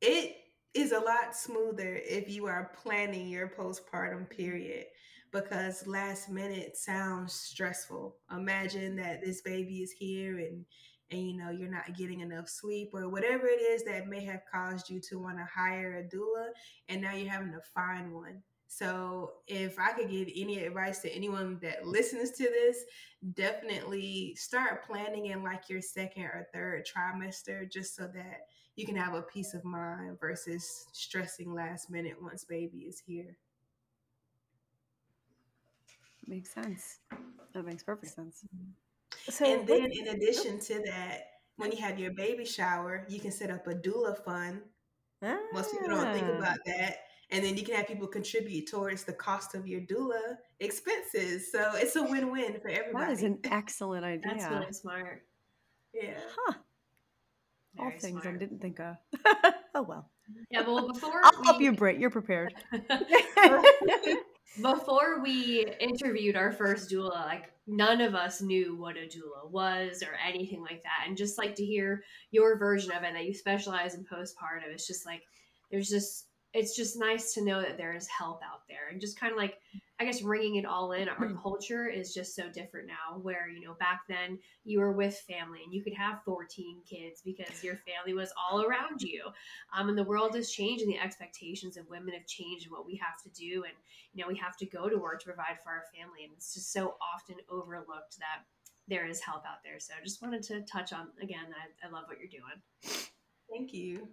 it 0.00 0.36
is 0.72 0.92
a 0.92 0.98
lot 0.98 1.36
smoother 1.36 2.00
if 2.04 2.28
you 2.28 2.46
are 2.46 2.72
planning 2.82 3.28
your 3.28 3.48
postpartum 3.48 4.28
period 4.28 4.86
because 5.34 5.84
last 5.88 6.30
minute 6.30 6.76
sounds 6.76 7.32
stressful. 7.32 8.16
Imagine 8.30 8.94
that 8.96 9.20
this 9.20 9.42
baby 9.42 9.78
is 9.78 9.90
here 9.90 10.38
and 10.38 10.64
and 11.10 11.26
you 11.26 11.36
know 11.36 11.50
you're 11.50 11.70
not 11.70 11.96
getting 11.96 12.20
enough 12.20 12.48
sleep 12.48 12.90
or 12.94 13.08
whatever 13.08 13.46
it 13.46 13.60
is 13.60 13.84
that 13.84 14.08
may 14.08 14.24
have 14.24 14.40
caused 14.50 14.88
you 14.88 15.00
to 15.00 15.18
want 15.18 15.36
to 15.36 15.44
hire 15.44 15.98
a 15.98 16.16
doula 16.16 16.46
and 16.88 17.02
now 17.02 17.12
you're 17.12 17.30
having 17.30 17.52
to 17.52 17.60
find 17.74 18.10
one 18.10 18.42
so 18.68 19.32
if 19.46 19.78
i 19.78 19.92
could 19.92 20.08
give 20.08 20.28
any 20.34 20.64
advice 20.64 21.00
to 21.00 21.14
anyone 21.14 21.58
that 21.60 21.86
listens 21.86 22.30
to 22.30 22.44
this 22.44 22.84
definitely 23.34 24.34
start 24.34 24.86
planning 24.86 25.26
in 25.26 25.42
like 25.42 25.68
your 25.68 25.82
second 25.82 26.22
or 26.22 26.48
third 26.54 26.86
trimester 26.86 27.70
just 27.70 27.94
so 27.94 28.04
that 28.04 28.46
you 28.74 28.86
can 28.86 28.96
have 28.96 29.12
a 29.12 29.22
peace 29.22 29.52
of 29.52 29.62
mind 29.62 30.18
versus 30.18 30.86
stressing 30.92 31.52
last 31.52 31.90
minute 31.90 32.16
once 32.18 32.44
baby 32.44 32.78
is 32.78 32.98
here 32.98 33.36
makes 36.28 36.52
sense 36.52 36.98
that 37.52 37.64
makes 37.64 37.82
perfect 37.82 38.12
sense 38.14 38.44
mm-hmm. 38.44 38.70
So 39.30 39.46
and 39.46 39.66
then 39.66 39.90
in 39.90 40.08
addition 40.08 40.60
to 40.60 40.82
that, 40.86 41.20
when 41.56 41.72
you 41.72 41.78
have 41.78 41.98
your 41.98 42.12
baby 42.12 42.44
shower, 42.44 43.06
you 43.08 43.20
can 43.20 43.30
set 43.30 43.50
up 43.50 43.66
a 43.66 43.74
doula 43.74 44.22
fund. 44.24 44.60
Ah. 45.22 45.38
Most 45.52 45.70
people 45.70 45.88
don't 45.88 46.12
think 46.12 46.26
ah. 46.28 46.38
about 46.38 46.58
that. 46.66 46.98
And 47.30 47.42
then 47.44 47.56
you 47.56 47.64
can 47.64 47.74
have 47.74 47.88
people 47.88 48.06
contribute 48.06 48.68
towards 48.68 49.04
the 49.04 49.14
cost 49.14 49.54
of 49.54 49.66
your 49.66 49.80
doula 49.80 50.36
expenses. 50.60 51.50
So 51.50 51.70
it's 51.74 51.96
a 51.96 52.02
win-win 52.02 52.60
for 52.60 52.68
everybody. 52.68 53.06
That 53.06 53.12
is 53.12 53.22
an 53.22 53.38
excellent 53.44 54.04
idea. 54.04 54.34
That's 54.34 54.50
really 54.50 54.72
smart. 54.72 55.22
Yeah. 55.94 56.18
Huh. 56.36 56.54
All 57.78 57.90
things 57.98 58.22
smart. 58.22 58.36
I 58.36 58.38
didn't 58.38 58.60
think 58.60 58.78
of. 58.78 58.96
oh 59.74 59.82
well. 59.82 60.10
Yeah, 60.50 60.66
well 60.66 60.92
before 60.92 61.20
I'll 61.24 61.40
we... 61.40 61.46
help 61.46 61.60
you, 61.60 61.72
Britt. 61.72 61.98
You're 61.98 62.10
prepared. 62.10 62.54
before 64.60 65.20
we 65.20 65.66
interviewed 65.80 66.36
our 66.36 66.52
first 66.52 66.90
doula, 66.90 67.24
like 67.26 67.52
none 67.66 68.00
of 68.00 68.14
us 68.14 68.40
knew 68.40 68.76
what 68.76 68.96
a 68.96 69.00
doula 69.00 69.50
was 69.50 70.02
or 70.02 70.14
anything 70.26 70.62
like 70.62 70.82
that. 70.82 71.06
And 71.06 71.16
just 71.16 71.38
like 71.38 71.54
to 71.56 71.64
hear 71.64 72.02
your 72.30 72.58
version 72.58 72.92
of 72.92 73.02
it 73.02 73.14
that 73.14 73.24
you 73.24 73.34
specialize 73.34 73.94
in 73.94 74.04
postpartum, 74.04 74.72
it's 74.72 74.86
just 74.86 75.06
like 75.06 75.22
there's 75.70 75.88
just 75.88 76.26
it's 76.54 76.76
just 76.76 76.96
nice 76.96 77.34
to 77.34 77.44
know 77.44 77.60
that 77.60 77.76
there 77.76 77.94
is 77.94 78.06
help 78.06 78.40
out 78.44 78.60
there 78.68 78.88
and 78.90 79.00
just 79.00 79.18
kind 79.18 79.32
of 79.32 79.36
like 79.36 79.58
i 80.00 80.04
guess 80.04 80.22
ringing 80.22 80.56
it 80.56 80.64
all 80.64 80.92
in 80.92 81.08
our 81.08 81.26
mm. 81.26 81.42
culture 81.42 81.88
is 81.88 82.14
just 82.14 82.34
so 82.34 82.48
different 82.48 82.86
now 82.86 83.18
where 83.20 83.48
you 83.48 83.60
know 83.60 83.74
back 83.74 84.02
then 84.08 84.38
you 84.64 84.80
were 84.80 84.92
with 84.92 85.18
family 85.28 85.60
and 85.64 85.74
you 85.74 85.82
could 85.82 85.92
have 85.92 86.22
14 86.24 86.80
kids 86.88 87.20
because 87.24 87.62
your 87.62 87.76
family 87.76 88.14
was 88.14 88.32
all 88.38 88.62
around 88.62 89.02
you 89.02 89.24
um, 89.76 89.88
and 89.88 89.98
the 89.98 90.04
world 90.04 90.34
has 90.34 90.50
changed 90.50 90.82
and 90.82 90.92
the 90.92 90.98
expectations 90.98 91.76
of 91.76 91.88
women 91.90 92.14
have 92.14 92.26
changed 92.26 92.66
and 92.66 92.72
what 92.72 92.86
we 92.86 92.96
have 92.96 93.20
to 93.22 93.28
do 93.30 93.64
and 93.64 93.74
you 94.12 94.22
know 94.22 94.28
we 94.28 94.36
have 94.36 94.56
to 94.56 94.66
go 94.66 94.88
to 94.88 94.96
work 94.96 95.20
to 95.20 95.26
provide 95.26 95.58
for 95.62 95.70
our 95.70 95.84
family 95.94 96.24
and 96.24 96.32
it's 96.36 96.54
just 96.54 96.72
so 96.72 96.94
often 97.14 97.36
overlooked 97.50 98.18
that 98.18 98.44
there 98.86 99.06
is 99.06 99.18
help 99.18 99.44
out 99.46 99.62
there. 99.64 99.80
So 99.80 99.94
i 99.98 100.04
just 100.04 100.20
wanted 100.20 100.42
to 100.44 100.60
touch 100.62 100.92
on 100.92 101.08
again 101.22 101.46
i, 101.50 101.86
I 101.86 101.90
love 101.90 102.04
what 102.06 102.18
you're 102.18 102.28
doing. 102.28 103.08
Thank 103.50 103.72
you 103.72 104.08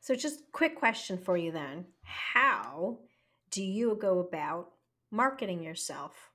so, 0.00 0.14
just 0.14 0.50
quick 0.52 0.76
question 0.76 1.18
for 1.18 1.36
you 1.36 1.52
then. 1.52 1.84
How 2.02 2.98
do 3.50 3.62
you 3.62 3.96
go 4.00 4.20
about 4.20 4.70
marketing 5.10 5.62
yourself? 5.62 6.30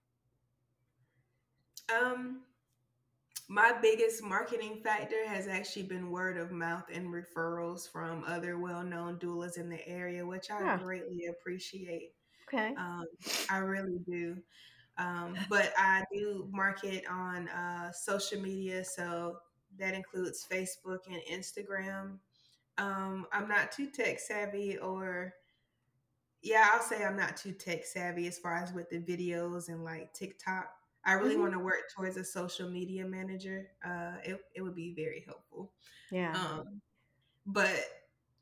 Um, 1.94 2.42
my 3.48 3.74
biggest 3.82 4.24
marketing 4.24 4.82
factor 4.84 5.28
has 5.28 5.48
actually 5.48 5.84
been 5.84 6.10
word 6.10 6.38
of 6.38 6.52
mouth 6.52 6.86
and 6.92 7.08
referrals 7.08 7.90
from 7.92 8.24
other 8.28 8.58
well-known 8.58 9.18
doulas 9.18 9.58
in 9.58 9.70
the 9.70 9.88
area, 9.88 10.26
which 10.26 10.50
I 10.50 10.60
yeah. 10.62 10.78
greatly 10.78 11.28
appreciate. 11.30 12.14
Okay. 12.48 12.74
Um, 12.76 13.06
I 13.50 13.58
really 13.58 14.00
do. 14.08 14.38
Um, 14.98 15.36
but 15.50 15.74
I 15.78 16.04
do 16.14 16.48
market 16.52 17.04
on 17.10 17.50
uh, 17.50 17.92
social 17.92 18.42
media, 18.42 18.84
so 18.84 19.38
that 19.78 19.94
includes 19.94 20.46
Facebook 20.50 21.00
and 21.08 21.22
Instagram. 21.32 22.18
Um, 22.78 23.26
I'm 23.32 23.48
not 23.48 23.72
too 23.72 23.90
tech 23.90 24.20
savvy, 24.20 24.78
or 24.78 25.34
yeah, 26.42 26.70
I'll 26.74 26.82
say 26.82 27.04
I'm 27.04 27.18
not 27.18 27.38
too 27.38 27.52
tech 27.54 27.86
savvy 27.86 28.28
as 28.28 28.38
far 28.38 28.58
as 28.58 28.74
with 28.74 28.90
the 28.90 29.00
videos 29.00 29.70
and 29.70 29.84
like 29.84 30.14
TikTok. 30.14 30.68
I 31.06 31.14
really 31.14 31.34
mm-hmm. 31.34 31.42
want 31.42 31.54
to 31.54 31.60
work 31.60 31.84
towards 31.96 32.18
a 32.18 32.24
social 32.24 32.70
media 32.70 33.06
manager. 33.06 33.68
Uh, 33.84 34.14
it 34.24 34.40
it 34.56 34.62
would 34.62 34.76
be 34.76 34.94
very 34.96 35.24
helpful. 35.26 35.72
Yeah. 36.12 36.34
Um, 36.34 36.82
but 37.46 37.86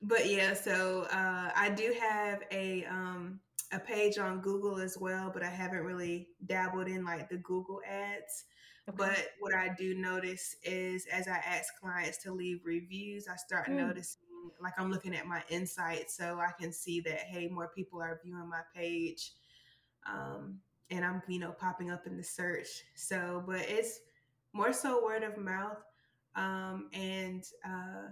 but 0.02 0.30
yeah, 0.30 0.54
so 0.54 1.08
uh, 1.12 1.52
I 1.56 1.70
do 1.70 1.94
have 2.00 2.42
a 2.52 2.86
um 2.86 3.40
a 3.72 3.80
page 3.80 4.18
on 4.18 4.40
Google 4.40 4.80
as 4.80 4.98
well, 4.98 5.32
but 5.34 5.44
I 5.44 5.50
haven't 5.50 5.84
really 5.84 6.28
dabbled 6.46 6.88
in 6.88 7.04
like 7.04 7.30
the 7.30 7.38
Google 7.38 7.82
ads. 7.88 8.46
Okay. 8.88 8.98
But 8.98 9.30
what 9.40 9.56
I 9.56 9.70
do 9.78 9.96
notice 9.96 10.58
is 10.64 11.06
as 11.08 11.28
I 11.28 11.38
ask 11.38 11.74
clients 11.82 12.18
to 12.20 12.34
leave 12.34 12.62
reviews, 12.66 13.28
I 13.28 13.38
start 13.38 13.70
mm. 13.70 13.78
noticing 13.78 14.23
like 14.62 14.74
I'm 14.78 14.92
looking 14.92 15.16
at 15.16 15.28
my 15.28 15.42
insights 15.50 16.16
so 16.18 16.40
I 16.40 16.52
can 16.60 16.72
see 16.72 17.00
that 17.02 17.20
hey, 17.20 17.48
more 17.48 17.72
people 17.76 18.02
are 18.02 18.20
viewing 18.24 18.50
my 18.50 18.62
page. 18.76 19.32
Um, 20.06 20.60
and 20.90 21.04
I'm, 21.04 21.22
you 21.28 21.40
know, 21.40 21.52
popping 21.52 21.92
up 21.92 22.06
in 22.06 22.18
the 22.18 22.24
search. 22.24 22.68
So, 22.96 23.44
but 23.48 23.62
it's 23.62 24.00
more 24.54 24.74
so 24.74 25.04
word 25.04 25.24
of 25.24 25.38
mouth. 25.38 25.78
Um, 26.36 26.90
and 26.94 27.44
uh, 27.66 28.10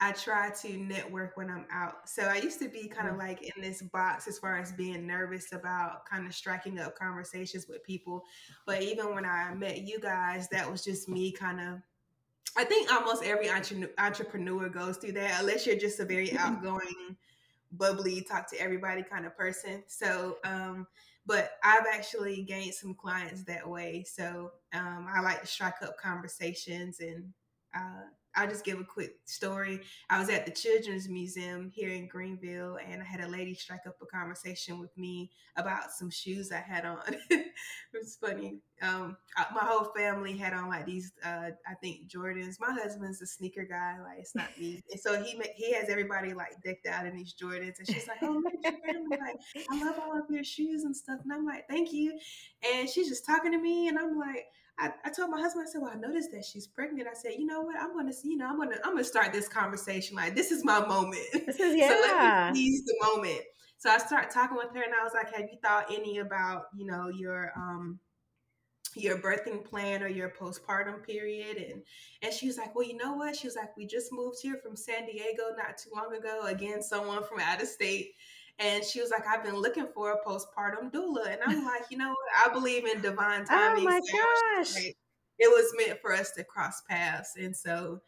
I 0.00 0.12
try 0.12 0.50
to 0.50 0.76
network 0.76 1.36
when 1.36 1.50
I'm 1.50 1.66
out. 1.70 2.08
So 2.08 2.24
I 2.24 2.36
used 2.36 2.58
to 2.60 2.68
be 2.68 2.86
kind 2.86 3.08
of 3.08 3.14
mm. 3.14 3.20
like 3.20 3.42
in 3.42 3.62
this 3.62 3.82
box 3.82 4.28
as 4.28 4.38
far 4.38 4.58
as 4.58 4.72
being 4.72 5.06
nervous 5.06 5.52
about 5.52 6.04
kind 6.06 6.26
of 6.26 6.34
striking 6.34 6.78
up 6.78 6.98
conversations 6.98 7.66
with 7.68 7.82
people. 7.82 8.24
But 8.66 8.82
even 8.82 9.14
when 9.14 9.24
I 9.24 9.54
met 9.54 9.82
you 9.82 9.98
guys, 9.98 10.48
that 10.50 10.70
was 10.70 10.84
just 10.84 11.08
me 11.08 11.32
kind 11.32 11.60
of. 11.60 11.78
I 12.56 12.64
think 12.64 12.90
almost 12.92 13.22
every 13.24 13.48
entre- 13.48 13.90
entrepreneur 13.98 14.68
goes 14.68 14.96
through 14.96 15.12
that, 15.12 15.40
unless 15.40 15.66
you're 15.66 15.76
just 15.76 16.00
a 16.00 16.04
very 16.04 16.36
outgoing, 16.38 17.16
bubbly, 17.72 18.22
talk 18.22 18.48
to 18.50 18.60
everybody 18.60 19.02
kind 19.02 19.26
of 19.26 19.36
person. 19.36 19.82
So, 19.86 20.38
um, 20.44 20.86
but 21.26 21.58
I've 21.62 21.86
actually 21.92 22.42
gained 22.42 22.74
some 22.74 22.94
clients 22.94 23.42
that 23.44 23.68
way. 23.68 24.04
So 24.06 24.52
um, 24.72 25.06
I 25.12 25.20
like 25.20 25.40
to 25.40 25.46
strike 25.46 25.82
up 25.82 25.98
conversations 25.98 27.00
and 27.00 27.32
uh, 27.74 28.06
I'll 28.36 28.48
just 28.48 28.64
give 28.64 28.78
a 28.78 28.84
quick 28.84 29.16
story. 29.24 29.80
I 30.10 30.18
was 30.18 30.28
at 30.28 30.44
the 30.44 30.52
Children's 30.52 31.08
Museum 31.08 31.70
here 31.74 31.90
in 31.90 32.06
Greenville, 32.06 32.78
and 32.86 33.00
I 33.00 33.04
had 33.04 33.20
a 33.20 33.28
lady 33.28 33.54
strike 33.54 33.86
up 33.86 33.96
a 34.02 34.06
conversation 34.06 34.78
with 34.78 34.96
me 34.96 35.30
about 35.56 35.90
some 35.90 36.10
shoes 36.10 36.52
I 36.52 36.60
had 36.60 36.84
on. 36.84 37.00
it 37.30 37.46
was 37.94 38.16
funny. 38.20 38.58
Um, 38.82 39.16
my 39.54 39.64
whole 39.64 39.92
family 39.96 40.36
had 40.36 40.52
on 40.52 40.68
like 40.68 40.86
these, 40.86 41.12
uh, 41.24 41.50
I 41.66 41.74
think 41.82 42.08
Jordans. 42.08 42.60
My 42.60 42.72
husband's 42.72 43.22
a 43.22 43.26
sneaker 43.26 43.64
guy, 43.64 43.96
like 44.02 44.18
it's 44.18 44.34
not 44.34 44.48
me, 44.58 44.82
and 44.90 45.00
so 45.00 45.22
he 45.22 45.40
he 45.56 45.72
has 45.72 45.88
everybody 45.88 46.34
like 46.34 46.60
decked 46.62 46.86
out 46.86 47.06
in 47.06 47.16
these 47.16 47.34
Jordans, 47.34 47.78
and 47.78 47.86
she's 47.86 48.06
like, 48.06 48.18
"Oh, 48.22 48.42
look 48.44 48.52
at 48.54 48.72
your 48.72 48.80
family! 48.82 49.18
Like, 49.18 49.66
I 49.70 49.84
love 49.84 49.96
all 49.98 50.18
of 50.18 50.24
your 50.30 50.44
shoes 50.44 50.84
and 50.84 50.94
stuff." 50.94 51.20
And 51.22 51.32
I'm 51.32 51.46
like, 51.46 51.66
"Thank 51.68 51.92
you," 51.92 52.18
and 52.70 52.88
she's 52.88 53.08
just 53.08 53.24
talking 53.24 53.52
to 53.52 53.58
me, 53.58 53.88
and 53.88 53.98
I'm 53.98 54.18
like 54.18 54.46
I, 54.78 54.90
I 55.04 55.10
told 55.10 55.30
my 55.30 55.40
husband, 55.40 55.66
I 55.66 55.70
said, 55.70 55.80
Well, 55.80 55.92
I 55.94 55.98
noticed 55.98 56.30
that 56.32 56.44
she's 56.44 56.66
pregnant. 56.66 57.08
I 57.08 57.14
said, 57.14 57.32
you 57.38 57.46
know 57.46 57.62
what? 57.62 57.76
I'm 57.80 57.96
gonna 57.96 58.12
see, 58.12 58.30
you 58.30 58.36
know, 58.36 58.46
I'm 58.46 58.58
gonna 58.58 58.76
I'm 58.84 58.92
gonna 58.92 59.04
start 59.04 59.32
this 59.32 59.48
conversation. 59.48 60.16
Like, 60.16 60.34
this 60.34 60.50
is 60.50 60.64
my 60.64 60.84
moment. 60.86 61.24
This 61.46 61.60
is 61.60 61.76
yeah. 61.76 61.88
so 61.94 62.00
let 62.00 62.54
me 62.54 62.60
seize 62.60 62.84
the 62.84 62.96
moment. 63.02 63.40
So 63.78 63.90
I 63.90 63.98
start 63.98 64.30
talking 64.30 64.56
with 64.56 64.74
her 64.74 64.82
and 64.82 64.92
I 64.94 65.02
was 65.02 65.12
like, 65.14 65.32
Have 65.34 65.48
you 65.50 65.58
thought 65.62 65.86
any 65.90 66.18
about, 66.18 66.64
you 66.76 66.86
know, 66.86 67.08
your 67.08 67.52
um 67.56 67.98
your 68.96 69.18
birthing 69.18 69.64
plan 69.64 70.02
or 70.02 70.08
your 70.08 70.30
postpartum 70.30 71.02
period 71.04 71.56
and 71.56 71.82
and 72.22 72.32
she 72.32 72.46
was 72.46 72.58
like 72.58 72.74
well 72.74 72.86
you 72.86 72.96
know 72.96 73.14
what? 73.14 73.36
She 73.36 73.46
was 73.46 73.56
like 73.56 73.76
we 73.76 73.86
just 73.86 74.12
moved 74.12 74.38
here 74.42 74.58
from 74.62 74.76
san 74.76 75.06
diego 75.06 75.44
not 75.56 75.78
too 75.78 75.90
long 75.94 76.14
ago 76.14 76.42
again 76.46 76.82
someone 76.82 77.22
from 77.24 77.40
out 77.40 77.62
of 77.62 77.68
state. 77.68 78.12
And 78.58 78.82
she 78.82 79.00
was 79.00 79.10
like 79.10 79.26
i've 79.26 79.44
been 79.44 79.56
looking 79.56 79.86
for 79.94 80.12
a 80.12 80.24
postpartum 80.26 80.90
doula 80.90 81.26
and 81.30 81.40
i'm 81.46 81.64
like 81.72 81.84
you 81.90 81.98
know 81.98 82.08
what? 82.08 82.50
I 82.50 82.52
believe 82.52 82.86
in 82.86 83.02
divine 83.02 83.44
timing 83.44 83.86
oh 83.86 83.90
my 83.90 84.00
gosh. 84.00 84.74
like, 84.74 84.96
it 85.38 85.48
was 85.48 85.72
meant 85.76 86.00
for 86.00 86.12
us 86.12 86.32
to 86.32 86.44
cross 86.44 86.82
paths. 86.88 87.34
And 87.36 87.54
so 87.54 88.00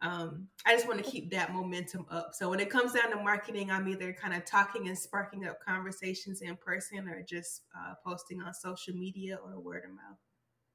um, 0.00 0.48
I 0.66 0.74
just 0.74 0.88
want 0.88 1.02
to 1.02 1.08
keep 1.08 1.30
that 1.30 1.52
momentum 1.52 2.06
up. 2.10 2.30
So 2.32 2.50
when 2.50 2.58
it 2.58 2.70
comes 2.70 2.92
down 2.92 3.10
to 3.10 3.22
marketing, 3.22 3.70
I'm 3.70 3.86
either 3.86 4.12
kind 4.12 4.34
of 4.34 4.44
talking 4.44 4.88
and 4.88 4.98
sparking 4.98 5.46
up 5.46 5.58
conversations 5.64 6.42
in 6.42 6.56
person 6.56 7.08
or 7.08 7.22
just 7.22 7.62
uh, 7.76 7.94
posting 8.04 8.40
on 8.40 8.52
social 8.52 8.94
media 8.94 9.38
or 9.44 9.60
word 9.60 9.84
of 9.84 9.90
mouth. 9.90 10.18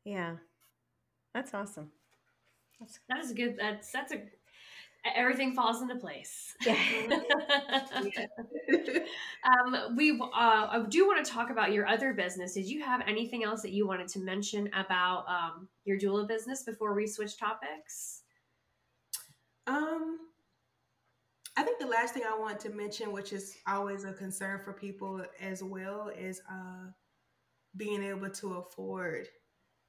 Yeah. 0.08 0.38
That's 1.34 1.54
awesome. 1.54 1.92
That's 2.80 3.00
that 3.10 3.20
is 3.20 3.34
good. 3.34 3.58
That's 3.60 3.92
that's 3.92 4.14
a 4.14 4.22
everything 5.14 5.54
falls 5.54 5.82
into 5.82 5.98
place. 5.98 6.56
um, 9.44 9.98
we 9.98 10.12
uh, 10.12 10.24
I 10.34 10.86
do 10.88 11.06
want 11.06 11.26
to 11.26 11.30
talk 11.30 11.50
about 11.50 11.74
your 11.74 11.86
other 11.86 12.14
business. 12.14 12.54
Did 12.54 12.68
you 12.68 12.82
have 12.86 13.02
anything 13.06 13.44
else 13.44 13.62
that 13.64 13.72
you 13.72 13.86
wanted 13.86 14.08
to 14.10 14.20
mention 14.20 14.70
about 14.74 15.26
um, 15.28 15.68
your 15.84 16.00
doula 16.00 16.26
business 16.26 16.64
before 16.64 16.94
we 16.94 17.06
switch 17.06 17.38
topics? 17.38 18.22
Um, 19.68 20.20
I 21.58 21.64
think 21.64 21.80
the 21.80 21.88
last 21.88 22.14
thing 22.14 22.24
I 22.26 22.38
want 22.38 22.62
to 22.62 22.70
mention, 22.70 23.12
which 23.12 23.34
is 23.34 23.58
always 23.68 24.06
a 24.06 24.14
concern 24.14 24.62
for 24.64 24.72
people 24.72 25.22
as 25.42 25.62
well, 25.62 26.14
is 26.18 26.42
uh, 26.50 26.92
being 27.76 28.02
able 28.04 28.30
to 28.30 28.54
afford 28.54 29.28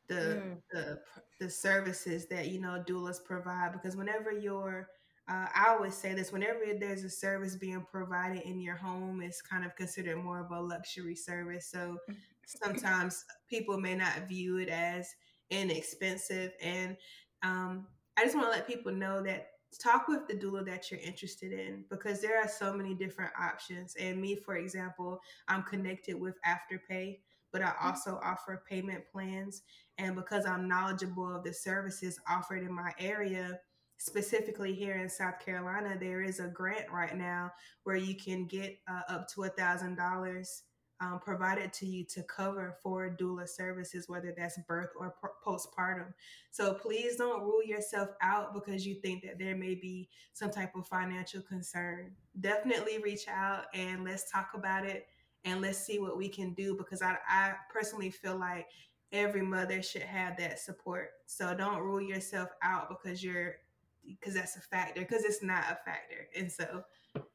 the 0.09 0.15
mm. 0.15 0.57
the 0.73 0.99
the 1.41 1.51
services 1.51 2.27
that 2.29 2.49
you 2.49 2.61
know 2.61 2.83
doulas 2.87 3.23
provide. 3.25 3.73
Because 3.73 3.97
whenever 3.97 4.33
you're 4.33 4.89
uh, 5.29 5.47
I 5.55 5.69
always 5.69 5.95
say 5.95 6.15
this 6.15 6.33
whenever 6.33 6.61
there's 6.79 7.05
a 7.05 7.11
service 7.11 7.55
being 7.55 7.85
provided 7.91 8.43
in 8.43 8.61
your 8.61 8.77
home, 8.77 9.21
it's 9.21 9.43
kind 9.43 9.65
of 9.65 9.77
considered 9.77 10.17
more 10.17 10.41
of 10.41 10.51
a 10.51 10.61
luxury 10.61 11.15
service. 11.15 11.71
So 11.71 11.99
mm. 12.11 12.17
sometimes 12.47 13.25
people 13.49 13.79
may 13.79 13.95
not 13.95 14.27
view 14.29 14.57
it 14.59 14.69
as 14.69 15.15
inexpensive. 15.51 16.53
And 16.63 16.97
um, 17.43 17.87
I 18.17 18.25
just 18.25 18.35
want 18.35 18.47
to 18.47 18.53
let 18.53 18.67
people 18.67 18.93
know 18.93 19.23
that 19.23 19.49
talk 19.83 20.09
with 20.09 20.27
the 20.27 20.35
doula 20.35 20.65
that 20.65 20.91
you're 20.91 21.01
interested 21.01 21.53
in 21.53 21.85
because 21.91 22.21
there 22.21 22.41
are 22.41 22.49
so 22.49 22.73
many 22.73 22.95
different 22.95 23.33
options. 23.39 23.95
And 24.01 24.21
me, 24.21 24.35
for 24.35 24.57
example, 24.57 25.21
I'm 25.47 25.63
connected 25.63 26.19
with 26.19 26.37
Afterpay, 26.47 27.19
but 27.53 27.63
I 27.63 27.67
mm. 27.67 27.85
also 27.85 28.21
offer 28.23 28.63
payment 28.69 29.05
plans. 29.11 29.63
And 29.99 30.15
because 30.15 30.47
I'm 30.47 30.69
knowledgeable 30.69 31.35
of 31.35 31.45
the 31.45 31.53
services 31.53 32.19
offered 32.29 32.63
in 32.63 32.73
my 32.73 32.93
area, 32.99 33.59
specifically 33.99 34.73
here 34.75 34.97
in 34.97 35.09
South 35.09 35.41
Carolina, 35.45 35.97
there 35.99 36.23
is 36.23 36.41
a 36.41 36.47
grant 36.47 36.91
right 36.93 37.17
now 37.17 37.51
where 37.85 37.97
you 37.97 38.15
can 38.15 38.47
get 38.47 38.79
uh, 38.89 39.13
up 39.13 39.29
to 39.35 39.45
a 39.45 39.49
thousand 39.49 39.97
dollars 39.97 40.63
um, 41.01 41.21
provided 41.21 41.73
to 41.75 41.87
you 41.87 42.05
to 42.05 42.23
cover 42.25 42.77
for 42.83 43.17
doula 43.21 43.49
services, 43.49 44.09
whether 44.09 44.35
that's 44.37 44.59
birth 44.67 44.91
or 44.99 45.15
postpartum. 45.47 46.13
So 46.51 46.75
please 46.75 47.17
don't 47.17 47.43
rule 47.43 47.63
yourself 47.63 48.11
out 48.21 48.53
because 48.53 48.85
you 48.85 48.97
think 48.97 49.23
that 49.23 49.39
there 49.39 49.57
may 49.57 49.75
be 49.75 50.09
some 50.33 50.51
type 50.51 50.75
of 50.75 50.89
financial 50.89 51.41
concern. 51.43 52.13
Definitely 52.41 52.99
reach 52.99 53.29
out 53.29 53.67
and 53.75 54.05
let's 54.05 54.31
talk 54.31 54.51
about 54.55 54.85
it 54.85 55.07
and 55.45 55.61
let's 55.61 55.79
see 55.79 55.99
what 55.99 56.17
we 56.17 56.29
can 56.29 56.53
do 56.55 56.77
because 56.77 57.03
I, 57.03 57.17
I 57.29 57.53
personally 57.73 58.11
feel 58.11 58.37
like 58.37 58.67
every 59.13 59.43
mother 59.43 59.83
should 59.83 60.03
have 60.03 60.37
that 60.39 60.59
support. 60.59 61.11
So 61.27 61.55
don't 61.55 61.81
rule 61.81 62.01
yourself 62.01 62.51
out 62.63 62.89
because 62.89 63.23
you're 63.23 63.57
because 64.05 64.35
that's 64.35 64.57
a 64.57 64.61
factor 64.61 65.01
because 65.01 65.25
it's 65.25 65.43
not 65.43 65.65
a 65.65 65.79
factor. 65.85 66.29
And 66.37 66.51
so 66.51 66.83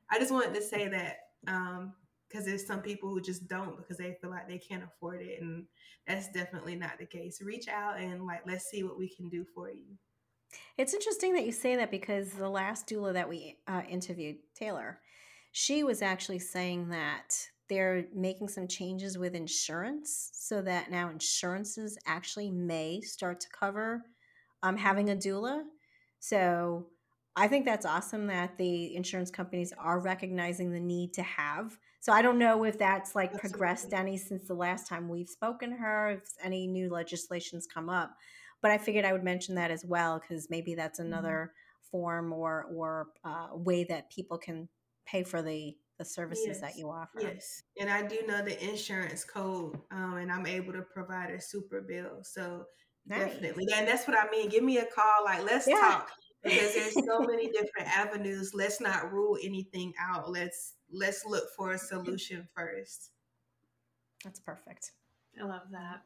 I 0.09 0.19
just 0.19 0.31
wanted 0.31 0.53
to 0.55 0.61
say 0.61 0.87
that 0.87 1.17
um, 1.47 1.93
because 2.33 2.45
there's 2.45 2.65
some 2.65 2.81
people 2.81 3.09
who 3.09 3.21
just 3.21 3.47
don't 3.47 3.77
because 3.77 3.97
they 3.97 4.17
feel 4.19 4.31
like 4.31 4.47
they 4.47 4.57
can't 4.57 4.83
afford 4.83 5.21
it 5.21 5.39
and 5.41 5.65
that's 6.07 6.31
definitely 6.31 6.75
not 6.75 6.97
the 6.97 7.05
case 7.05 7.41
reach 7.41 7.67
out 7.67 7.99
and 7.99 8.25
like 8.25 8.41
let's 8.47 8.65
see 8.65 8.83
what 8.83 8.97
we 8.97 9.07
can 9.07 9.29
do 9.29 9.45
for 9.53 9.69
you 9.69 9.97
it's 10.77 10.93
interesting 10.93 11.33
that 11.33 11.45
you 11.45 11.51
say 11.51 11.75
that 11.75 11.91
because 11.91 12.31
the 12.31 12.49
last 12.49 12.87
doula 12.87 13.13
that 13.13 13.29
we 13.29 13.57
uh, 13.67 13.81
interviewed 13.87 14.37
taylor 14.55 14.99
she 15.51 15.83
was 15.83 16.01
actually 16.01 16.39
saying 16.39 16.89
that 16.89 17.47
they're 17.69 18.05
making 18.13 18.47
some 18.47 18.67
changes 18.67 19.17
with 19.17 19.35
insurance 19.35 20.31
so 20.33 20.61
that 20.61 20.91
now 20.91 21.09
insurances 21.09 21.97
actually 22.05 22.51
may 22.51 23.01
start 23.01 23.39
to 23.39 23.47
cover 23.57 24.03
um, 24.63 24.77
having 24.77 25.09
a 25.09 25.15
doula 25.15 25.63
so 26.19 26.85
i 27.35 27.47
think 27.47 27.65
that's 27.65 27.85
awesome 27.85 28.27
that 28.27 28.57
the 28.57 28.95
insurance 28.95 29.31
companies 29.31 29.73
are 29.77 29.99
recognizing 29.99 30.71
the 30.71 30.79
need 30.79 31.13
to 31.13 31.23
have 31.23 31.77
so 32.03 32.11
I 32.11 32.21
don't 32.21 32.37
know 32.37 32.65
if 32.65 32.77
that's 32.77 33.15
like 33.15 33.29
Absolutely. 33.29 33.49
progressed 33.49 33.93
any 33.93 34.17
since 34.17 34.45
the 34.45 34.53
last 34.53 34.89
time 34.89 35.07
we've 35.07 35.29
spoken 35.29 35.69
to 35.69 35.77
her, 35.77 36.09
if 36.09 36.33
any 36.43 36.67
new 36.67 36.89
legislations 36.89 37.65
come 37.65 37.89
up. 37.89 38.17
But 38.61 38.71
I 38.71 38.77
figured 38.77 39.05
I 39.05 39.13
would 39.13 39.23
mention 39.23 39.55
that 39.55 39.71
as 39.71 39.85
well 39.85 40.19
because 40.19 40.49
maybe 40.49 40.75
that's 40.75 40.99
mm-hmm. 40.99 41.13
another 41.13 41.53
mm-hmm. 41.53 41.89
form 41.91 42.33
or 42.33 42.67
or 42.75 43.07
uh, 43.23 43.47
way 43.53 43.85
that 43.85 44.11
people 44.11 44.37
can 44.37 44.67
pay 45.05 45.23
for 45.23 45.41
the 45.41 45.77
the 45.97 46.05
services 46.05 46.45
yes. 46.47 46.61
that 46.61 46.77
you 46.77 46.89
offer. 46.89 47.19
Yes, 47.21 47.63
and 47.79 47.89
I 47.89 48.05
do 48.05 48.19
know 48.27 48.43
the 48.43 48.61
insurance 48.63 49.23
code, 49.23 49.79
um, 49.91 50.17
and 50.17 50.31
I'm 50.31 50.45
able 50.45 50.73
to 50.73 50.81
provide 50.81 51.31
a 51.31 51.41
super 51.41 51.81
bill. 51.81 52.19
So 52.23 52.65
nice. 53.05 53.19
definitely, 53.19 53.67
and 53.75 53.87
that's 53.87 54.07
what 54.07 54.17
I 54.17 54.29
mean. 54.31 54.49
Give 54.49 54.63
me 54.63 54.77
a 54.77 54.85
call. 54.85 55.25
Like 55.25 55.43
let's 55.43 55.67
yeah. 55.67 55.79
talk 55.79 56.11
because 56.43 56.73
there's 56.73 57.05
so 57.05 57.19
many 57.27 57.47
different 57.51 57.87
avenues. 57.95 58.53
Let's 58.53 58.81
not 58.81 59.11
rule 59.11 59.37
anything 59.43 59.93
out. 59.99 60.31
Let's 60.31 60.75
let's 60.91 61.25
look 61.25 61.45
for 61.55 61.73
a 61.73 61.77
solution 61.77 62.47
first. 62.55 63.11
That's 64.23 64.39
perfect. 64.39 64.91
I 65.41 65.45
love 65.45 65.63
that. 65.71 66.01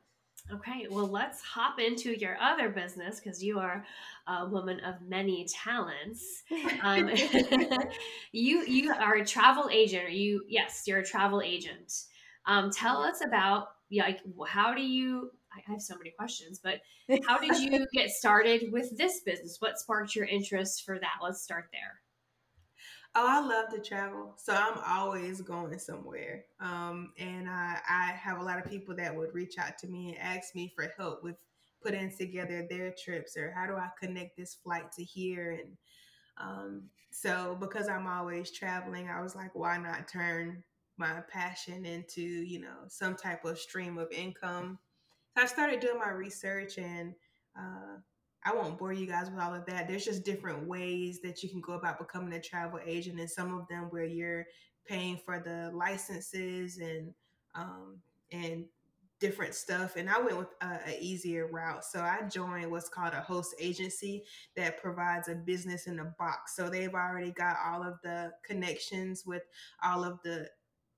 Okay, 0.53 0.87
well, 0.89 1.07
let's 1.07 1.41
hop 1.41 1.79
into 1.79 2.17
your 2.17 2.37
other 2.41 2.69
business 2.69 3.19
because 3.19 3.43
you 3.43 3.59
are 3.59 3.85
a 4.27 4.47
woman 4.47 4.79
of 4.81 4.95
many 5.07 5.45
talents. 5.45 6.43
Um, 6.83 7.09
you 8.31 8.65
you 8.65 8.93
are 8.93 9.15
a 9.15 9.25
travel 9.25 9.69
agent. 9.71 10.11
you 10.11 10.43
yes, 10.47 10.83
you're 10.85 10.99
a 10.99 11.05
travel 11.05 11.41
agent. 11.41 12.03
Um, 12.45 12.71
tell 12.71 13.01
us 13.01 13.21
about 13.25 13.69
like 13.91 14.21
how 14.47 14.73
do 14.73 14.81
you? 14.81 15.31
I 15.51 15.71
have 15.71 15.81
so 15.81 15.97
many 15.97 16.11
questions, 16.11 16.59
but 16.63 16.81
how 17.25 17.39
did 17.39 17.57
you 17.57 17.87
get 17.93 18.11
started 18.11 18.71
with 18.71 18.95
this 18.97 19.21
business? 19.21 19.57
What 19.59 19.79
sparked 19.79 20.15
your 20.15 20.25
interest 20.25 20.85
for 20.85 20.99
that? 20.99 21.15
Let's 21.21 21.41
start 21.41 21.65
there. 21.71 21.99
Oh, 23.19 23.25
I 23.27 23.39
love 23.39 23.69
to 23.69 23.79
travel. 23.79 24.35
So 24.37 24.53
I'm 24.53 24.77
always 24.85 25.41
going 25.41 25.79
somewhere. 25.79 26.45
Um, 26.59 27.13
and 27.17 27.49
I, 27.49 27.79
I 27.89 28.11
have 28.11 28.39
a 28.39 28.43
lot 28.43 28.59
of 28.59 28.69
people 28.69 28.95
that 28.95 29.15
would 29.15 29.33
reach 29.33 29.57
out 29.57 29.79
to 29.79 29.87
me 29.87 30.09
and 30.09 30.19
ask 30.19 30.53
me 30.53 30.71
for 30.75 30.93
help 30.95 31.23
with 31.23 31.37
putting 31.81 32.15
together 32.15 32.67
their 32.69 32.93
trips 33.03 33.35
or 33.35 33.51
how 33.57 33.65
do 33.65 33.73
I 33.73 33.89
connect 33.99 34.37
this 34.37 34.53
flight 34.63 34.91
to 34.91 35.03
here. 35.03 35.59
And 35.59 35.77
um, 36.39 36.83
so 37.11 37.57
because 37.59 37.89
I'm 37.89 38.05
always 38.05 38.51
traveling, 38.51 39.09
I 39.09 39.19
was 39.19 39.35
like, 39.35 39.55
why 39.55 39.77
not 39.79 40.07
turn 40.07 40.63
my 40.99 41.21
passion 41.27 41.87
into, 41.87 42.21
you 42.21 42.59
know, 42.59 42.85
some 42.87 43.15
type 43.15 43.45
of 43.45 43.57
stream 43.57 43.97
of 43.97 44.11
income? 44.11 44.77
So 45.35 45.41
I 45.43 45.47
started 45.47 45.79
doing 45.79 45.97
my 45.97 46.11
research 46.11 46.77
and 46.77 47.15
uh, 47.57 47.97
I 48.47 48.53
won't 48.53 48.77
bore 48.77 48.93
you 48.93 49.05
guys 49.05 49.29
with 49.29 49.41
all 49.41 49.53
of 49.53 49.65
that. 49.65 49.89
There's 49.89 50.05
just 50.05 50.23
different 50.23 50.65
ways 50.65 51.19
that 51.21 51.43
you 51.43 51.49
can 51.49 51.59
go 51.59 51.73
about 51.73 51.99
becoming 51.99 52.31
a 52.31 52.39
travel 52.39 52.79
agent, 52.85 53.19
and 53.19 53.29
some 53.29 53.53
of 53.53 53.67
them 53.67 53.87
where 53.89 54.05
you're 54.05 54.45
paying 54.85 55.19
for 55.25 55.39
the 55.39 55.69
licenses 55.75 56.77
and 56.77 57.13
um, 57.55 57.97
and 58.31 58.63
different 59.19 59.53
stuff. 59.53 59.97
And 59.97 60.09
I 60.09 60.21
went 60.21 60.37
with 60.37 60.47
a, 60.61 60.79
a, 60.87 60.97
easier 61.01 61.47
route. 61.47 61.83
So 61.83 61.99
I 61.99 62.21
joined 62.29 62.71
what's 62.71 62.87
called 62.87 63.13
a 63.13 63.21
host 63.21 63.55
agency 63.59 64.23
that 64.55 64.81
provides 64.81 65.27
a 65.27 65.35
business 65.35 65.87
in 65.87 65.99
a 65.99 66.05
box. 66.19 66.55
So 66.55 66.69
they've 66.69 66.93
already 66.93 67.31
got 67.31 67.57
all 67.65 67.83
of 67.83 67.95
the 68.03 68.31
connections 68.45 69.23
with 69.25 69.41
all 69.83 70.03
of 70.05 70.19
the 70.23 70.47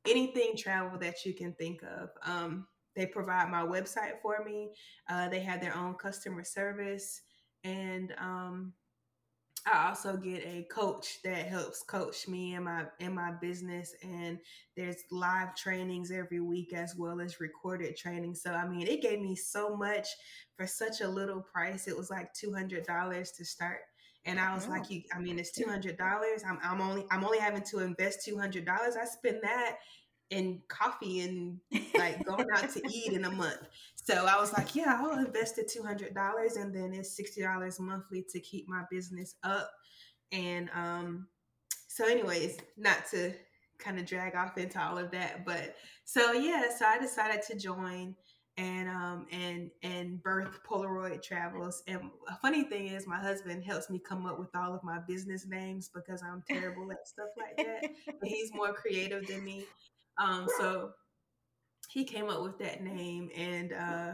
anything 0.07 0.55
travel 0.55 0.99
that 0.99 1.25
you 1.25 1.33
can 1.33 1.53
think 1.53 1.81
of. 1.81 2.09
Um, 2.23 2.67
they 2.95 3.05
provide 3.05 3.49
my 3.49 3.61
website 3.61 4.21
for 4.21 4.43
me. 4.43 4.71
Uh, 5.09 5.29
they 5.29 5.39
have 5.39 5.61
their 5.61 5.75
own 5.75 5.95
customer 5.95 6.43
service 6.43 7.21
and 7.63 8.13
um, 8.17 8.73
I 9.65 9.89
also 9.89 10.17
get 10.17 10.43
a 10.45 10.65
coach 10.71 11.21
that 11.23 11.47
helps 11.47 11.83
coach 11.83 12.27
me 12.27 12.55
in 12.55 12.63
my 12.63 12.85
in 12.99 13.13
my 13.13 13.31
business 13.41 13.93
and 14.01 14.39
there's 14.75 15.03
live 15.11 15.55
trainings 15.55 16.11
every 16.11 16.39
week 16.39 16.73
as 16.73 16.95
well 16.95 17.19
as 17.19 17.39
recorded 17.39 17.95
training. 17.97 18.35
So 18.35 18.51
I 18.51 18.67
mean 18.67 18.87
it 18.87 19.01
gave 19.01 19.19
me 19.21 19.35
so 19.35 19.75
much 19.75 20.07
for 20.55 20.65
such 20.65 21.01
a 21.01 21.07
little 21.07 21.41
price. 21.41 21.87
It 21.87 21.97
was 21.97 22.09
like 22.09 22.33
$200 22.33 23.35
to 23.37 23.45
start. 23.45 23.79
And 24.25 24.39
I 24.39 24.53
was 24.53 24.67
like, 24.67 24.89
you 24.89 25.01
I 25.13 25.19
mean 25.19 25.37
it's 25.37 25.57
$200. 25.59 25.97
I'm 26.47 26.59
I'm 26.63 26.81
only 26.81 27.05
I'm 27.11 27.23
only 27.23 27.39
having 27.39 27.63
to 27.63 27.79
invest 27.79 28.27
$200. 28.27 28.67
I 28.69 29.05
spend 29.05 29.39
that 29.43 29.77
in 30.29 30.61
coffee 30.67 31.21
and 31.21 31.59
like 31.97 32.23
going 32.25 32.47
out 32.53 32.69
to 32.71 32.81
eat 32.89 33.13
in 33.13 33.25
a 33.25 33.31
month. 33.31 33.67
So 33.95 34.25
I 34.25 34.39
was 34.39 34.53
like, 34.53 34.75
yeah, 34.75 34.99
I'll 35.01 35.17
invest 35.25 35.55
the 35.55 35.63
two 35.63 35.83
hundred 35.83 36.13
dollars, 36.13 36.55
and 36.55 36.73
then 36.73 36.93
it's 36.93 37.15
sixty 37.15 37.41
dollars 37.41 37.79
monthly 37.79 38.25
to 38.29 38.39
keep 38.39 38.67
my 38.67 38.83
business 38.91 39.35
up. 39.43 39.71
And 40.31 40.69
um, 40.73 41.27
so, 41.87 42.05
anyways, 42.05 42.57
not 42.77 43.05
to 43.11 43.33
kind 43.77 43.99
of 43.99 44.05
drag 44.05 44.35
off 44.35 44.57
into 44.57 44.81
all 44.81 44.97
of 44.97 45.11
that, 45.11 45.45
but 45.45 45.75
so 46.05 46.33
yeah, 46.33 46.65
so 46.77 46.85
I 46.85 46.99
decided 46.99 47.41
to 47.43 47.57
join 47.57 48.15
and 48.59 48.89
um 48.89 49.25
and 49.31 49.71
and 49.83 50.21
birth 50.21 50.59
Polaroid 50.69 51.23
Travels. 51.23 51.81
And 51.87 52.01
a 52.27 52.35
funny 52.41 52.63
thing 52.63 52.87
is, 52.87 53.07
my 53.07 53.17
husband 53.17 53.63
helps 53.63 53.89
me 53.89 53.99
come 53.99 54.25
up 54.25 54.37
with 54.37 54.53
all 54.55 54.73
of 54.73 54.83
my 54.83 54.99
business 55.07 55.47
names 55.47 55.89
because 55.93 56.21
I'm 56.21 56.43
terrible 56.47 56.91
at 56.91 57.07
stuff 57.07 57.29
like 57.37 57.57
that. 57.65 57.89
But 58.19 58.29
he's 58.29 58.53
more 58.53 58.73
creative 58.73 59.27
than 59.27 59.43
me. 59.45 59.65
Um, 60.19 60.47
so 60.59 60.91
he 61.89 62.03
came 62.03 62.29
up 62.29 62.43
with 62.43 62.59
that 62.59 62.83
name, 62.83 63.29
and 63.35 63.73
uh, 63.73 64.13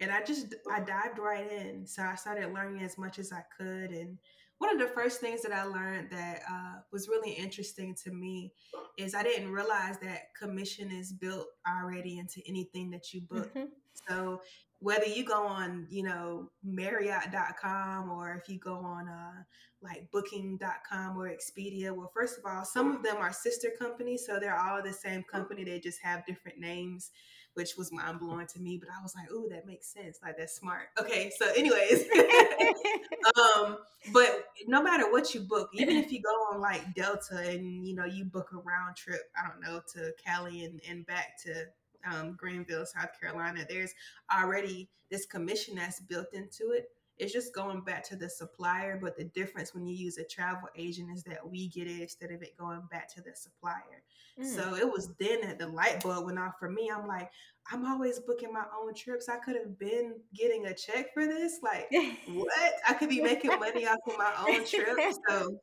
and 0.00 0.10
I 0.10 0.22
just 0.22 0.54
I 0.70 0.80
dived 0.80 1.18
right 1.18 1.50
in. 1.50 1.86
So 1.86 2.02
I 2.02 2.14
started 2.14 2.52
learning 2.52 2.82
as 2.82 2.98
much 2.98 3.18
as 3.18 3.32
I 3.32 3.42
could, 3.56 3.90
and 3.90 4.18
one 4.58 4.70
of 4.70 4.78
the 4.78 4.94
first 4.94 5.20
things 5.20 5.42
that 5.42 5.52
I 5.52 5.64
learned 5.64 6.10
that 6.10 6.40
uh, 6.50 6.74
was 6.92 7.08
really 7.08 7.32
interesting 7.32 7.94
to 8.04 8.10
me 8.10 8.52
is 8.98 9.14
I 9.14 9.22
didn't 9.22 9.52
realize 9.52 9.98
that 9.98 10.34
commission 10.40 10.90
is 10.90 11.12
built 11.12 11.48
already 11.68 12.18
into 12.18 12.40
anything 12.48 12.90
that 12.90 13.12
you 13.12 13.22
book. 13.22 13.52
Mm-hmm. 13.54 13.66
So 14.08 14.40
whether 14.84 15.06
you 15.06 15.24
go 15.24 15.46
on, 15.46 15.86
you 15.88 16.02
know, 16.02 16.50
Marriott.com 16.62 18.10
or 18.10 18.34
if 18.34 18.50
you 18.50 18.58
go 18.58 18.74
on 18.74 19.08
uh, 19.08 19.42
like 19.80 20.10
Booking.com 20.12 21.16
or 21.16 21.30
Expedia, 21.30 21.90
well, 21.90 22.10
first 22.12 22.36
of 22.36 22.44
all, 22.44 22.66
some 22.66 22.94
of 22.94 23.02
them 23.02 23.16
are 23.16 23.32
sister 23.32 23.68
companies, 23.78 24.26
so 24.26 24.38
they're 24.38 24.58
all 24.58 24.82
the 24.82 24.92
same 24.92 25.22
company. 25.22 25.64
They 25.64 25.80
just 25.80 26.02
have 26.02 26.26
different 26.26 26.58
names, 26.58 27.12
which 27.54 27.78
was 27.78 27.92
mind 27.92 28.20
blowing 28.20 28.46
to 28.48 28.60
me. 28.60 28.76
But 28.76 28.90
I 28.90 29.02
was 29.02 29.14
like, 29.14 29.30
"Ooh, 29.32 29.48
that 29.50 29.66
makes 29.66 29.90
sense. 29.90 30.18
Like 30.22 30.36
that's 30.36 30.54
smart." 30.54 30.88
Okay, 31.00 31.32
so 31.34 31.50
anyways, 31.56 32.04
um, 33.56 33.78
but 34.12 34.48
no 34.66 34.82
matter 34.82 35.10
what 35.10 35.34
you 35.34 35.40
book, 35.40 35.70
even 35.72 35.96
if 35.96 36.12
you 36.12 36.20
go 36.20 36.34
on 36.52 36.60
like 36.60 36.94
Delta 36.94 37.38
and 37.38 37.88
you 37.88 37.94
know 37.94 38.04
you 38.04 38.26
book 38.26 38.50
a 38.52 38.56
round 38.58 38.96
trip, 38.96 39.22
I 39.34 39.48
don't 39.48 39.62
know, 39.62 39.80
to 39.94 40.12
Cali 40.22 40.64
and, 40.64 40.78
and 40.86 41.06
back 41.06 41.42
to 41.44 41.68
um, 42.10 42.36
Greenville, 42.38 42.86
South 42.86 43.18
Carolina, 43.20 43.64
there's 43.68 43.94
already 44.32 44.88
this 45.10 45.26
commission 45.26 45.76
that's 45.76 46.00
built 46.00 46.32
into 46.32 46.72
it. 46.72 46.90
It's 47.16 47.32
just 47.32 47.54
going 47.54 47.82
back 47.82 48.02
to 48.08 48.16
the 48.16 48.28
supplier, 48.28 48.98
but 49.00 49.16
the 49.16 49.24
difference 49.24 49.72
when 49.72 49.86
you 49.86 49.94
use 49.94 50.18
a 50.18 50.24
travel 50.24 50.68
agent 50.76 51.10
is 51.14 51.22
that 51.24 51.48
we 51.48 51.68
get 51.68 51.86
it 51.86 52.00
instead 52.00 52.32
of 52.32 52.42
it 52.42 52.56
going 52.58 52.82
back 52.90 53.08
to 53.14 53.20
the 53.20 53.30
supplier. 53.34 54.02
Mm. 54.40 54.46
So 54.46 54.74
it 54.74 54.90
was 54.90 55.12
then 55.20 55.42
that 55.42 55.60
the 55.60 55.68
light 55.68 56.02
bulb 56.02 56.26
went 56.26 56.40
off 56.40 56.54
for 56.58 56.68
me. 56.68 56.90
I'm 56.92 57.06
like, 57.06 57.30
I'm 57.70 57.86
always 57.86 58.18
booking 58.18 58.52
my 58.52 58.64
own 58.80 58.94
trips. 58.94 59.28
I 59.28 59.36
could 59.36 59.56
have 59.56 59.78
been 59.78 60.16
getting 60.34 60.66
a 60.66 60.74
check 60.74 61.14
for 61.14 61.24
this. 61.24 61.60
Like, 61.62 61.88
what? 62.28 62.72
I 62.88 62.94
could 62.94 63.08
be 63.08 63.22
making 63.22 63.58
money 63.60 63.86
off 63.86 63.98
of 64.08 64.18
my 64.18 64.32
own 64.40 64.66
trips. 64.66 65.18
So 65.28 65.58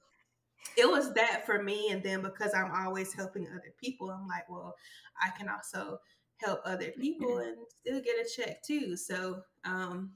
it 0.78 0.90
was 0.90 1.14
that 1.14 1.46
for 1.46 1.62
me. 1.62 1.90
And 1.90 2.02
then 2.02 2.22
because 2.22 2.54
I'm 2.54 2.72
always 2.74 3.14
helping 3.14 3.48
other 3.48 3.74
people, 3.80 4.10
I'm 4.10 4.28
like, 4.28 4.50
well, 4.50 4.76
I 5.22 5.38
can 5.38 5.50
also 5.50 6.00
help 6.44 6.62
other 6.66 6.92
people 7.00 7.40
and 7.40 7.58
still 7.70 8.02
get 8.02 8.26
a 8.26 8.30
check 8.30 8.64
too. 8.64 8.96
So 8.96 9.42
um, 9.66 10.12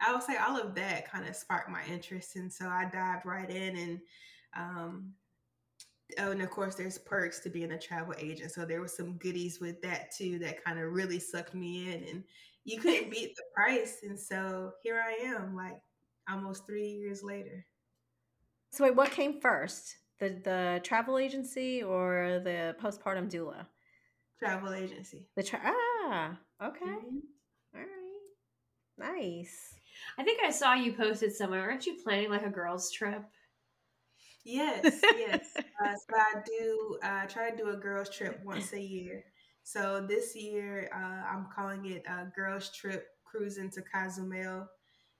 I 0.00 0.12
would 0.12 0.22
say 0.22 0.36
all 0.36 0.60
of 0.60 0.74
that 0.74 1.10
kind 1.10 1.28
of 1.28 1.36
sparked 1.36 1.70
my 1.70 1.82
interest, 1.90 2.36
and 2.36 2.52
so 2.52 2.66
I 2.66 2.88
dived 2.92 3.26
right 3.26 3.50
in 3.50 3.76
and. 3.76 4.00
Um, 4.54 5.14
oh, 6.18 6.32
and 6.32 6.42
of 6.42 6.50
course, 6.50 6.74
there's 6.74 6.98
perks 6.98 7.40
to 7.40 7.48
being 7.48 7.72
a 7.72 7.78
travel 7.78 8.14
agent. 8.18 8.52
So 8.52 8.66
there 8.66 8.82
was 8.82 8.94
some 8.94 9.14
goodies 9.14 9.60
with 9.60 9.80
that 9.80 10.14
too 10.14 10.38
that 10.40 10.62
kind 10.62 10.78
of 10.78 10.92
really 10.92 11.18
sucked 11.18 11.54
me 11.54 11.90
in, 11.90 12.04
and 12.04 12.24
you 12.64 12.78
couldn't 12.78 13.10
beat 13.10 13.34
the 13.34 13.42
price. 13.54 13.98
And 14.02 14.18
so 14.18 14.72
here 14.82 15.02
I 15.02 15.24
am, 15.24 15.56
like 15.56 15.80
almost 16.28 16.66
three 16.66 16.88
years 16.88 17.22
later. 17.22 17.64
So 18.70 18.84
wait, 18.84 18.96
what 18.96 19.10
came 19.10 19.40
first, 19.40 19.96
the 20.18 20.40
the 20.42 20.80
travel 20.82 21.18
agency 21.18 21.82
or 21.82 22.40
the 22.42 22.74
postpartum 22.80 23.30
doula? 23.30 23.66
Travel 24.42 24.74
agency. 24.74 25.26
The 25.36 25.42
tra- 25.42 25.60
ah 25.64 26.38
okay, 26.62 26.84
mm-hmm. 26.84 27.18
All 27.74 27.80
right, 27.80 29.20
nice. 29.20 29.74
I 30.18 30.24
think 30.24 30.40
I 30.44 30.50
saw 30.50 30.74
you 30.74 30.92
posted 30.92 31.32
somewhere. 31.34 31.62
Aren't 31.62 31.86
you 31.86 31.96
planning 32.02 32.30
like 32.30 32.44
a 32.44 32.50
girls' 32.50 32.90
trip? 32.90 33.22
Yes, 34.44 35.00
yes. 35.18 35.44
uh, 35.56 35.94
so 35.94 36.16
I 36.16 36.42
do. 36.44 36.98
I 37.02 37.24
uh, 37.24 37.26
try 37.26 37.50
to 37.50 37.56
do 37.56 37.70
a 37.70 37.76
girls' 37.76 38.10
trip 38.10 38.40
once 38.44 38.72
a 38.72 38.80
year. 38.80 39.24
So 39.62 40.04
this 40.08 40.34
year, 40.34 40.90
uh, 40.94 41.32
I'm 41.32 41.46
calling 41.54 41.86
it 41.86 42.02
a 42.06 42.26
girls' 42.34 42.70
trip 42.74 43.06
cruising 43.24 43.70
to 43.70 43.82
Cozumel. 43.82 44.66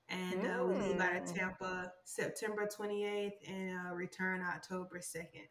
And 0.08 0.46
uh, 0.46 0.64
we 0.66 0.74
leave 0.74 1.00
out 1.00 1.16
of. 1.16 1.34
Tampa 1.34 1.92
September 2.04 2.68
28th 2.68 3.30
and 3.48 3.78
uh, 3.78 3.94
return 3.94 4.42
October 4.42 4.98
2nd. 4.98 5.46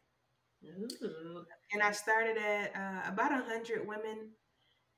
Ooh. 0.64 1.44
And 1.72 1.82
I 1.82 1.92
started 1.92 2.36
at 2.36 2.74
uh, 2.76 3.10
about 3.12 3.32
a 3.32 3.44
hundred 3.44 3.86
women, 3.86 4.30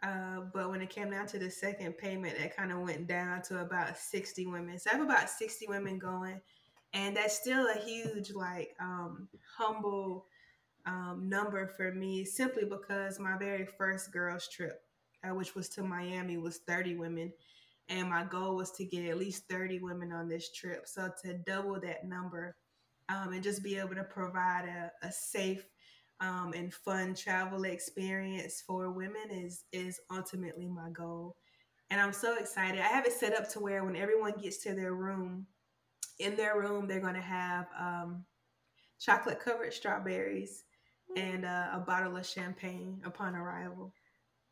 uh, 0.02 0.42
but 0.52 0.70
when 0.70 0.82
it 0.82 0.90
came 0.90 1.10
down 1.10 1.26
to 1.28 1.38
the 1.38 1.50
second 1.50 1.98
payment, 1.98 2.36
it 2.38 2.56
kind 2.56 2.72
of 2.72 2.80
went 2.80 3.06
down 3.06 3.42
to 3.42 3.60
about 3.60 3.96
sixty 3.96 4.46
women. 4.46 4.78
So 4.78 4.90
I 4.92 4.96
have 4.96 5.04
about 5.06 5.30
sixty 5.30 5.66
women 5.68 5.98
going, 5.98 6.40
and 6.92 7.16
that's 7.16 7.38
still 7.38 7.68
a 7.68 7.78
huge, 7.78 8.32
like, 8.32 8.74
um, 8.80 9.28
humble 9.58 10.26
um, 10.86 11.28
number 11.28 11.66
for 11.68 11.92
me, 11.92 12.24
simply 12.24 12.64
because 12.64 13.18
my 13.18 13.38
very 13.38 13.66
first 13.66 14.12
girls' 14.12 14.48
trip, 14.48 14.82
uh, 15.24 15.34
which 15.34 15.54
was 15.54 15.68
to 15.70 15.82
Miami, 15.82 16.36
was 16.36 16.58
thirty 16.58 16.96
women. 16.96 17.32
And 17.88 18.08
my 18.08 18.24
goal 18.24 18.56
was 18.56 18.70
to 18.72 18.84
get 18.84 19.04
at 19.06 19.18
least 19.18 19.44
30 19.50 19.80
women 19.80 20.10
on 20.12 20.28
this 20.28 20.50
trip. 20.52 20.86
So 20.88 21.10
to 21.22 21.34
double 21.46 21.78
that 21.80 22.04
number 22.04 22.56
um, 23.08 23.32
and 23.32 23.42
just 23.42 23.62
be 23.62 23.78
able 23.78 23.94
to 23.94 24.04
provide 24.04 24.64
a, 24.66 25.06
a 25.06 25.12
safe 25.12 25.64
um, 26.20 26.52
and 26.54 26.72
fun 26.72 27.14
travel 27.14 27.64
experience 27.64 28.62
for 28.66 28.90
women 28.90 29.30
is 29.30 29.64
is 29.72 30.00
ultimately 30.10 30.68
my 30.68 30.90
goal. 30.90 31.36
And 31.90 32.00
I'm 32.00 32.12
so 32.12 32.36
excited. 32.36 32.80
I 32.80 32.86
have 32.86 33.06
it 33.06 33.12
set 33.12 33.34
up 33.34 33.48
to 33.50 33.60
where 33.60 33.84
when 33.84 33.96
everyone 33.96 34.34
gets 34.40 34.58
to 34.58 34.74
their 34.74 34.94
room, 34.94 35.46
in 36.18 36.36
their 36.36 36.58
room 36.58 36.86
they're 36.86 37.00
going 37.00 37.14
to 37.14 37.20
have 37.20 37.66
um, 37.78 38.24
chocolate 38.98 39.40
covered 39.40 39.74
strawberries 39.74 40.64
and 41.16 41.44
uh, 41.44 41.68
a 41.72 41.80
bottle 41.80 42.16
of 42.16 42.26
champagne 42.26 43.00
upon 43.04 43.34
arrival. 43.34 43.92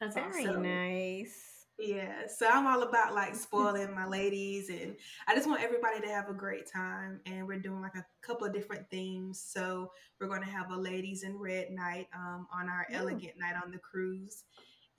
That's 0.01 0.15
very 0.15 0.45
so, 0.45 0.61
nice. 0.61 1.52
Yeah, 1.83 2.29
so 2.29 2.47
I'm 2.49 2.65
all 2.69 2.85
about 2.85 3.13
like 3.13 3.35
spoiling 3.35 3.93
my 3.93 4.07
ladies, 4.07 4.69
and 4.69 4.95
I 5.27 5.35
just 5.35 5.49
want 5.49 5.65
everybody 5.65 6.01
to 6.01 6.07
have 6.07 6.29
a 6.29 6.33
great 6.33 6.71
time. 6.71 7.19
And 7.27 7.45
we're 7.45 7.59
doing 7.59 7.83
like 7.83 7.97
a 7.97 8.07
couple 8.21 8.47
of 8.47 8.53
different 8.53 8.89
themes. 8.89 9.45
So 9.45 9.91
we're 10.21 10.29
going 10.29 10.45
to 10.45 10.49
have 10.49 10.71
a 10.71 10.77
ladies 10.77 11.25
in 11.25 11.37
red 11.37 11.73
night 11.73 12.07
um, 12.15 12.47
on 12.55 12.69
our 12.69 12.87
Ooh. 12.93 12.95
elegant 12.95 13.33
night 13.37 13.55
on 13.63 13.73
the 13.73 13.79
cruise, 13.79 14.45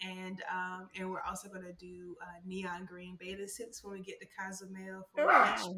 and 0.02 0.42
um, 0.54 0.90
and 1.00 1.10
we're 1.10 1.22
also 1.22 1.48
going 1.48 1.64
to 1.64 1.74
do 1.74 2.18
uh, 2.22 2.42
neon 2.46 2.84
green 2.84 3.16
bathing 3.18 3.48
suits 3.48 3.82
when 3.82 3.94
we 3.94 4.04
get 4.04 4.20
to 4.20 4.28
Cozumel 4.38 5.08
for 5.16 5.26
wow. 5.26 5.76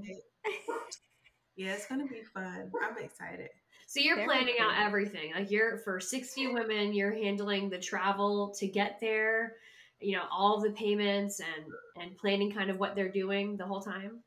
Yeah, 1.55 1.73
it's 1.73 1.85
going 1.85 2.01
to 2.01 2.11
be 2.11 2.23
fun. 2.33 2.71
I'm 2.83 2.97
excited. 2.97 3.49
So 3.85 3.99
you're 3.99 4.15
Very 4.15 4.27
planning 4.27 4.55
cool. 4.59 4.71
out 4.71 4.83
everything. 4.83 5.33
Like 5.35 5.51
you're 5.51 5.77
for 5.77 5.99
60 5.99 6.47
women, 6.47 6.93
you're 6.93 7.13
handling 7.13 7.69
the 7.69 7.77
travel 7.77 8.55
to 8.57 8.67
get 8.67 8.97
there 8.99 9.53
you 9.99 10.15
know 10.15 10.23
all 10.31 10.61
the 10.61 10.71
payments 10.71 11.39
and 11.39 11.65
and 12.01 12.17
planning 12.17 12.51
kind 12.51 12.69
of 12.69 12.77
what 12.77 12.95
they're 12.95 13.11
doing 13.11 13.57
the 13.57 13.65
whole 13.65 13.81
time? 13.81 14.21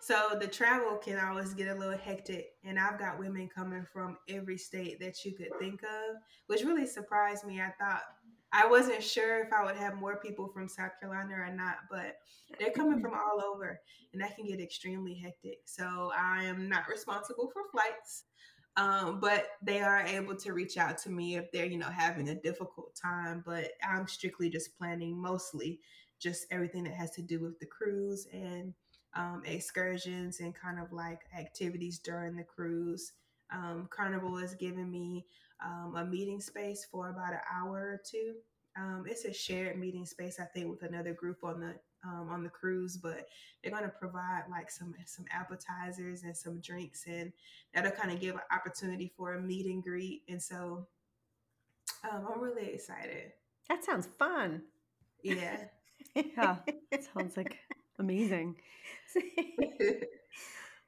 So 0.00 0.36
the 0.40 0.48
travel 0.48 0.96
can 0.96 1.18
always 1.18 1.54
get 1.54 1.68
a 1.68 1.78
little 1.78 1.96
hectic 1.96 2.46
and 2.64 2.78
i've 2.78 2.98
got 2.98 3.18
women 3.18 3.48
coming 3.54 3.86
from 3.92 4.18
every 4.28 4.58
state 4.58 4.98
that 5.00 5.24
you 5.24 5.32
could 5.32 5.56
think 5.58 5.82
of 5.82 6.16
which 6.48 6.64
really 6.64 6.86
surprised 6.86 7.44
me. 7.46 7.60
I 7.60 7.72
thought 7.78 8.02
i 8.52 8.66
wasn't 8.66 9.02
sure 9.02 9.44
if 9.44 9.52
i 9.52 9.64
would 9.64 9.76
have 9.76 9.94
more 9.94 10.20
people 10.20 10.48
from 10.48 10.68
south 10.68 10.90
carolina 11.00 11.34
or 11.34 11.54
not 11.54 11.76
but 11.90 12.16
they're 12.58 12.70
coming 12.70 12.94
mm-hmm. 12.94 13.02
from 13.02 13.14
all 13.14 13.42
over 13.42 13.80
and 14.12 14.20
that 14.20 14.36
can 14.36 14.46
get 14.46 14.60
extremely 14.60 15.14
hectic. 15.14 15.58
So 15.64 16.10
i 16.18 16.42
am 16.42 16.68
not 16.68 16.88
responsible 16.88 17.50
for 17.52 17.62
flights 17.70 18.24
um, 18.76 19.20
but 19.20 19.46
they 19.62 19.80
are 19.80 20.00
able 20.06 20.34
to 20.34 20.52
reach 20.52 20.78
out 20.78 20.96
to 20.98 21.10
me 21.10 21.36
if 21.36 21.50
they're 21.52 21.66
you 21.66 21.78
know 21.78 21.90
having 21.90 22.28
a 22.28 22.34
difficult 22.34 22.94
time 22.94 23.42
but 23.44 23.70
i'm 23.88 24.06
strictly 24.06 24.48
just 24.48 24.76
planning 24.78 25.16
mostly 25.20 25.80
just 26.18 26.46
everything 26.50 26.84
that 26.84 26.94
has 26.94 27.10
to 27.10 27.22
do 27.22 27.40
with 27.40 27.58
the 27.58 27.66
cruise 27.66 28.26
and 28.32 28.72
um, 29.14 29.42
excursions 29.44 30.40
and 30.40 30.54
kind 30.54 30.78
of 30.78 30.92
like 30.92 31.20
activities 31.36 31.98
during 31.98 32.36
the 32.36 32.44
cruise. 32.44 33.12
Um, 33.52 33.88
carnival 33.90 34.36
has 34.38 34.54
given 34.54 34.90
me 34.90 35.26
um, 35.62 35.94
a 35.96 36.04
meeting 36.04 36.40
space 36.40 36.86
for 36.90 37.10
about 37.10 37.32
an 37.32 37.40
hour 37.54 37.76
or 37.76 38.00
two. 38.08 38.34
Um, 38.76 39.04
it's 39.06 39.26
a 39.26 39.34
shared 39.34 39.78
meeting 39.78 40.06
space 40.06 40.40
i 40.40 40.44
think 40.44 40.70
with 40.70 40.82
another 40.82 41.12
group 41.12 41.44
on 41.44 41.60
the 41.60 41.74
um, 42.04 42.28
on 42.30 42.42
the 42.42 42.48
cruise, 42.50 42.96
but 42.96 43.26
they're 43.62 43.72
going 43.72 43.84
to 43.84 43.88
provide 43.90 44.44
like 44.50 44.70
some 44.70 44.94
some 45.06 45.24
appetizers 45.32 46.22
and 46.24 46.36
some 46.36 46.60
drinks, 46.60 47.04
and 47.06 47.32
that'll 47.74 47.92
kind 47.92 48.10
of 48.12 48.20
give 48.20 48.34
an 48.34 48.40
opportunity 48.50 49.12
for 49.16 49.34
a 49.34 49.40
meet 49.40 49.66
and 49.66 49.82
greet. 49.82 50.22
And 50.28 50.42
so 50.42 50.86
Um, 52.04 52.26
I'm 52.32 52.40
really 52.40 52.66
excited. 52.74 53.32
That 53.68 53.84
sounds 53.84 54.08
fun. 54.18 54.62
Yeah. 55.22 55.64
Yeah, 56.14 56.56
sounds 57.14 57.36
like 57.38 57.58
amazing. 57.98 58.56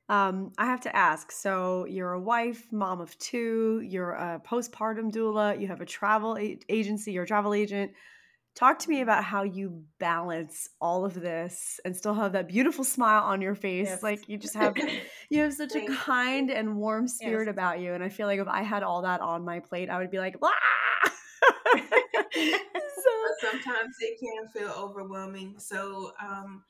Um, 0.08 0.52
I 0.58 0.66
have 0.66 0.82
to 0.82 0.94
ask. 0.94 1.32
So 1.32 1.86
you're 1.86 2.12
a 2.12 2.20
wife, 2.20 2.70
mom 2.70 3.00
of 3.00 3.16
two. 3.18 3.80
You're 3.86 4.12
a 4.12 4.38
postpartum 4.44 5.10
doula. 5.10 5.58
You 5.58 5.68
have 5.68 5.80
a 5.80 5.86
travel 5.86 6.36
a- 6.36 6.58
agency. 6.68 7.12
You're 7.12 7.24
a 7.24 7.26
travel 7.26 7.54
agent. 7.54 7.92
Talk 8.54 8.78
to 8.80 8.88
me 8.88 9.00
about 9.00 9.24
how 9.24 9.42
you 9.42 9.84
balance 9.98 10.68
all 10.80 11.04
of 11.04 11.14
this 11.14 11.80
and 11.84 11.96
still 11.96 12.14
have 12.14 12.32
that 12.32 12.46
beautiful 12.48 12.84
smile 12.84 13.24
on 13.24 13.42
your 13.42 13.56
face. 13.56 13.88
Yes. 13.88 14.02
Like 14.02 14.28
you 14.28 14.38
just 14.38 14.54
have 14.54 14.76
you 15.30 15.42
have 15.42 15.54
such 15.54 15.74
a 15.74 15.80
kind 15.82 16.50
and 16.50 16.76
warm 16.76 17.08
spirit 17.08 17.48
Yes. 17.48 17.48
about 17.48 17.80
you. 17.80 17.94
And 17.94 18.04
I 18.04 18.08
feel 18.08 18.26
like 18.28 18.38
if 18.40 18.46
I 18.48 18.62
had 18.62 18.84
all 18.84 19.02
that 19.02 19.20
on 19.20 19.44
my 19.44 19.58
plate, 19.60 19.90
I 19.90 19.98
would 19.98 20.10
be 20.10 20.18
like, 20.18 20.38
"Blah!" 20.38 20.50
so 22.34 23.10
sometimes 23.40 23.96
it 24.00 24.18
can 24.20 24.48
feel 24.52 24.70
overwhelming. 24.70 25.58
So, 25.58 26.12
um, 26.20 26.64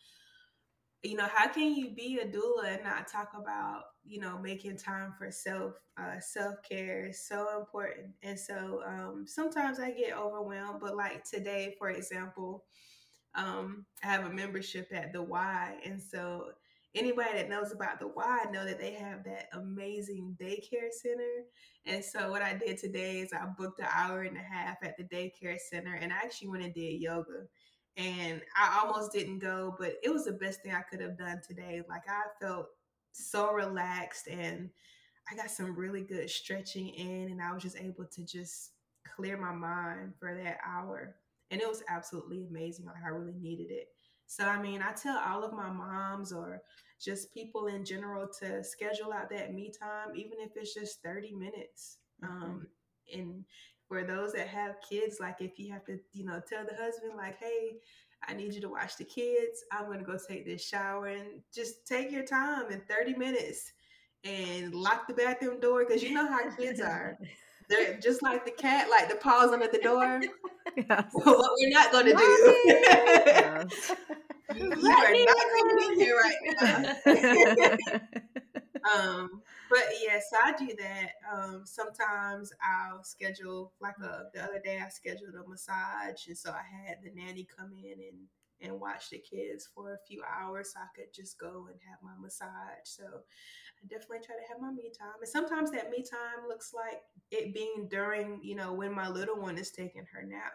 you 1.04 1.16
know, 1.16 1.28
how 1.32 1.48
can 1.48 1.74
you 1.74 1.90
be 1.90 2.18
a 2.22 2.26
doula 2.26 2.74
and 2.74 2.84
not 2.84 3.08
talk 3.08 3.32
about, 3.38 3.82
you 4.06 4.20
know, 4.20 4.38
making 4.38 4.78
time 4.78 5.12
for 5.18 5.30
self? 5.30 5.74
Uh, 5.98 6.18
Self 6.18 6.56
care 6.68 7.06
is 7.06 7.26
so 7.26 7.58
important. 7.58 8.08
And 8.22 8.38
so 8.38 8.82
um, 8.86 9.24
sometimes 9.26 9.78
I 9.78 9.92
get 9.92 10.16
overwhelmed, 10.16 10.80
but 10.80 10.96
like 10.96 11.24
today, 11.24 11.74
for 11.78 11.90
example, 11.90 12.64
um, 13.34 13.86
I 14.02 14.08
have 14.08 14.24
a 14.26 14.30
membership 14.30 14.88
at 14.92 15.12
the 15.12 15.22
Y. 15.22 15.74
And 15.84 16.00
so 16.00 16.46
anybody 16.94 17.34
that 17.34 17.48
knows 17.50 17.72
about 17.72 18.00
the 18.00 18.08
Y 18.08 18.44
know 18.52 18.64
that 18.64 18.80
they 18.80 18.92
have 18.92 19.24
that 19.24 19.48
amazing 19.52 20.36
daycare 20.40 20.90
center. 20.90 21.44
And 21.86 22.04
so 22.04 22.30
what 22.30 22.42
I 22.42 22.54
did 22.54 22.78
today 22.78 23.20
is 23.20 23.32
I 23.32 23.46
booked 23.58 23.80
an 23.80 23.88
hour 23.92 24.22
and 24.22 24.36
a 24.36 24.40
half 24.40 24.78
at 24.82 24.96
the 24.96 25.04
daycare 25.04 25.58
center 25.58 25.94
and 25.94 26.12
I 26.12 26.16
actually 26.16 26.48
went 26.48 26.64
and 26.64 26.74
did 26.74 27.00
yoga. 27.00 27.46
And 27.96 28.42
I 28.56 28.80
almost 28.82 29.12
didn't 29.12 29.38
go, 29.38 29.74
but 29.78 29.94
it 30.02 30.10
was 30.10 30.24
the 30.24 30.32
best 30.32 30.62
thing 30.62 30.74
I 30.74 30.82
could 30.82 31.00
have 31.00 31.16
done 31.16 31.40
today. 31.46 31.82
Like 31.88 32.02
I 32.08 32.22
felt 32.44 32.66
so 33.12 33.52
relaxed 33.52 34.26
and 34.26 34.70
I 35.30 35.36
got 35.36 35.50
some 35.50 35.76
really 35.76 36.02
good 36.02 36.28
stretching 36.28 36.88
in 36.88 37.30
and 37.30 37.40
I 37.40 37.52
was 37.52 37.62
just 37.62 37.78
able 37.78 38.04
to 38.04 38.24
just 38.24 38.72
clear 39.16 39.36
my 39.36 39.52
mind 39.52 40.14
for 40.18 40.34
that 40.34 40.58
hour. 40.66 41.16
And 41.50 41.60
it 41.60 41.68
was 41.68 41.84
absolutely 41.88 42.46
amazing. 42.48 42.86
Like 42.86 43.04
I 43.04 43.08
really 43.08 43.38
needed 43.40 43.70
it. 43.70 43.88
So 44.26 44.44
I 44.44 44.60
mean, 44.60 44.82
I 44.82 44.92
tell 44.92 45.18
all 45.18 45.44
of 45.44 45.52
my 45.52 45.70
moms 45.70 46.32
or 46.32 46.62
just 47.00 47.32
people 47.32 47.66
in 47.66 47.84
general 47.84 48.26
to 48.40 48.64
schedule 48.64 49.12
out 49.12 49.30
that 49.30 49.54
me 49.54 49.70
time, 49.78 50.16
even 50.16 50.38
if 50.40 50.50
it's 50.56 50.74
just 50.74 51.02
30 51.02 51.32
minutes. 51.34 51.98
Um, 52.22 52.66
and 53.12 53.44
for 53.94 54.02
those 54.02 54.32
that 54.32 54.48
have 54.48 54.74
kids, 54.80 55.18
like 55.20 55.36
if 55.40 55.56
you 55.56 55.72
have 55.72 55.84
to, 55.84 56.00
you 56.12 56.24
know, 56.24 56.40
tell 56.48 56.64
the 56.64 56.74
husband, 56.74 57.12
like, 57.16 57.38
hey, 57.38 57.76
I 58.26 58.34
need 58.34 58.52
you 58.52 58.60
to 58.62 58.68
watch 58.68 58.96
the 58.96 59.04
kids. 59.04 59.62
I'm 59.70 59.86
gonna 59.86 60.02
go 60.02 60.18
take 60.28 60.44
this 60.44 60.66
shower 60.66 61.06
and 61.06 61.42
just 61.54 61.86
take 61.86 62.10
your 62.10 62.24
time 62.24 62.72
in 62.72 62.80
30 62.88 63.14
minutes 63.14 63.72
and 64.24 64.74
lock 64.74 65.06
the 65.06 65.14
bathroom 65.14 65.60
door 65.60 65.84
because 65.86 66.02
you 66.02 66.12
know 66.12 66.26
how 66.26 66.50
kids 66.56 66.80
are. 66.80 67.16
They're 67.68 67.96
just 67.98 68.20
like 68.20 68.44
the 68.44 68.50
cat, 68.50 68.90
like 68.90 69.08
the 69.08 69.14
paws 69.14 69.50
under 69.52 69.68
the 69.68 69.78
door. 69.78 70.20
yes. 70.76 71.04
what 71.12 71.50
we're 71.60 71.70
not 71.70 71.92
gonna 71.92 72.14
do. 72.14 72.62
Yes. 72.66 73.92
you 74.56 74.70
Let 74.70 75.06
are 75.06 75.24
not 75.24 75.36
coming 75.52 75.92
in 75.92 76.00
here 76.00 76.16
right 76.16 76.36
now. 76.60 78.40
Yes. 78.84 78.96
um 78.96 79.42
but 79.70 79.82
yeah 80.02 80.18
so 80.18 80.36
i 80.44 80.52
do 80.52 80.74
that. 80.78 81.12
Um 81.32 81.62
sometimes 81.64 82.52
i'll 82.62 83.02
schedule 83.04 83.72
like 83.80 83.96
a 84.02 84.24
the 84.34 84.42
other 84.42 84.60
day 84.62 84.80
i 84.84 84.88
scheduled 84.88 85.34
a 85.34 85.48
massage 85.48 86.26
and 86.26 86.36
so 86.36 86.50
i 86.50 86.62
had 86.86 86.98
the 87.02 87.10
nanny 87.14 87.46
come 87.56 87.72
in 87.82 87.92
and 88.00 88.18
and 88.60 88.80
watch 88.80 89.10
the 89.10 89.18
kids 89.18 89.68
for 89.74 89.92
a 89.94 89.98
few 90.06 90.22
hours 90.24 90.72
so 90.72 90.80
i 90.80 90.86
could 90.94 91.12
just 91.12 91.38
go 91.38 91.66
and 91.70 91.78
have 91.88 91.98
my 92.02 92.12
massage. 92.20 92.84
So 92.84 93.02
i 93.04 93.86
definitely 93.88 94.18
try 94.26 94.36
to 94.36 94.48
have 94.48 94.60
my 94.60 94.70
me 94.70 94.90
time 94.98 95.18
and 95.20 95.28
sometimes 95.28 95.70
that 95.72 95.90
me 95.90 96.02
time 96.02 96.48
looks 96.48 96.72
like 96.74 97.00
it 97.30 97.54
being 97.54 97.88
during 97.90 98.40
you 98.42 98.54
know 98.54 98.72
when 98.72 98.92
my 98.94 99.08
little 99.08 99.36
one 99.40 99.58
is 99.58 99.70
taking 99.70 100.06
her 100.12 100.22
nap. 100.22 100.52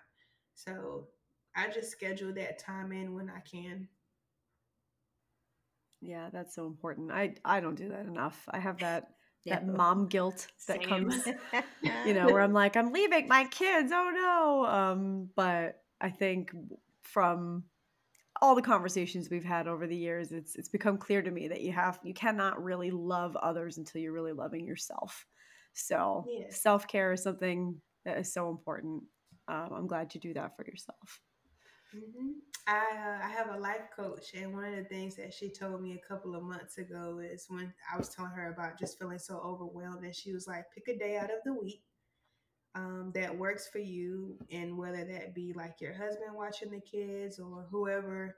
So 0.56 1.08
i 1.56 1.68
just 1.70 1.92
schedule 1.92 2.34
that 2.34 2.60
time 2.60 2.92
in 2.92 3.14
when 3.16 3.30
i 3.30 3.40
can 3.42 3.88
Yeah, 6.02 6.30
that's 6.32 6.56
so 6.56 6.66
important. 6.68 7.12
I 7.12 7.36
I 7.44 7.60
don't 7.60 7.76
do 7.76 7.90
that 7.90 8.06
enough. 8.06 8.48
I 8.50 8.60
have 8.60 8.80
that 8.80 9.16
Yeah. 9.44 9.60
that 9.60 9.66
mom 9.68 10.08
guilt 10.08 10.48
that 10.68 10.84
Same. 10.84 10.84
comes, 10.84 11.34
you 12.04 12.14
know, 12.14 12.32
where 12.32 12.42
I'm 12.42 12.54
like, 12.54 12.78
I'm 12.78 12.94
leaving 12.94 13.28
my 13.28 13.46
kids. 13.46 13.92
Oh 13.94 14.12
no. 14.14 14.66
Um, 14.66 15.30
but 15.36 15.84
I 16.02 16.10
think 16.12 16.52
from 17.02 17.66
all 18.42 18.56
the 18.56 18.62
conversations 18.64 19.30
we've 19.30 19.46
had 19.46 19.68
over 19.68 19.88
the 19.88 19.98
years, 19.98 20.32
it's 20.32 20.56
it's 20.56 20.70
become 20.70 20.98
clear 20.98 21.22
to 21.22 21.32
me 21.32 21.48
that 21.50 21.62
you 21.62 21.74
have 21.74 22.00
you 22.04 22.14
cannot 22.14 22.64
really 22.64 22.92
love 22.92 23.36
others 23.38 23.78
until 23.78 24.02
you're 24.02 24.14
really 24.14 24.34
loving 24.34 24.66
yourself. 24.68 25.26
So 25.74 26.32
Yeah. 26.32 26.46
self 26.50 26.88
care 26.88 27.14
is 27.14 27.24
something 27.24 27.82
that 28.06 28.18
is 28.20 28.34
so 28.34 28.50
important. 28.50 29.04
Um, 29.48 29.70
I'm 29.74 29.88
glad 29.88 30.16
you 30.16 30.22
do 30.22 30.34
that 30.36 30.56
for 30.58 30.66
yourself. 30.66 31.22
Hmm 31.92 32.32
I 32.68 32.82
uh, 32.98 33.26
I 33.26 33.30
have 33.30 33.50
a 33.56 33.58
life 33.60 33.90
coach, 33.96 34.34
and 34.36 34.54
one 34.54 34.66
of 34.66 34.76
the 34.76 34.84
things 34.84 35.16
that 35.16 35.34
she 35.34 35.50
told 35.50 35.82
me 35.82 35.94
a 35.94 36.08
couple 36.08 36.36
of 36.36 36.44
months 36.44 36.78
ago 36.78 37.20
is 37.20 37.46
when 37.50 37.74
I 37.92 37.98
was 37.98 38.10
telling 38.10 38.32
her 38.32 38.52
about 38.52 38.78
just 38.78 39.00
feeling 39.00 39.18
so 39.18 39.40
overwhelmed, 39.40 40.04
and 40.06 40.16
she 40.16 40.34
was 40.34 40.48
like, 40.48 40.66
"Pick 40.76 40.88
a 40.88 40.98
day 40.98 41.18
out 41.18 41.32
of 41.32 41.40
the 41.46 41.54
week 41.54 41.82
um, 42.76 43.12
that 43.16 43.38
works 43.38 43.68
for 43.70 43.80
you, 43.80 44.38
and 44.52 44.78
whether 44.78 45.06
that 45.06 45.36
be 45.36 45.54
like 45.54 45.82
your 45.82 45.94
husband 45.94 46.36
watching 46.36 46.72
the 46.72 46.82
kids 46.82 47.40
or 47.40 47.68
whoever, 47.72 48.36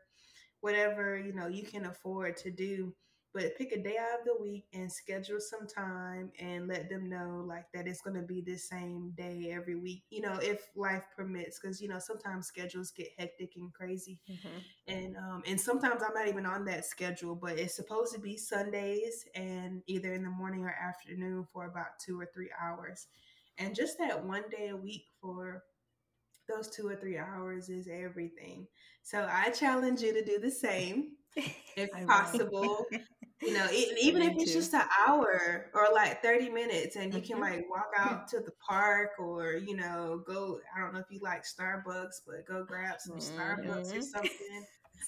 whatever 0.62 1.18
you 1.18 1.34
know 1.34 1.48
you 1.48 1.64
can 1.64 1.86
afford 1.86 2.38
to 2.38 2.52
do." 2.52 2.94
But 3.34 3.58
pick 3.58 3.72
a 3.72 3.82
day 3.82 3.98
out 3.98 4.20
of 4.20 4.26
the 4.26 4.42
week 4.42 4.66
and 4.74 4.92
schedule 4.92 5.40
some 5.40 5.68
time 5.68 6.32
and 6.40 6.68
let 6.68 6.90
them 6.90 7.10
know 7.10 7.44
like 7.48 7.66
that 7.74 7.88
it's 7.88 8.02
going 8.02 8.16
to 8.16 8.22
be 8.22 8.42
the 8.42 8.58
same 8.58 9.12
day 9.18 9.52
every 9.54 9.76
week, 9.76 10.04
you 10.10 10.22
know, 10.22 10.38
if 10.42 10.70
life 10.76 11.04
permits. 11.16 11.60
Because, 11.60 11.82
you 11.82 11.88
know, 11.90 12.00
sometimes 12.00 12.48
schedules 12.48 12.92
get 12.92 13.08
hectic 13.18 13.54
and 13.58 13.74
crazy 13.74 14.20
Mhm. 14.28 14.66
and 14.88 15.16
um 15.18 15.44
and 15.46 15.60
sometimes 15.60 16.02
I'm 16.04 16.14
not 16.14 16.28
even 16.28 16.46
on 16.46 16.66
that 16.66 16.86
schedule, 16.86 17.36
but 17.36 17.58
it's 17.58 17.76
supposed 17.76 18.14
to 18.14 18.20
be 18.20 18.38
Sundays 18.38 19.26
and 19.36 19.82
either 19.88 20.14
in 20.14 20.24
the 20.24 20.30
morning 20.30 20.64
or 20.64 20.70
afternoon 20.76 21.46
for 21.54 21.66
about 21.66 22.00
two 22.04 22.20
or 22.20 22.28
three 22.34 22.50
hours, 22.62 23.08
and 23.58 23.76
just 23.76 23.98
that 24.00 24.24
one 24.26 24.44
day 24.52 24.70
a 24.70 24.76
week 24.76 25.06
for 25.22 25.64
those 26.48 26.70
two 26.70 26.88
or 26.88 26.96
three 26.96 27.18
hours 27.18 27.70
is 27.70 27.88
everything. 27.92 28.68
So 29.04 29.28
I 29.30 29.50
challenge 29.52 30.02
you 30.02 30.14
to 30.14 30.24
do 30.26 30.40
the 30.40 30.52
same 30.52 31.12
if 31.76 31.90
possible. 32.08 32.86
You 33.46 33.54
know, 33.54 33.68
even 33.72 34.22
if 34.22 34.34
it's 34.38 34.54
too. 34.54 34.54
just 34.54 34.74
an 34.74 34.84
hour 35.08 35.72
or 35.74 35.88
like 35.94 36.22
30 36.22 36.50
minutes 36.50 36.96
and 36.96 37.14
you 37.14 37.22
can 37.24 37.40
Mhm. 37.40 37.42
like 37.42 37.68
walk 37.70 37.90
out 37.98 38.28
to 38.30 38.40
the 38.40 38.52
park 38.68 39.12
or, 39.20 39.54
you 39.56 39.76
know, 39.76 40.24
go, 40.28 40.60
I 40.76 40.80
don't 40.80 40.94
know 40.94 41.00
if 41.00 41.08
you 41.10 41.20
like 41.22 41.44
Starbucks, 41.44 42.22
but 42.28 42.46
go 42.48 42.64
grab 42.64 43.00
some 43.00 43.18
Starbucks 43.18 43.96
or 43.96 44.02
Mhm. 44.02 44.02
something. 44.14 44.66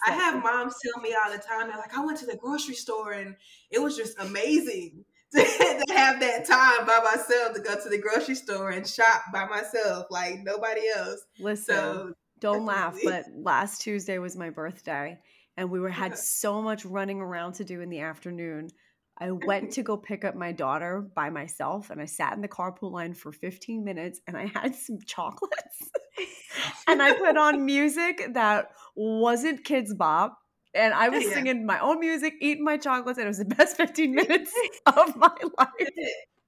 I 0.08 0.12
have 0.14 0.42
moms 0.44 0.76
tell 0.84 1.02
me 1.02 1.16
all 1.16 1.32
the 1.32 1.38
time, 1.38 1.68
they're 1.68 1.78
like, 1.78 1.96
I 1.96 2.04
went 2.04 2.18
to 2.20 2.26
the 2.26 2.36
grocery 2.36 2.76
store 2.76 3.14
and 3.14 3.36
it 3.70 3.80
was 3.82 3.96
just 3.96 4.18
amazing 4.20 5.06
to 5.34 5.40
have 5.94 6.20
that 6.20 6.46
time 6.46 6.86
by 6.86 7.00
myself 7.04 7.54
to 7.56 7.62
go 7.62 7.82
to 7.82 7.90
the 7.90 7.98
grocery 8.00 8.36
store 8.36 8.72
and 8.72 8.88
shop 8.88 9.24
by 9.32 9.46
myself, 9.46 10.08
like 10.10 10.40
nobody 10.40 10.82
else. 10.90 11.22
Listen, 11.38 12.06
So 12.06 12.14
don't 12.40 12.66
laugh, 12.66 13.02
but 13.04 13.26
last 13.34 13.82
Tuesday 13.82 14.18
was 14.18 14.36
my 14.36 14.50
birthday 14.50 15.20
and 15.58 15.70
we 15.70 15.80
were 15.80 15.90
had 15.90 16.18
so 16.18 16.62
much 16.62 16.86
running 16.86 17.20
around 17.22 17.54
to 17.54 17.64
do 17.64 17.82
in 17.82 17.90
the 17.90 18.00
afternoon. 18.02 18.70
I 19.20 19.32
went 19.32 19.72
to 19.74 19.84
go 19.84 19.98
pick 19.98 20.26
up 20.26 20.36
my 20.36 20.52
daughter 20.52 21.02
by 21.16 21.30
myself 21.30 21.90
and 21.90 22.02
I 22.02 22.06
sat 22.06 22.34
in 22.34 22.42
the 22.42 22.48
carpool 22.48 22.92
line 22.92 23.14
for 23.14 23.32
15 23.32 23.84
minutes 23.84 24.20
and 24.28 24.36
I 24.38 24.48
had 24.48 24.76
some 24.76 24.98
chocolates. 25.06 25.92
and 26.88 27.02
I 27.02 27.14
put 27.14 27.38
on 27.38 27.66
music 27.66 28.22
that 28.34 28.72
wasn't 28.96 29.64
Kidz 29.66 29.96
Bop 29.98 30.38
and 30.74 30.94
I 30.94 31.10
was 31.10 31.24
Yeah. 31.24 31.34
singing 31.34 31.66
my 31.66 31.80
own 31.80 32.00
music, 32.00 32.34
eating 32.42 32.64
my 32.64 32.78
chocolates 32.78 33.20
and 33.20 33.26
it 33.26 33.30
was 33.30 33.38
the 33.38 33.46
best 33.46 33.78
15 33.78 34.16
minutes 34.16 34.52
of 34.88 35.16
my 35.16 35.36
life. 35.58 35.90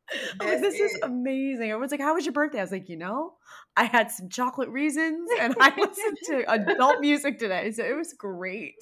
Like, 0.39 0.61
this 0.61 0.79
is 0.79 0.95
it. 0.95 1.01
amazing. 1.03 1.71
Everyone's 1.71 1.91
like, 1.91 1.99
How 2.01 2.13
was 2.15 2.25
your 2.25 2.33
birthday? 2.33 2.59
I 2.59 2.63
was 2.63 2.71
like, 2.71 2.89
You 2.89 2.97
know, 2.97 3.33
I 3.75 3.85
had 3.85 4.11
some 4.11 4.29
chocolate 4.29 4.69
reasons 4.69 5.29
and 5.39 5.55
I 5.59 5.73
listened 5.77 6.17
to 6.27 6.51
adult 6.51 6.99
music 7.01 7.39
today. 7.39 7.71
So 7.71 7.83
it 7.83 7.95
was 7.95 8.13
great. 8.13 8.75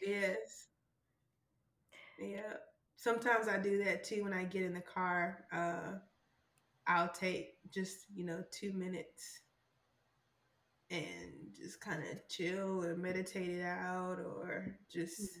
Yes. 0.00 0.68
Yeah. 2.18 2.54
Sometimes 2.96 3.48
I 3.48 3.58
do 3.58 3.82
that 3.84 4.04
too 4.04 4.24
when 4.24 4.32
I 4.32 4.44
get 4.44 4.62
in 4.62 4.74
the 4.74 4.80
car. 4.80 5.44
Uh, 5.52 5.98
I'll 6.86 7.10
take 7.12 7.54
just, 7.72 8.06
you 8.14 8.24
know, 8.24 8.42
two 8.50 8.72
minutes 8.72 9.40
and 10.90 11.32
just 11.56 11.80
kind 11.80 12.02
of 12.02 12.28
chill 12.28 12.84
or 12.84 12.96
meditate 12.96 13.50
it 13.50 13.62
out 13.62 14.18
or 14.20 14.78
just 14.92 15.38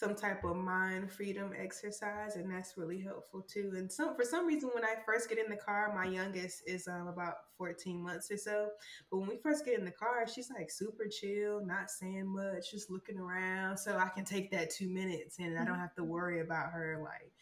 some 0.00 0.14
type 0.14 0.44
of 0.44 0.56
mind 0.56 1.12
freedom 1.12 1.52
exercise, 1.56 2.36
and 2.36 2.50
that's 2.50 2.78
really 2.78 2.98
helpful 2.98 3.42
too. 3.42 3.72
And 3.76 3.92
so, 3.92 4.14
for 4.14 4.24
some 4.24 4.46
reason, 4.46 4.70
when 4.72 4.82
I 4.82 4.94
first 5.04 5.28
get 5.28 5.38
in 5.38 5.50
the 5.50 5.56
car, 5.56 5.92
my 5.94 6.06
youngest 6.10 6.62
is 6.66 6.88
um, 6.88 7.06
about 7.06 7.34
14 7.58 8.02
months 8.02 8.30
or 8.30 8.38
so. 8.38 8.70
But 9.10 9.18
when 9.18 9.28
we 9.28 9.36
first 9.36 9.66
get 9.66 9.78
in 9.78 9.84
the 9.84 9.90
car, 9.90 10.26
she's 10.26 10.50
like 10.50 10.70
super 10.70 11.04
chill, 11.06 11.64
not 11.66 11.90
saying 11.90 12.26
much, 12.26 12.70
just 12.70 12.90
looking 12.90 13.18
around. 13.18 13.76
So 13.76 13.98
I 13.98 14.08
can 14.08 14.24
take 14.24 14.50
that 14.52 14.70
two 14.70 14.88
minutes, 14.88 15.36
and 15.38 15.58
I 15.58 15.64
don't 15.66 15.78
have 15.78 15.94
to 15.96 16.04
worry 16.04 16.40
about 16.40 16.72
her 16.72 16.98
like 17.04 17.32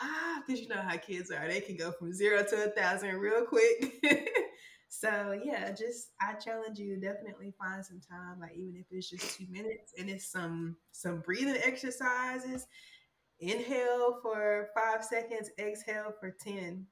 ah, 0.00 0.42
because 0.46 0.60
you 0.60 0.68
know 0.68 0.80
how 0.80 0.96
kids 0.96 1.30
are. 1.30 1.46
They 1.46 1.60
can 1.60 1.76
go 1.76 1.92
from 1.92 2.14
zero 2.14 2.42
to 2.42 2.64
a 2.64 2.70
thousand 2.70 3.14
real 3.16 3.44
quick. 3.44 4.02
so 5.00 5.38
yeah, 5.44 5.72
just 5.72 6.12
I 6.20 6.34
challenge 6.34 6.78
you 6.78 6.94
to 6.94 7.00
definitely 7.00 7.52
find 7.58 7.84
some 7.84 8.00
time, 8.00 8.40
like 8.40 8.54
even 8.54 8.76
if 8.76 8.86
it's 8.90 9.10
just 9.10 9.36
two 9.36 9.46
minutes 9.50 9.92
and 9.98 10.08
it's 10.08 10.26
some 10.26 10.76
some 10.92 11.20
breathing 11.20 11.60
exercises. 11.62 12.66
Inhale 13.38 14.18
for 14.22 14.70
five 14.74 15.04
seconds, 15.04 15.50
exhale 15.58 16.14
for 16.18 16.30
ten. 16.30 16.86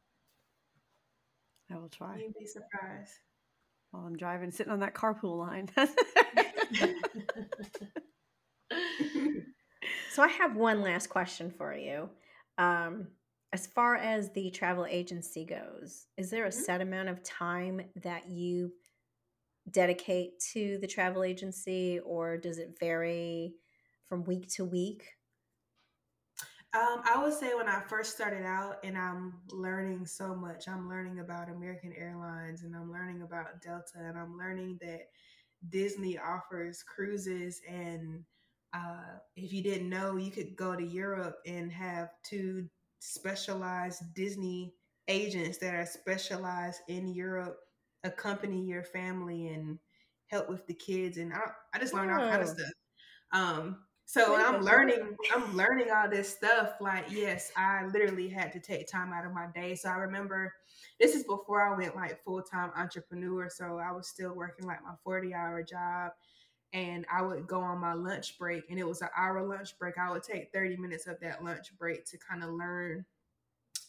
I 1.72 1.76
will 1.76 1.88
try. 1.88 2.18
You'd 2.18 2.34
be 2.38 2.46
surprised. 2.46 3.12
While 3.90 4.05
I'm 4.05 4.16
driving, 4.16 4.50
sitting 4.50 4.72
on 4.72 4.80
that 4.80 4.94
carpool 4.94 5.38
line. 5.38 5.70
so 10.12 10.22
I 10.22 10.28
have 10.28 10.57
one 10.57 10.82
last 10.82 11.07
question 11.07 11.50
for 11.50 11.74
you. 11.74 12.11
Um, 12.59 13.09
as 13.55 13.68
far 13.68 13.94
as 13.94 14.32
the 14.32 14.50
travel 14.50 14.84
agency 14.84 15.44
goes, 15.44 16.07
is 16.16 16.28
there 16.28 16.44
a 16.44 16.48
mm-hmm. 16.48 16.61
set 16.61 16.80
amount 16.80 17.09
of 17.09 17.22
time 17.22 17.80
that 18.02 18.28
you 18.28 18.72
dedicate 19.70 20.40
to 20.52 20.76
the 20.80 20.88
travel 20.88 21.22
agency, 21.22 22.00
or 22.00 22.36
does 22.36 22.59
it 22.59 22.76
vary 22.80 23.55
from 24.09 24.24
week 24.24 24.52
to 24.55 24.64
week? 24.64 25.05
Um, 26.74 27.02
I 27.05 27.22
would 27.22 27.32
say 27.32 27.55
when 27.55 27.68
I 27.68 27.80
first 27.88 28.12
started 28.12 28.44
out, 28.44 28.78
and 28.82 28.98
I'm 28.98 29.34
learning 29.52 30.05
so 30.07 30.34
much. 30.34 30.66
I'm 30.66 30.88
learning 30.88 31.20
about 31.20 31.48
American 31.48 31.92
Airlines, 31.96 32.64
and 32.64 32.74
I'm 32.74 32.90
learning 32.90 33.22
about 33.22 33.62
Delta, 33.62 33.98
and 33.98 34.18
I'm 34.18 34.36
learning 34.36 34.78
that 34.80 35.02
Disney 35.68 36.18
offers 36.18 36.82
cruises 36.82 37.61
and 37.70 38.24
uh, 38.74 39.18
if 39.36 39.52
you 39.52 39.62
didn't 39.62 39.88
know, 39.88 40.16
you 40.16 40.32
could 40.32 40.57
go 40.57 40.74
to 40.74 40.84
Europe 40.84 41.36
and 41.46 41.70
have 41.70 42.09
two 42.24 42.68
specialized 43.05 44.14
Disney 44.14 44.74
agents 45.09 45.59
that 45.59 45.74
are 45.74 45.86
specialized 45.86 46.80
in 46.88 47.09
Europe 47.09 47.59
accompany 48.02 48.64
your 48.64 48.82
family 48.82 49.48
and 49.48 49.78
help 50.28 50.48
with 50.48 50.66
the 50.66 50.74
kids. 50.74 51.18
And 51.18 51.32
I, 51.32 51.40
I 51.74 51.78
just 51.78 51.94
learned 51.94 52.11
all 52.11 52.18
kind 52.18 52.42
of 52.42 52.48
stuff. 52.48 52.72
Um, 53.32 53.78
so 54.07 54.36
I'm 54.36 54.62
learning, 54.62 55.16
I'm 55.34 55.57
learning 55.57 55.88
all 55.90 56.09
this 56.09 56.34
stuff. 56.34 56.74
Like, 56.80 57.07
yes, 57.11 57.50
I 57.57 57.86
literally 57.86 58.28
had 58.28 58.52
to 58.52 58.61
take 58.61 58.90
time 58.90 59.12
out 59.12 59.26
of 59.26 59.32
my 59.32 59.46
day. 59.55 59.74
So 59.74 59.88
I 59.88 59.94
remember 59.94 60.52
this 61.00 61.14
is 61.14 61.24
before 61.24 61.62
I 61.62 61.76
went 61.76 61.96
like 61.96 62.22
full 62.24 62.42
time 62.42 62.70
entrepreneur. 62.76 63.48
So 63.50 63.78
I 63.78 63.92
was 63.92 64.09
still 64.09 64.34
working 64.34 64.66
like 64.66 64.82
my 64.82 64.94
40 65.02 65.34
hour 65.34 65.62
job 65.62 66.12
and 66.75 67.07
I 67.11 67.22
would 67.22 67.47
go 67.47 67.61
on 67.61 67.81
my 67.81 67.95
lunch 67.95 68.37
break 68.37 68.64
and 68.68 68.79
it 68.79 68.87
was 68.87 69.01
an 69.01 69.09
hour 69.16 69.47
lunch 69.47 69.79
break. 69.79 69.97
I 69.97 70.11
would 70.11 70.25
take 70.25 70.53
30 70.53 70.77
minutes 70.77 71.07
of 71.07 71.18
that 71.20 71.43
lunch 71.43 71.68
break 71.79 72.05
to 72.07 72.18
kind 72.18 72.43
of 72.43 72.51
learn 72.51 73.07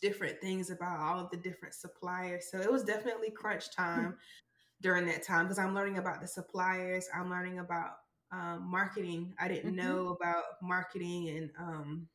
different 0.02 0.40
things 0.40 0.70
about 0.70 1.00
all 1.00 1.20
of 1.20 1.32
the 1.32 1.38
different 1.38 1.74
suppliers. 1.74 2.48
So 2.52 2.60
it 2.60 2.72
was 2.72 2.84
definitely 2.84 3.32
crunch 3.32 3.76
time 3.76 4.16
during 4.82 5.08
that 5.08 5.24
time 5.24 5.46
because 5.46 5.58
I'm 5.58 5.74
learning 5.74 5.98
about 5.98 6.22
the 6.22 6.28
suppliers, 6.28 7.10
I'm 7.14 7.30
learning 7.30 7.58
about 7.58 7.94
um, 8.32 8.68
marketing. 8.70 9.34
I 9.40 9.48
didn't 9.48 9.76
mm-hmm. 9.76 9.88
know 9.88 10.08
about 10.10 10.44
marketing 10.62 11.30
and 11.30 11.50
um, 11.58 12.08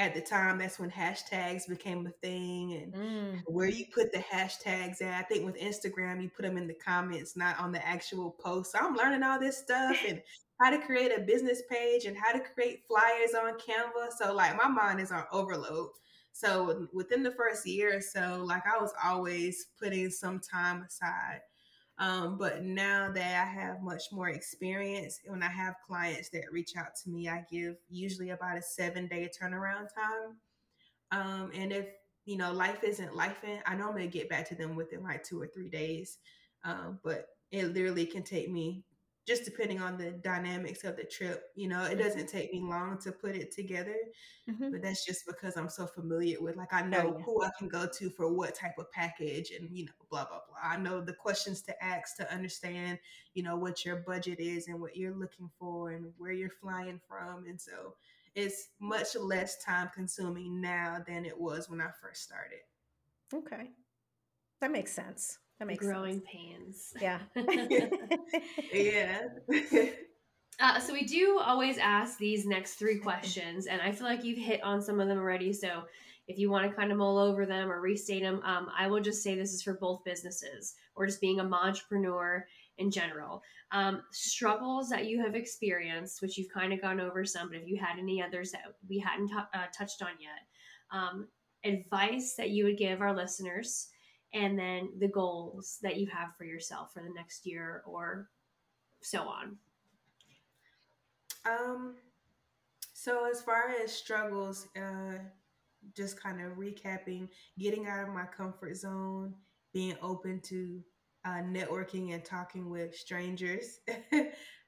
at 0.00 0.12
the 0.12 0.20
time 0.20 0.58
that's 0.58 0.78
when 0.78 0.90
hashtags 0.90 1.68
became 1.68 2.06
a 2.06 2.10
thing 2.26 2.74
and 2.74 2.94
mm. 2.94 3.42
where 3.46 3.68
you 3.68 3.84
put 3.94 4.10
the 4.12 4.18
hashtags 4.18 5.00
at 5.00 5.14
i 5.14 5.22
think 5.22 5.44
with 5.44 5.56
instagram 5.60 6.20
you 6.20 6.28
put 6.28 6.42
them 6.42 6.56
in 6.56 6.66
the 6.66 6.74
comments 6.74 7.36
not 7.36 7.58
on 7.60 7.70
the 7.70 7.86
actual 7.86 8.32
post. 8.32 8.72
So 8.72 8.78
i'm 8.80 8.96
learning 8.96 9.22
all 9.22 9.38
this 9.38 9.58
stuff 9.58 9.96
and 10.08 10.20
how 10.60 10.70
to 10.70 10.78
create 10.78 11.12
a 11.16 11.20
business 11.20 11.62
page 11.68 12.04
and 12.04 12.16
how 12.16 12.32
to 12.32 12.40
create 12.40 12.84
flyers 12.86 13.34
on 13.34 13.58
canva. 13.58 14.12
So 14.16 14.32
like 14.32 14.56
my 14.56 14.68
mind 14.68 15.00
is 15.00 15.10
on 15.10 15.24
overload. 15.32 15.88
So 16.32 16.88
within 16.92 17.22
the 17.22 17.32
first 17.32 17.66
year 17.66 17.96
or 17.96 18.00
so 18.00 18.44
like 18.44 18.62
i 18.66 18.80
was 18.80 18.92
always 19.04 19.66
putting 19.80 20.10
some 20.10 20.40
time 20.40 20.82
aside 20.82 21.40
um, 21.98 22.38
but 22.38 22.64
now 22.64 23.10
that 23.12 23.46
I 23.46 23.48
have 23.48 23.82
much 23.82 24.04
more 24.10 24.28
experience, 24.28 25.20
when 25.26 25.42
I 25.42 25.48
have 25.48 25.76
clients 25.86 26.28
that 26.30 26.52
reach 26.52 26.72
out 26.76 26.96
to 27.02 27.10
me, 27.10 27.28
I 27.28 27.44
give 27.50 27.76
usually 27.88 28.30
about 28.30 28.58
a 28.58 28.62
seven 28.62 29.06
day 29.06 29.30
turnaround 29.30 29.88
time. 29.94 30.36
Um, 31.12 31.50
and 31.54 31.72
if 31.72 31.86
you 32.24 32.36
know 32.36 32.52
life 32.52 32.82
isn't 32.82 33.14
life, 33.14 33.44
I 33.66 33.74
normally 33.76 34.08
get 34.08 34.28
back 34.28 34.48
to 34.48 34.56
them 34.56 34.74
within 34.74 35.04
like 35.04 35.22
two 35.22 35.40
or 35.40 35.46
three 35.46 35.68
days. 35.68 36.18
Um, 36.64 36.98
but 37.04 37.28
it 37.52 37.72
literally 37.72 38.06
can 38.06 38.22
take 38.24 38.50
me 38.50 38.82
just 39.26 39.44
depending 39.44 39.80
on 39.80 39.96
the 39.96 40.10
dynamics 40.10 40.84
of 40.84 40.96
the 40.96 41.04
trip. 41.04 41.44
You 41.54 41.68
know, 41.68 41.84
it 41.84 41.96
doesn't 41.96 42.28
take 42.28 42.52
me 42.52 42.60
long 42.60 42.98
to 42.98 43.12
put 43.12 43.34
it 43.34 43.50
together, 43.50 43.96
mm-hmm. 44.48 44.70
but 44.70 44.82
that's 44.82 45.04
just 45.04 45.26
because 45.26 45.56
I'm 45.56 45.68
so 45.68 45.86
familiar 45.86 46.40
with, 46.40 46.56
like, 46.56 46.72
I 46.72 46.82
oh, 46.82 46.86
know 46.86 47.14
oh, 47.14 47.18
yeah. 47.18 47.24
who 47.24 47.42
I 47.42 47.50
can 47.58 47.68
go 47.68 47.86
to 47.86 48.10
for 48.10 48.32
what 48.32 48.54
type 48.54 48.78
of 48.78 48.90
package 48.92 49.50
and, 49.50 49.68
you 49.70 49.86
know, 49.86 49.92
blah, 50.10 50.26
blah, 50.26 50.40
blah. 50.46 50.56
I 50.62 50.76
know 50.76 51.00
the 51.00 51.14
questions 51.14 51.62
to 51.62 51.84
ask 51.84 52.16
to 52.16 52.32
understand, 52.32 52.98
you 53.32 53.42
know, 53.42 53.56
what 53.56 53.84
your 53.84 53.96
budget 53.96 54.40
is 54.40 54.68
and 54.68 54.80
what 54.80 54.96
you're 54.96 55.14
looking 55.14 55.50
for 55.58 55.92
and 55.92 56.12
where 56.18 56.32
you're 56.32 56.50
flying 56.50 57.00
from. 57.08 57.46
And 57.46 57.60
so 57.60 57.94
it's 58.34 58.68
much 58.80 59.16
less 59.16 59.62
time 59.64 59.90
consuming 59.94 60.60
now 60.60 61.02
than 61.06 61.24
it 61.24 61.38
was 61.38 61.70
when 61.70 61.80
I 61.80 61.88
first 62.02 62.22
started. 62.22 62.60
Okay. 63.32 63.70
That 64.60 64.70
makes 64.70 64.92
sense. 64.92 65.38
That 65.58 65.68
makes 65.68 65.84
growing 65.84 66.20
sense. 66.20 66.24
pains. 66.30 66.92
Yeah. 67.00 67.18
yeah. 68.72 69.28
Uh, 70.60 70.78
so 70.78 70.92
we 70.92 71.04
do 71.04 71.40
always 71.44 71.78
ask 71.78 72.18
these 72.18 72.46
next 72.46 72.74
three 72.74 72.98
questions, 72.98 73.66
and 73.66 73.80
I 73.80 73.92
feel 73.92 74.06
like 74.06 74.24
you've 74.24 74.38
hit 74.38 74.62
on 74.62 74.80
some 74.80 75.00
of 75.00 75.08
them 75.08 75.18
already. 75.18 75.52
So 75.52 75.84
if 76.26 76.38
you 76.38 76.50
want 76.50 76.68
to 76.68 76.76
kind 76.76 76.90
of 76.90 76.98
mull 76.98 77.18
over 77.18 77.44
them 77.44 77.70
or 77.70 77.80
restate 77.80 78.22
them, 78.22 78.40
um, 78.44 78.68
I 78.76 78.86
will 78.86 79.00
just 79.00 79.22
say 79.22 79.34
this 79.34 79.52
is 79.52 79.62
for 79.62 79.74
both 79.74 80.04
businesses 80.04 80.74
or 80.94 81.06
just 81.06 81.20
being 81.20 81.40
a 81.40 81.44
entrepreneur 81.44 82.46
in 82.78 82.90
general. 82.90 83.42
Um, 83.72 84.02
struggles 84.10 84.88
that 84.90 85.06
you 85.06 85.20
have 85.22 85.34
experienced, 85.34 86.22
which 86.22 86.38
you've 86.38 86.52
kind 86.52 86.72
of 86.72 86.80
gone 86.80 87.00
over 87.00 87.24
some, 87.24 87.48
but 87.48 87.58
if 87.58 87.68
you 87.68 87.78
had 87.78 87.98
any 87.98 88.22
others 88.22 88.52
that 88.52 88.62
we 88.88 88.98
hadn't 88.98 89.28
t- 89.28 89.34
uh, 89.34 89.66
touched 89.76 90.02
on 90.02 90.10
yet, 90.20 90.46
um, 90.92 91.28
advice 91.64 92.34
that 92.36 92.50
you 92.50 92.64
would 92.64 92.78
give 92.78 93.00
our 93.00 93.14
listeners 93.14 93.88
and 94.34 94.58
then 94.58 94.90
the 94.98 95.08
goals 95.08 95.78
that 95.82 95.96
you 95.96 96.06
have 96.08 96.36
for 96.36 96.44
yourself 96.44 96.92
for 96.92 97.02
the 97.02 97.14
next 97.14 97.46
year 97.46 97.82
or 97.86 98.28
so 99.00 99.22
on? 99.22 99.56
Um 101.46 101.94
so 102.92 103.28
as 103.30 103.40
far 103.40 103.70
as 103.82 103.92
struggles 103.92 104.68
uh 104.76 105.18
just 105.94 106.20
kind 106.20 106.40
of 106.40 106.52
recapping 106.58 107.28
getting 107.58 107.86
out 107.86 108.08
of 108.08 108.14
my 108.14 108.24
comfort 108.24 108.76
zone 108.76 109.34
being 109.72 109.96
open 110.02 110.40
to 110.40 110.82
uh, 111.26 111.40
networking 111.42 112.12
and 112.14 112.24
talking 112.24 112.70
with 112.70 112.94
strangers. 112.94 113.80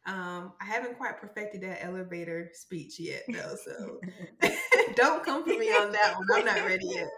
Um, 0.09 0.53
i 0.61 0.65
haven't 0.65 0.97
quite 0.97 1.21
perfected 1.21 1.63
that 1.63 1.85
elevator 1.85 2.51
speech 2.55 3.01
yet 3.01 3.25
though 3.29 3.57
so 3.65 3.99
don't 4.95 5.25
come 5.25 5.43
for 5.43 5.59
me 5.59 5.69
on 5.71 5.91
that 5.91 6.15
one. 6.15 6.27
I'm 6.39 6.45
not 6.45 6.65
ready 6.65 6.87
yet 6.87 7.09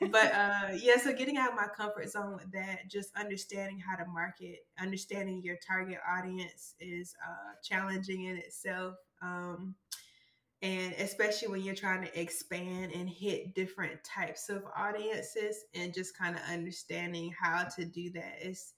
but 0.00 0.32
uh, 0.34 0.68
yeah, 0.76 0.96
so 0.96 1.12
getting 1.12 1.36
out 1.36 1.50
of 1.50 1.56
my 1.56 1.66
comfort 1.76 2.08
zone 2.10 2.34
with 2.34 2.50
that, 2.52 2.88
just 2.88 3.10
understanding 3.16 3.78
how 3.78 4.02
to 4.02 4.10
market, 4.10 4.60
understanding 4.78 5.42
your 5.42 5.56
target 5.66 5.98
audience 6.08 6.74
is 6.80 7.14
uh, 7.26 7.54
challenging 7.62 8.24
in 8.24 8.36
itself. 8.36 8.94
Um, 9.22 9.74
and 10.62 10.92
especially 10.98 11.48
when 11.48 11.62
you're 11.62 11.74
trying 11.74 12.02
to 12.02 12.20
expand 12.20 12.92
and 12.92 13.08
hit 13.08 13.54
different 13.54 14.02
types 14.04 14.48
of 14.48 14.62
audiences 14.76 15.56
and 15.74 15.94
just 15.94 16.16
kind 16.16 16.36
of 16.36 16.42
understanding 16.50 17.32
how 17.40 17.64
to 17.64 17.84
do 17.84 18.10
that 18.10 18.36
is 18.42 18.74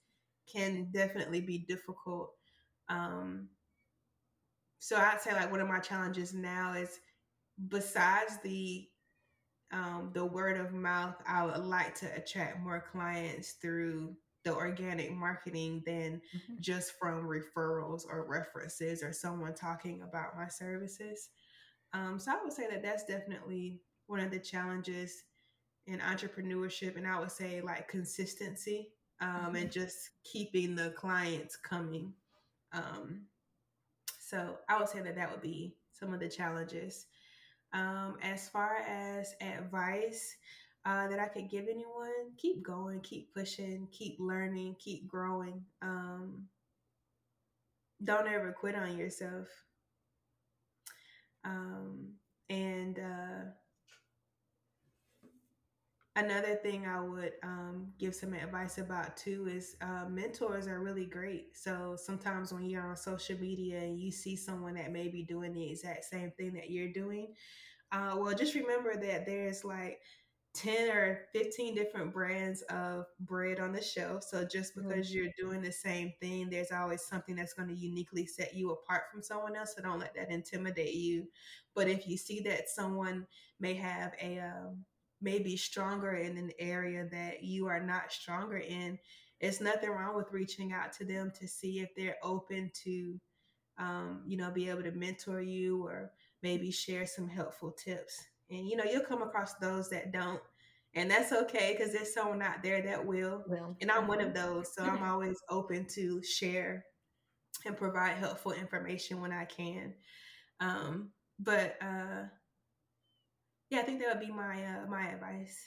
can 0.51 0.89
definitely 0.91 1.41
be 1.41 1.59
difficult 1.59 2.31
um 2.89 3.47
so 4.79 4.97
i'd 4.97 5.21
say 5.21 5.33
like 5.33 5.51
one 5.51 5.61
of 5.61 5.67
my 5.67 5.79
challenges 5.79 6.33
now 6.33 6.73
is 6.73 6.99
besides 7.69 8.37
the 8.43 8.85
um, 9.73 10.11
the 10.13 10.23
word 10.23 10.57
of 10.57 10.71
mouth, 10.71 11.15
I 11.27 11.45
would 11.45 11.65
like 11.65 11.95
to 11.95 12.15
attract 12.15 12.61
more 12.61 12.83
clients 12.91 13.53
through 13.53 14.15
the 14.45 14.53
organic 14.53 15.11
marketing 15.11 15.81
than 15.85 16.21
mm-hmm. 16.35 16.53
just 16.59 16.93
from 16.99 17.27
referrals 17.27 18.03
or 18.07 18.25
references 18.27 19.01
or 19.01 19.11
someone 19.11 19.53
talking 19.53 20.01
about 20.01 20.37
my 20.37 20.47
services. 20.47 21.29
Um, 21.93 22.19
so 22.19 22.31
I 22.31 22.43
would 22.43 22.53
say 22.53 22.67
that 22.69 22.83
that's 22.83 23.05
definitely 23.05 23.81
one 24.07 24.19
of 24.19 24.31
the 24.31 24.39
challenges 24.39 25.23
in 25.87 25.99
entrepreneurship, 25.99 26.95
and 26.97 27.07
I 27.07 27.19
would 27.19 27.31
say 27.31 27.61
like 27.61 27.87
consistency 27.87 28.89
um, 29.21 29.29
mm-hmm. 29.29 29.55
and 29.55 29.71
just 29.71 30.11
keeping 30.23 30.75
the 30.75 30.91
clients 30.91 31.55
coming. 31.55 32.13
Um, 32.73 33.23
so 34.19 34.57
I 34.69 34.77
would 34.77 34.89
say 34.89 35.01
that 35.01 35.15
that 35.15 35.31
would 35.31 35.41
be 35.41 35.75
some 35.93 36.13
of 36.13 36.19
the 36.19 36.29
challenges. 36.29 37.05
Um, 37.73 38.17
as 38.21 38.47
far 38.49 38.77
as 38.87 39.33
advice 39.41 40.35
uh, 40.85 41.07
that 41.07 41.19
I 41.19 41.27
could 41.27 41.49
give 41.49 41.65
anyone, 41.69 42.35
keep 42.37 42.61
going, 42.61 43.01
keep 43.01 43.33
pushing, 43.33 43.87
keep 43.91 44.17
learning, 44.19 44.75
keep 44.79 45.07
growing. 45.07 45.63
Um, 45.81 46.43
don't 48.03 48.27
ever 48.27 48.51
quit 48.51 48.75
on 48.75 48.97
yourself. 48.97 49.47
Um, 51.45 52.13
and 52.49 52.99
uh, 52.99 53.45
another 56.15 56.55
thing 56.55 56.85
I 56.85 56.99
would 56.99 57.33
um, 57.43 57.87
give 57.97 58.13
some 58.13 58.33
advice 58.33 58.77
about 58.77 59.17
too 59.17 59.47
is 59.47 59.75
uh, 59.81 60.05
mentors 60.09 60.67
are 60.67 60.79
really 60.79 61.05
great. 61.05 61.57
So 61.57 61.95
sometimes 61.97 62.53
when 62.53 62.69
you're 62.69 62.87
on 62.87 62.95
social 62.95 63.37
media 63.39 63.79
and 63.79 63.99
you 63.99 64.11
see 64.11 64.35
someone 64.35 64.75
that 64.75 64.91
may 64.91 65.07
be 65.07 65.23
doing 65.23 65.53
the 65.53 65.71
exact 65.71 66.05
same 66.05 66.31
thing 66.37 66.53
that 66.53 66.69
you're 66.69 66.91
doing, 66.91 67.33
uh, 67.91 68.15
well, 68.17 68.35
just 68.35 68.55
remember 68.55 68.95
that 68.95 69.25
there's 69.25 69.63
like 69.63 69.99
10 70.55 70.91
or 70.91 71.21
15 71.33 71.73
different 71.73 72.13
brands 72.13 72.61
of 72.63 73.05
bread 73.21 73.59
on 73.59 73.71
the 73.71 73.81
shelf. 73.81 74.23
So 74.23 74.45
just 74.45 74.75
mm-hmm. 74.75 74.87
because 74.87 75.07
mm-hmm. 75.07 75.17
you're 75.17 75.31
doing 75.39 75.61
the 75.63 75.71
same 75.71 76.13
thing, 76.21 76.49
there's 76.49 76.71
always 76.71 77.01
something 77.01 77.35
that's 77.35 77.53
going 77.53 77.69
to 77.69 77.75
uniquely 77.75 78.27
set 78.27 78.53
you 78.53 78.71
apart 78.71 79.03
from 79.11 79.23
someone 79.23 79.55
else. 79.55 79.73
So 79.75 79.81
don't 79.81 79.99
let 79.99 80.15
that 80.15 80.31
intimidate 80.31 80.93
you. 80.93 81.27
But 81.73 81.87
if 81.87 82.07
you 82.07 82.17
see 82.17 82.39
that 82.41 82.69
someone 82.69 83.25
may 83.59 83.73
have 83.73 84.13
a 84.21 84.39
um, 84.39 84.85
maybe 85.23 85.55
stronger 85.57 86.15
in 86.15 86.37
an 86.37 86.51
area 86.59 87.07
that 87.11 87.43
you 87.43 87.67
are 87.67 87.79
not 87.79 88.11
stronger 88.11 88.57
in, 88.57 88.99
it's 89.39 89.61
nothing 89.61 89.89
wrong 89.89 90.15
with 90.15 90.31
reaching 90.31 90.73
out 90.73 90.93
to 90.93 91.05
them 91.05 91.31
to 91.39 91.47
see 91.47 91.79
if 91.79 91.89
they're 91.95 92.17
open 92.21 92.71
to, 92.83 93.19
um, 93.77 94.21
you 94.27 94.37
know, 94.37 94.51
be 94.51 94.69
able 94.69 94.83
to 94.83 94.91
mentor 94.91 95.41
you 95.41 95.85
or 95.85 96.11
maybe 96.43 96.69
share 96.69 97.05
some 97.05 97.27
helpful 97.27 97.71
tips. 97.71 98.21
And 98.49 98.67
you 98.67 98.75
know, 98.75 98.83
you'll 98.83 99.01
come 99.01 99.21
across 99.21 99.55
those 99.55 99.89
that 99.89 100.11
don't, 100.11 100.41
and 100.93 101.09
that's 101.09 101.31
okay 101.31 101.75
because 101.75 101.93
there's 101.93 102.13
someone 102.13 102.41
out 102.41 102.61
there 102.61 102.81
that 102.83 103.03
will. 103.03 103.43
Will. 103.47 103.75
And 103.81 103.89
I'm 103.89 104.07
one 104.07 104.21
of 104.21 104.33
those, 104.33 104.73
so 104.73 104.83
I'm 104.83 105.03
always 105.09 105.37
open 105.49 105.87
to 105.95 106.21
share 106.21 106.85
and 107.65 107.77
provide 107.77 108.17
helpful 108.17 108.51
information 108.51 109.21
when 109.21 109.31
I 109.31 109.45
can. 109.45 109.93
Um, 110.59 111.09
but 111.39 111.77
uh, 111.81 112.23
yeah, 113.73 113.79
I 113.79 113.83
think 113.83 113.99
that 114.01 114.09
would 114.09 114.25
be 114.25 114.31
my 114.31 114.63
uh, 114.63 114.85
my 114.87 115.07
advice. 115.07 115.57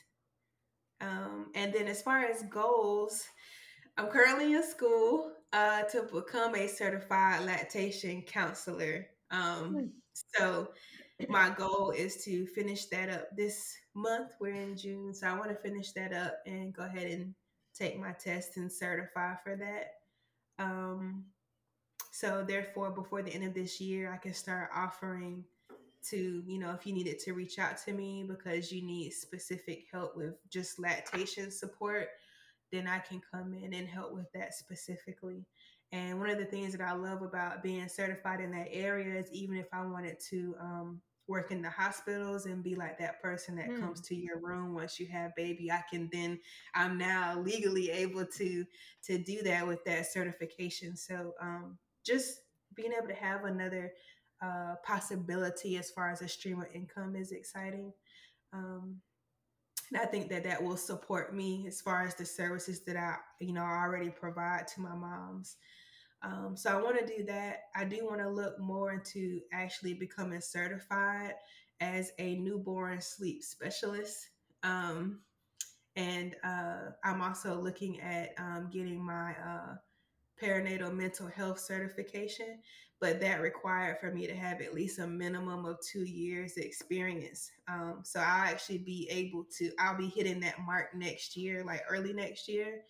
Um, 1.01 1.51
and 1.57 1.73
then 1.75 1.89
as 1.89 2.03
far 2.03 2.25
as 2.25 2.45
goals, 2.45 3.25
I'm 3.97 4.07
currently 4.07 4.55
in 4.55 4.63
school 4.63 5.33
uh, 5.53 5.83
to 5.83 6.03
become 6.03 6.55
a 6.55 6.69
certified 6.69 7.45
lactation 7.45 8.23
counselor. 8.23 9.09
Um, 9.33 9.75
hmm. 9.75 9.87
so 10.37 10.69
my 11.29 11.51
goal 11.51 11.93
is 11.97 12.23
to 12.25 12.47
finish 12.47 12.87
that 12.87 13.11
up 13.11 13.37
this 13.37 13.75
month. 13.95 14.35
We're 14.41 14.55
in 14.55 14.77
June, 14.77 15.13
so 15.13 15.27
I 15.27 15.35
want 15.37 15.51
to 15.51 15.57
finish 15.57 15.91
that 15.93 16.13
up 16.13 16.39
and 16.47 16.73
go 16.73 16.85
ahead 16.85 17.11
and 17.11 17.35
take 17.75 17.99
my 17.99 18.13
test 18.13 18.57
and 18.57 18.71
certify 18.71 19.35
for 19.43 19.57
that. 19.57 20.65
Um, 20.65 21.25
so 22.13 22.45
therefore, 22.47 22.93
before 22.93 23.23
the 23.23 23.35
end 23.35 23.45
of 23.45 23.53
this 23.55 23.81
year, 23.81 24.13
I 24.13 24.19
can 24.19 24.33
start 24.33 24.71
offering 24.75 25.43
to, 26.11 26.43
you 26.47 26.59
know, 26.59 26.73
if 26.73 26.87
you 26.87 26.93
needed 26.93 27.19
to 27.21 27.33
reach 27.33 27.59
out 27.59 27.77
to 27.85 27.93
me 27.93 28.25
because 28.27 28.73
you 28.73 28.83
need 28.83 29.13
specific 29.13 29.85
help 29.93 30.17
with 30.17 30.35
just 30.51 30.79
lactation 30.79 31.51
support, 31.51 32.09
then 32.73 32.87
I 32.87 32.99
can 32.99 33.21
come 33.33 33.55
in 33.55 33.75
and 33.75 33.89
help 33.89 34.13
with 34.13 34.27
that 34.35 34.55
specifically. 34.55 35.47
And 35.93 36.19
one 36.19 36.31
of 36.31 36.39
the 36.39 36.45
things 36.45 36.73
that 36.73 36.81
I 36.81 36.93
love 36.93 37.23
about 37.23 37.63
being 37.63 37.89
certified 37.89 38.41
in 38.41 38.51
that 38.53 38.69
area 38.71 39.19
is 39.19 39.31
even 39.33 39.57
if 39.57 39.67
I 39.73 39.85
wanted 39.85 40.19
to 40.31 40.55
um, 40.61 41.01
work 41.29 41.51
in 41.51 41.63
the 41.63 41.71
hospitals 41.71 42.47
and 42.47 42.63
be 42.63 42.75
like 42.75 42.99
that 42.99 43.21
person 43.21 43.57
that 43.57 43.69
mm. 43.69 43.81
comes 43.81 44.01
to 44.01 44.15
your 44.15 44.39
room 44.39 44.75
once 44.75 44.99
you 44.99 45.07
have 45.09 45.35
baby, 45.37 45.71
I 45.71 45.83
can 45.91 46.09
then 46.13 46.39
I'm 46.75 46.99
now 46.99 47.39
legally 47.39 47.91
able 47.91 48.27
to 48.27 48.65
to 49.05 49.19
do 49.19 49.43
that 49.43 49.67
with 49.67 49.85
that 49.85 50.07
certification. 50.07 50.97
So 50.97 51.35
um, 51.41 51.79
just 52.05 52.41
being 52.75 52.93
able 52.93 53.09
to 53.09 53.15
have 53.15 53.45
another 53.45 53.93
uh, 54.43 54.75
possibility 54.85 55.77
as 55.77 55.91
far 55.91 56.11
as 56.11 56.23
a 56.23 56.29
stream 56.29 56.61
of 56.61 56.67
income 56.75 57.17
is 57.17 57.33
exciting. 57.33 57.93
Um, 58.53 58.97
and 59.93 60.01
I 60.01 60.07
think 60.07 60.29
that 60.31 60.45
that 60.45 60.63
will 60.63 60.77
support 60.77 61.35
me 61.35 61.65
as 61.69 61.81
far 61.81 62.03
as 62.03 62.15
the 62.15 62.27
services 62.27 62.85
that 62.85 62.97
I, 62.97 63.17
you 63.41 63.53
know, 63.53 63.63
already 63.63 64.11
provide 64.11 64.67
to 64.69 64.81
my 64.81 64.95
moms. 64.95 65.57
Um, 66.23 66.57
so 66.57 66.71
I 66.71 66.83
want 66.83 66.99
to 66.99 67.07
do 67.07 67.25
that. 67.27 67.65
I 67.77 67.85
do 67.85 68.05
want 68.05 68.21
to 68.21 68.29
look 68.29 68.59
more 68.59 68.93
into 68.93 69.41
actually 69.53 69.95
becoming 69.95 70.41
certified 70.41 71.35
as 71.81 72.11
a 72.19 72.37
newborn 72.37 73.01
sleep 73.01 73.43
specialist. 73.43 74.19
Um, 74.63 75.21
and 75.95 76.35
uh, 76.43 76.91
I'm 77.05 77.23
also 77.23 77.61
looking 77.61 78.01
at 78.01 78.35
um, 78.39 78.69
getting 78.73 79.05
my 79.05 79.33
uh, 79.33 79.75
perinatal 80.43 80.95
mental 80.95 81.29
health 81.29 81.61
certification, 81.61 82.59
but 83.01 83.21
that 83.21 83.43
required 83.43 83.99
for 84.01 84.11
me 84.11 84.27
to 84.27 84.35
have 84.35 84.61
at 84.61 84.75
least 84.75 84.99
a 84.99 85.07
minimum 85.07 85.67
of 85.67 85.77
two 85.81 86.05
years 86.05 86.57
experience. 86.57 87.51
Um, 87.69 88.01
so 88.03 88.21
I'll 88.21 88.47
actually 88.47 88.79
be 88.79 89.07
able 89.11 89.47
to, 89.59 89.71
I'll 89.79 89.99
be 89.99 90.09
hitting 90.09 90.41
that 90.41 90.61
mark 90.65 90.95
next 90.95 91.37
year, 91.37 91.63
like 91.65 91.83
early 91.91 92.15
next 92.15 92.49
year. 92.49 92.83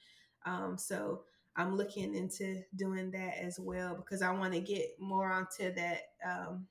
Um, 0.45 0.79
so 0.79 1.23
I'm 1.57 1.77
looking 1.77 2.15
into 2.15 2.63
doing 2.77 3.11
that 3.13 3.39
as 3.39 3.59
well 3.59 3.97
because 3.97 4.23
I 4.23 4.31
want 4.31 4.53
to 4.55 4.61
get 4.61 4.91
more 5.01 5.33
onto 5.33 5.75
that. 5.75 6.03
Um, 6.25 6.67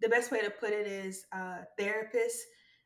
the 0.00 0.08
best 0.08 0.30
way 0.30 0.40
to 0.40 0.50
put 0.50 0.70
it 0.70 0.86
is 0.86 1.24
uh, 1.32 1.58
therapists 1.78 2.40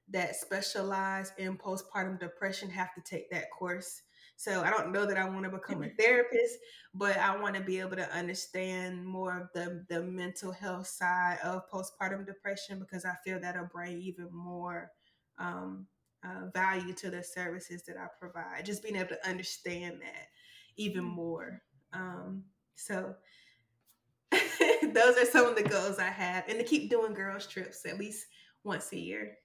that 0.09 0.35
specialize 0.35 1.33
in 1.39 1.57
postpartum 1.57 2.19
depression 2.19 2.69
have 2.71 2.95
to 2.95 3.01
take 3.03 3.31
that 3.31 3.51
course 3.51 4.03
so 4.41 4.63
I 4.63 4.71
don't 4.71 4.91
know 4.91 5.05
that 5.05 5.19
I 5.19 5.29
want 5.29 5.45
to 5.45 5.51
become 5.51 5.83
a 5.83 5.91
therapist, 5.99 6.57
but 6.95 7.19
I 7.19 7.37
want 7.37 7.57
to 7.57 7.61
be 7.61 7.79
able 7.79 7.97
to 7.97 8.11
understand 8.11 9.05
more 9.05 9.37
of 9.39 9.49
the 9.53 9.85
the 9.91 10.03
mental 10.03 10.51
health 10.51 10.87
side 10.87 11.37
of 11.45 11.69
postpartum 11.71 12.25
depression 12.25 12.79
because 12.79 13.05
I 13.05 13.13
feel 13.23 13.39
that'll 13.39 13.67
bring 13.67 14.01
even 14.01 14.29
more 14.33 14.93
um, 15.39 15.87
uh, 16.25 16.47
value 16.55 16.95
to 16.95 17.11
the 17.11 17.23
services 17.23 17.83
that 17.83 17.99
I 17.99 18.07
provide. 18.19 18.65
Just 18.65 18.83
being 18.83 18.97
able 18.97 19.11
to 19.11 19.29
understand 19.29 20.01
that 20.01 20.29
even 20.79 21.05
mm. 21.05 21.15
more. 21.15 21.61
Um, 21.93 22.43
so 22.77 23.15
those 24.31 25.19
are 25.19 25.27
some 25.27 25.49
of 25.49 25.55
the 25.55 25.69
goals 25.69 25.99
I 25.99 26.05
have, 26.05 26.49
and 26.49 26.59
to 26.59 26.65
keep 26.65 26.89
doing 26.89 27.13
girls 27.13 27.47
trips 27.47 27.85
at 27.85 27.99
least 27.99 28.29
once 28.65 28.91
a 28.95 28.99
year. 28.99 29.37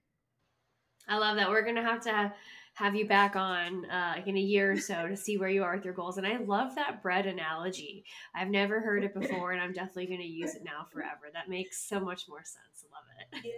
I 1.10 1.18
love 1.18 1.36
that. 1.36 1.50
We're 1.50 1.66
gonna 1.66 1.84
have 1.84 2.02
to 2.06 2.34
have 2.76 2.94
you 2.94 3.08
back 3.08 3.36
on 3.38 3.90
uh, 3.90 4.16
in 4.26 4.36
a 4.38 4.42
year 4.42 4.74
or 4.74 4.78
so 4.78 5.08
to 5.08 5.16
see 5.16 5.38
where 5.38 5.50
you 5.50 5.64
are 5.64 5.76
with 5.76 5.86
your 5.86 5.94
goals. 5.94 6.18
And 6.18 6.28
I 6.28 6.38
love 6.38 6.76
that 6.76 7.02
bread 7.02 7.26
analogy. 7.26 8.04
I've 8.36 8.50
never 8.50 8.82
heard 8.82 9.04
it 9.04 9.14
before, 9.14 9.54
and 9.54 9.62
I'm 9.62 9.72
definitely 9.72 10.08
going 10.08 10.20
to 10.20 10.28
use 10.28 10.56
it 10.56 10.64
now 10.64 10.86
forever. 10.92 11.30
That 11.34 11.50
makes 11.50 11.88
so 11.88 12.00
much 12.02 12.24
more 12.28 12.44
sense. 12.44 12.86
Love 12.92 13.44
it. 13.44 13.56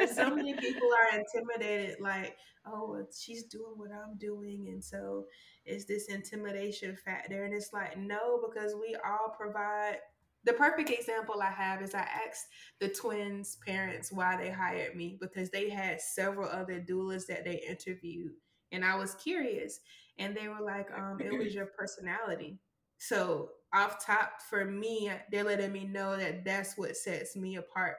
Yeah. 0.00 0.06
so 0.14 0.34
many 0.34 0.54
people 0.54 0.88
are 0.92 1.18
intimidated, 1.18 1.96
like, 2.00 2.36
oh, 2.66 3.06
she's 3.18 3.44
doing 3.44 3.72
what 3.76 3.90
I'm 3.90 4.16
doing. 4.18 4.66
And 4.68 4.82
so 4.82 5.24
it's 5.64 5.86
this 5.86 6.06
intimidation 6.06 6.96
factor. 7.02 7.44
And 7.44 7.54
it's 7.54 7.72
like, 7.72 7.96
no, 7.96 8.42
because 8.46 8.74
we 8.74 8.94
all 9.06 9.34
provide 9.38 9.98
the 10.44 10.52
perfect 10.52 10.90
example 10.90 11.40
I 11.40 11.50
have 11.50 11.82
is 11.82 11.94
I 11.94 12.06
asked 12.26 12.46
the 12.80 12.88
twins' 12.88 13.56
parents 13.66 14.12
why 14.12 14.36
they 14.36 14.50
hired 14.50 14.94
me 14.94 15.16
because 15.20 15.50
they 15.50 15.70
had 15.70 16.00
several 16.00 16.48
other 16.48 16.80
doulas 16.80 17.26
that 17.26 17.44
they 17.44 17.64
interviewed, 17.66 18.32
and 18.70 18.84
I 18.84 18.96
was 18.96 19.14
curious, 19.14 19.80
and 20.18 20.36
they 20.36 20.48
were 20.48 20.60
like, 20.60 20.90
um, 20.96 21.20
"It 21.20 21.36
was 21.36 21.54
your 21.54 21.66
personality." 21.66 22.58
So 22.98 23.50
off 23.72 24.04
top, 24.04 24.40
for 24.48 24.64
me, 24.64 25.10
they're 25.30 25.44
letting 25.44 25.72
me 25.72 25.84
know 25.84 26.16
that 26.16 26.44
that's 26.44 26.76
what 26.78 26.96
sets 26.96 27.36
me 27.36 27.56
apart. 27.56 27.96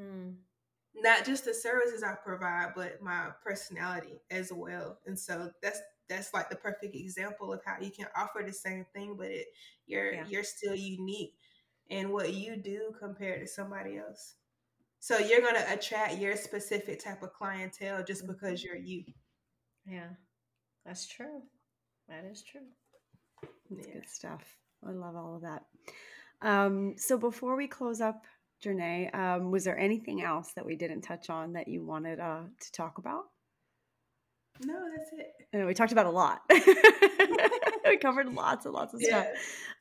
Mm. 0.00 0.34
Not 0.96 1.24
just 1.24 1.44
the 1.44 1.54
services 1.54 2.02
I 2.02 2.14
provide, 2.14 2.72
but 2.74 3.02
my 3.02 3.30
personality 3.42 4.20
as 4.30 4.52
well. 4.52 4.98
And 5.06 5.18
so 5.18 5.50
that's 5.62 5.80
that's 6.08 6.34
like 6.34 6.50
the 6.50 6.56
perfect 6.56 6.94
example 6.94 7.52
of 7.52 7.60
how 7.64 7.76
you 7.80 7.90
can 7.90 8.06
offer 8.16 8.42
the 8.44 8.52
same 8.52 8.84
thing, 8.94 9.16
but 9.16 9.28
it 9.28 9.46
you're 9.86 10.12
yeah. 10.12 10.24
you're 10.28 10.44
still 10.44 10.74
unique 10.74 11.34
and 11.90 12.12
what 12.12 12.32
you 12.32 12.56
do 12.56 12.94
compared 12.98 13.40
to 13.40 13.46
somebody 13.46 13.98
else. 13.98 14.34
So 15.00 15.18
you're 15.18 15.40
going 15.40 15.56
to 15.56 15.72
attract 15.72 16.18
your 16.18 16.36
specific 16.36 17.02
type 17.02 17.22
of 17.22 17.32
clientele 17.34 18.02
just 18.02 18.22
mm-hmm. 18.22 18.32
because 18.32 18.64
you're 18.64 18.76
you. 18.76 19.04
Yeah, 19.86 20.08
that's 20.86 21.06
true. 21.06 21.42
That 22.08 22.24
is 22.24 22.42
true. 22.42 22.62
That's 23.70 23.86
yeah. 23.86 23.94
good 23.94 24.08
stuff. 24.08 24.56
I 24.86 24.92
love 24.92 25.16
all 25.16 25.36
of 25.36 25.42
that. 25.42 25.64
Um, 26.40 26.94
so 26.96 27.18
before 27.18 27.56
we 27.56 27.66
close 27.66 28.00
up, 28.00 28.24
Jernae, 28.64 29.14
um, 29.14 29.50
was 29.50 29.64
there 29.64 29.78
anything 29.78 30.22
else 30.22 30.52
that 30.54 30.64
we 30.64 30.76
didn't 30.76 31.02
touch 31.02 31.28
on 31.28 31.52
that 31.52 31.68
you 31.68 31.84
wanted 31.84 32.20
uh, 32.20 32.42
to 32.60 32.72
talk 32.72 32.98
about? 32.98 33.24
No, 34.60 34.88
that's 34.96 35.10
it. 35.12 35.32
And 35.52 35.66
we 35.66 35.74
talked 35.74 35.92
about 35.92 36.06
a 36.06 36.10
lot. 36.10 36.42
we 37.84 37.96
covered 37.96 38.32
lots 38.32 38.64
and 38.66 38.74
lots 38.74 38.94
of 38.94 39.02
stuff. 39.02 39.26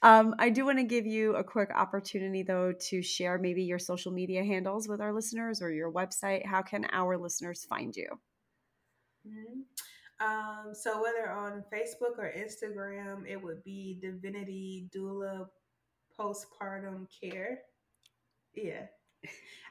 Um, 0.01 0.35
I 0.39 0.49
do 0.49 0.65
want 0.65 0.79
to 0.79 0.83
give 0.83 1.05
you 1.05 1.35
a 1.35 1.43
quick 1.43 1.69
opportunity, 1.73 2.43
though, 2.43 2.73
to 2.89 3.01
share 3.01 3.37
maybe 3.37 3.63
your 3.63 3.79
social 3.79 4.11
media 4.11 4.43
handles 4.43 4.87
with 4.87 4.99
our 4.99 5.13
listeners 5.13 5.61
or 5.61 5.71
your 5.71 5.91
website. 5.91 6.45
How 6.45 6.61
can 6.61 6.85
our 6.91 7.17
listeners 7.17 7.63
find 7.65 7.95
you? 7.95 8.07
Mhm. 9.27 9.65
Um, 10.19 10.73
so 10.73 11.01
whether 11.01 11.29
on 11.29 11.63
Facebook 11.71 12.17
or 12.17 12.31
Instagram, 12.35 13.27
it 13.27 13.41
would 13.41 13.63
be 13.63 13.99
Divinity 14.01 14.89
Doula 14.95 15.49
Postpartum 16.17 17.07
Care. 17.21 17.61
Yeah. 18.53 18.87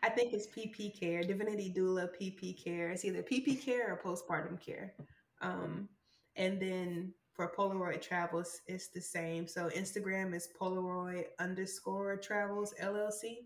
I 0.02 0.08
think 0.08 0.32
it's 0.32 0.46
PP 0.46 0.98
Care, 0.98 1.22
Divinity 1.22 1.72
Doula 1.74 2.08
PP 2.20 2.62
Care. 2.62 2.90
It's 2.90 3.04
either 3.04 3.22
PP 3.22 3.64
Care 3.64 3.92
or 3.92 4.00
Postpartum 4.02 4.60
Care. 4.60 4.94
Um, 5.40 5.88
and 6.36 6.60
then 6.60 7.12
for 7.34 7.52
Polaroid 7.56 8.02
Travels, 8.02 8.60
it's 8.66 8.88
the 8.88 9.00
same. 9.00 9.46
So 9.46 9.68
Instagram 9.70 10.34
is 10.34 10.48
Polaroid 10.60 11.24
underscore 11.38 12.16
Travels 12.16 12.74
LLC. 12.82 13.36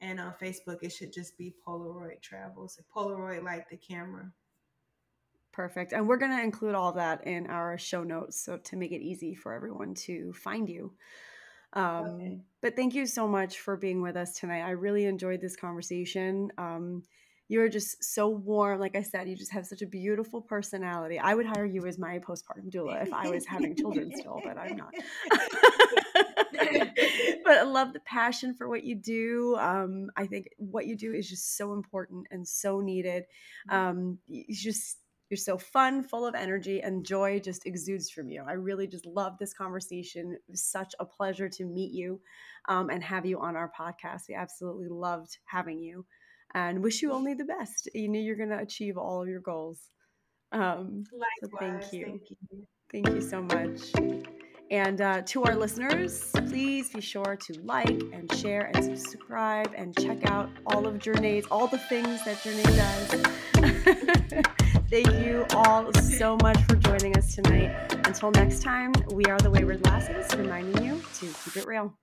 And 0.00 0.18
on 0.18 0.32
Facebook, 0.40 0.82
it 0.82 0.92
should 0.92 1.12
just 1.12 1.36
be 1.36 1.54
Polaroid 1.66 2.22
Travels. 2.22 2.80
Polaroid 2.94 3.42
like 3.42 3.68
the 3.68 3.76
camera. 3.76 4.32
Perfect. 5.52 5.92
And 5.92 6.06
we're 6.06 6.16
going 6.16 6.36
to 6.36 6.42
include 6.42 6.74
all 6.74 6.92
that 6.92 7.26
in 7.26 7.46
our 7.48 7.76
show 7.76 8.04
notes 8.04 8.40
so 8.40 8.56
to 8.56 8.76
make 8.76 8.92
it 8.92 9.02
easy 9.02 9.34
for 9.34 9.52
everyone 9.52 9.94
to 9.94 10.32
find 10.32 10.68
you. 10.68 10.92
Um, 11.72 12.04
Okay. 12.06 12.40
But 12.62 12.76
thank 12.76 12.94
you 12.94 13.06
so 13.06 13.26
much 13.26 13.60
for 13.60 13.76
being 13.76 14.02
with 14.02 14.16
us 14.16 14.34
tonight. 14.34 14.60
I 14.60 14.72
really 14.72 15.06
enjoyed 15.06 15.40
this 15.40 15.56
conversation. 15.56 16.50
Um, 16.58 17.02
you're 17.48 17.68
just 17.68 18.04
so 18.04 18.28
warm. 18.28 18.78
Like 18.78 18.94
I 18.94 19.02
said, 19.02 19.28
you 19.28 19.34
just 19.34 19.50
have 19.52 19.66
such 19.66 19.82
a 19.82 19.86
beautiful 19.86 20.40
personality. 20.40 21.18
I 21.18 21.34
would 21.34 21.46
hire 21.46 21.64
you 21.64 21.84
as 21.86 21.98
my 21.98 22.20
postpartum 22.20 22.70
doula 22.70 23.02
if 23.02 23.12
I 23.12 23.28
was 23.28 23.44
having 23.44 23.74
children 23.74 24.12
still, 24.14 24.40
but 24.44 24.56
I'm 24.56 24.76
not. 24.76 24.94
but 27.44 27.58
I 27.58 27.62
love 27.62 27.92
the 27.92 28.00
passion 28.04 28.54
for 28.54 28.68
what 28.68 28.84
you 28.84 28.94
do. 28.94 29.56
Um, 29.58 30.12
I 30.16 30.28
think 30.28 30.50
what 30.58 30.86
you 30.86 30.96
do 30.96 31.12
is 31.12 31.28
just 31.28 31.56
so 31.56 31.72
important 31.72 32.28
and 32.30 32.46
so 32.46 32.78
needed. 32.78 33.24
Um, 33.68 34.18
you 34.28 34.44
just 34.54 34.98
you're 35.30 35.38
so 35.38 35.56
fun, 35.56 36.02
full 36.02 36.26
of 36.26 36.34
energy, 36.34 36.80
and 36.80 37.06
joy 37.06 37.38
just 37.38 37.64
exudes 37.64 38.10
from 38.10 38.28
you. 38.28 38.44
I 38.46 38.52
really 38.52 38.88
just 38.88 39.06
love 39.06 39.38
this 39.38 39.54
conversation. 39.54 40.32
It 40.32 40.42
was 40.48 40.62
such 40.62 40.94
a 40.98 41.04
pleasure 41.04 41.48
to 41.48 41.64
meet 41.64 41.92
you 41.92 42.20
um, 42.68 42.90
and 42.90 43.02
have 43.02 43.24
you 43.24 43.38
on 43.38 43.56
our 43.56 43.70
podcast. 43.78 44.22
We 44.28 44.34
absolutely 44.34 44.88
loved 44.88 45.38
having 45.44 45.78
you 45.78 46.04
and 46.54 46.82
wish 46.82 47.00
you 47.00 47.12
only 47.12 47.34
the 47.34 47.44
best. 47.44 47.88
You 47.94 48.08
know 48.08 48.18
you're 48.18 48.36
going 48.36 48.48
to 48.50 48.58
achieve 48.58 48.98
all 48.98 49.22
of 49.22 49.28
your 49.28 49.40
goals. 49.40 49.90
Um, 50.52 51.04
so 51.40 51.48
thank 51.60 51.92
you. 51.92 52.06
Thank 52.06 52.22
you. 52.30 52.66
Thank 52.90 53.08
you 53.10 53.20
so 53.20 53.40
much. 53.42 53.92
And 54.70 55.00
uh, 55.00 55.22
to 55.26 55.44
our 55.44 55.56
listeners, 55.56 56.30
please 56.48 56.90
be 56.90 57.00
sure 57.00 57.36
to 57.36 57.60
like 57.62 58.02
and 58.12 58.32
share 58.36 58.70
and 58.74 58.84
subscribe 58.84 59.72
and 59.76 59.96
check 59.98 60.28
out 60.30 60.48
all 60.66 60.86
of 60.86 60.98
Jernae's, 60.98 61.46
all 61.50 61.66
the 61.66 61.78
things 61.78 62.24
that 62.24 62.42
Journey 62.42 62.62
does. 62.64 64.54
Thank 64.90 65.24
you 65.24 65.46
all 65.54 65.92
so 65.94 66.36
much 66.42 66.60
for 66.64 66.74
joining 66.74 67.16
us 67.16 67.36
tonight. 67.36 67.70
Until 68.08 68.32
next 68.32 68.60
time, 68.60 68.92
we 69.12 69.24
are 69.26 69.38
the 69.38 69.48
Wayward 69.48 69.84
Lasses, 69.84 70.34
reminding 70.36 70.84
you 70.84 71.00
to 71.14 71.26
keep 71.44 71.56
it 71.58 71.64
real. 71.64 71.94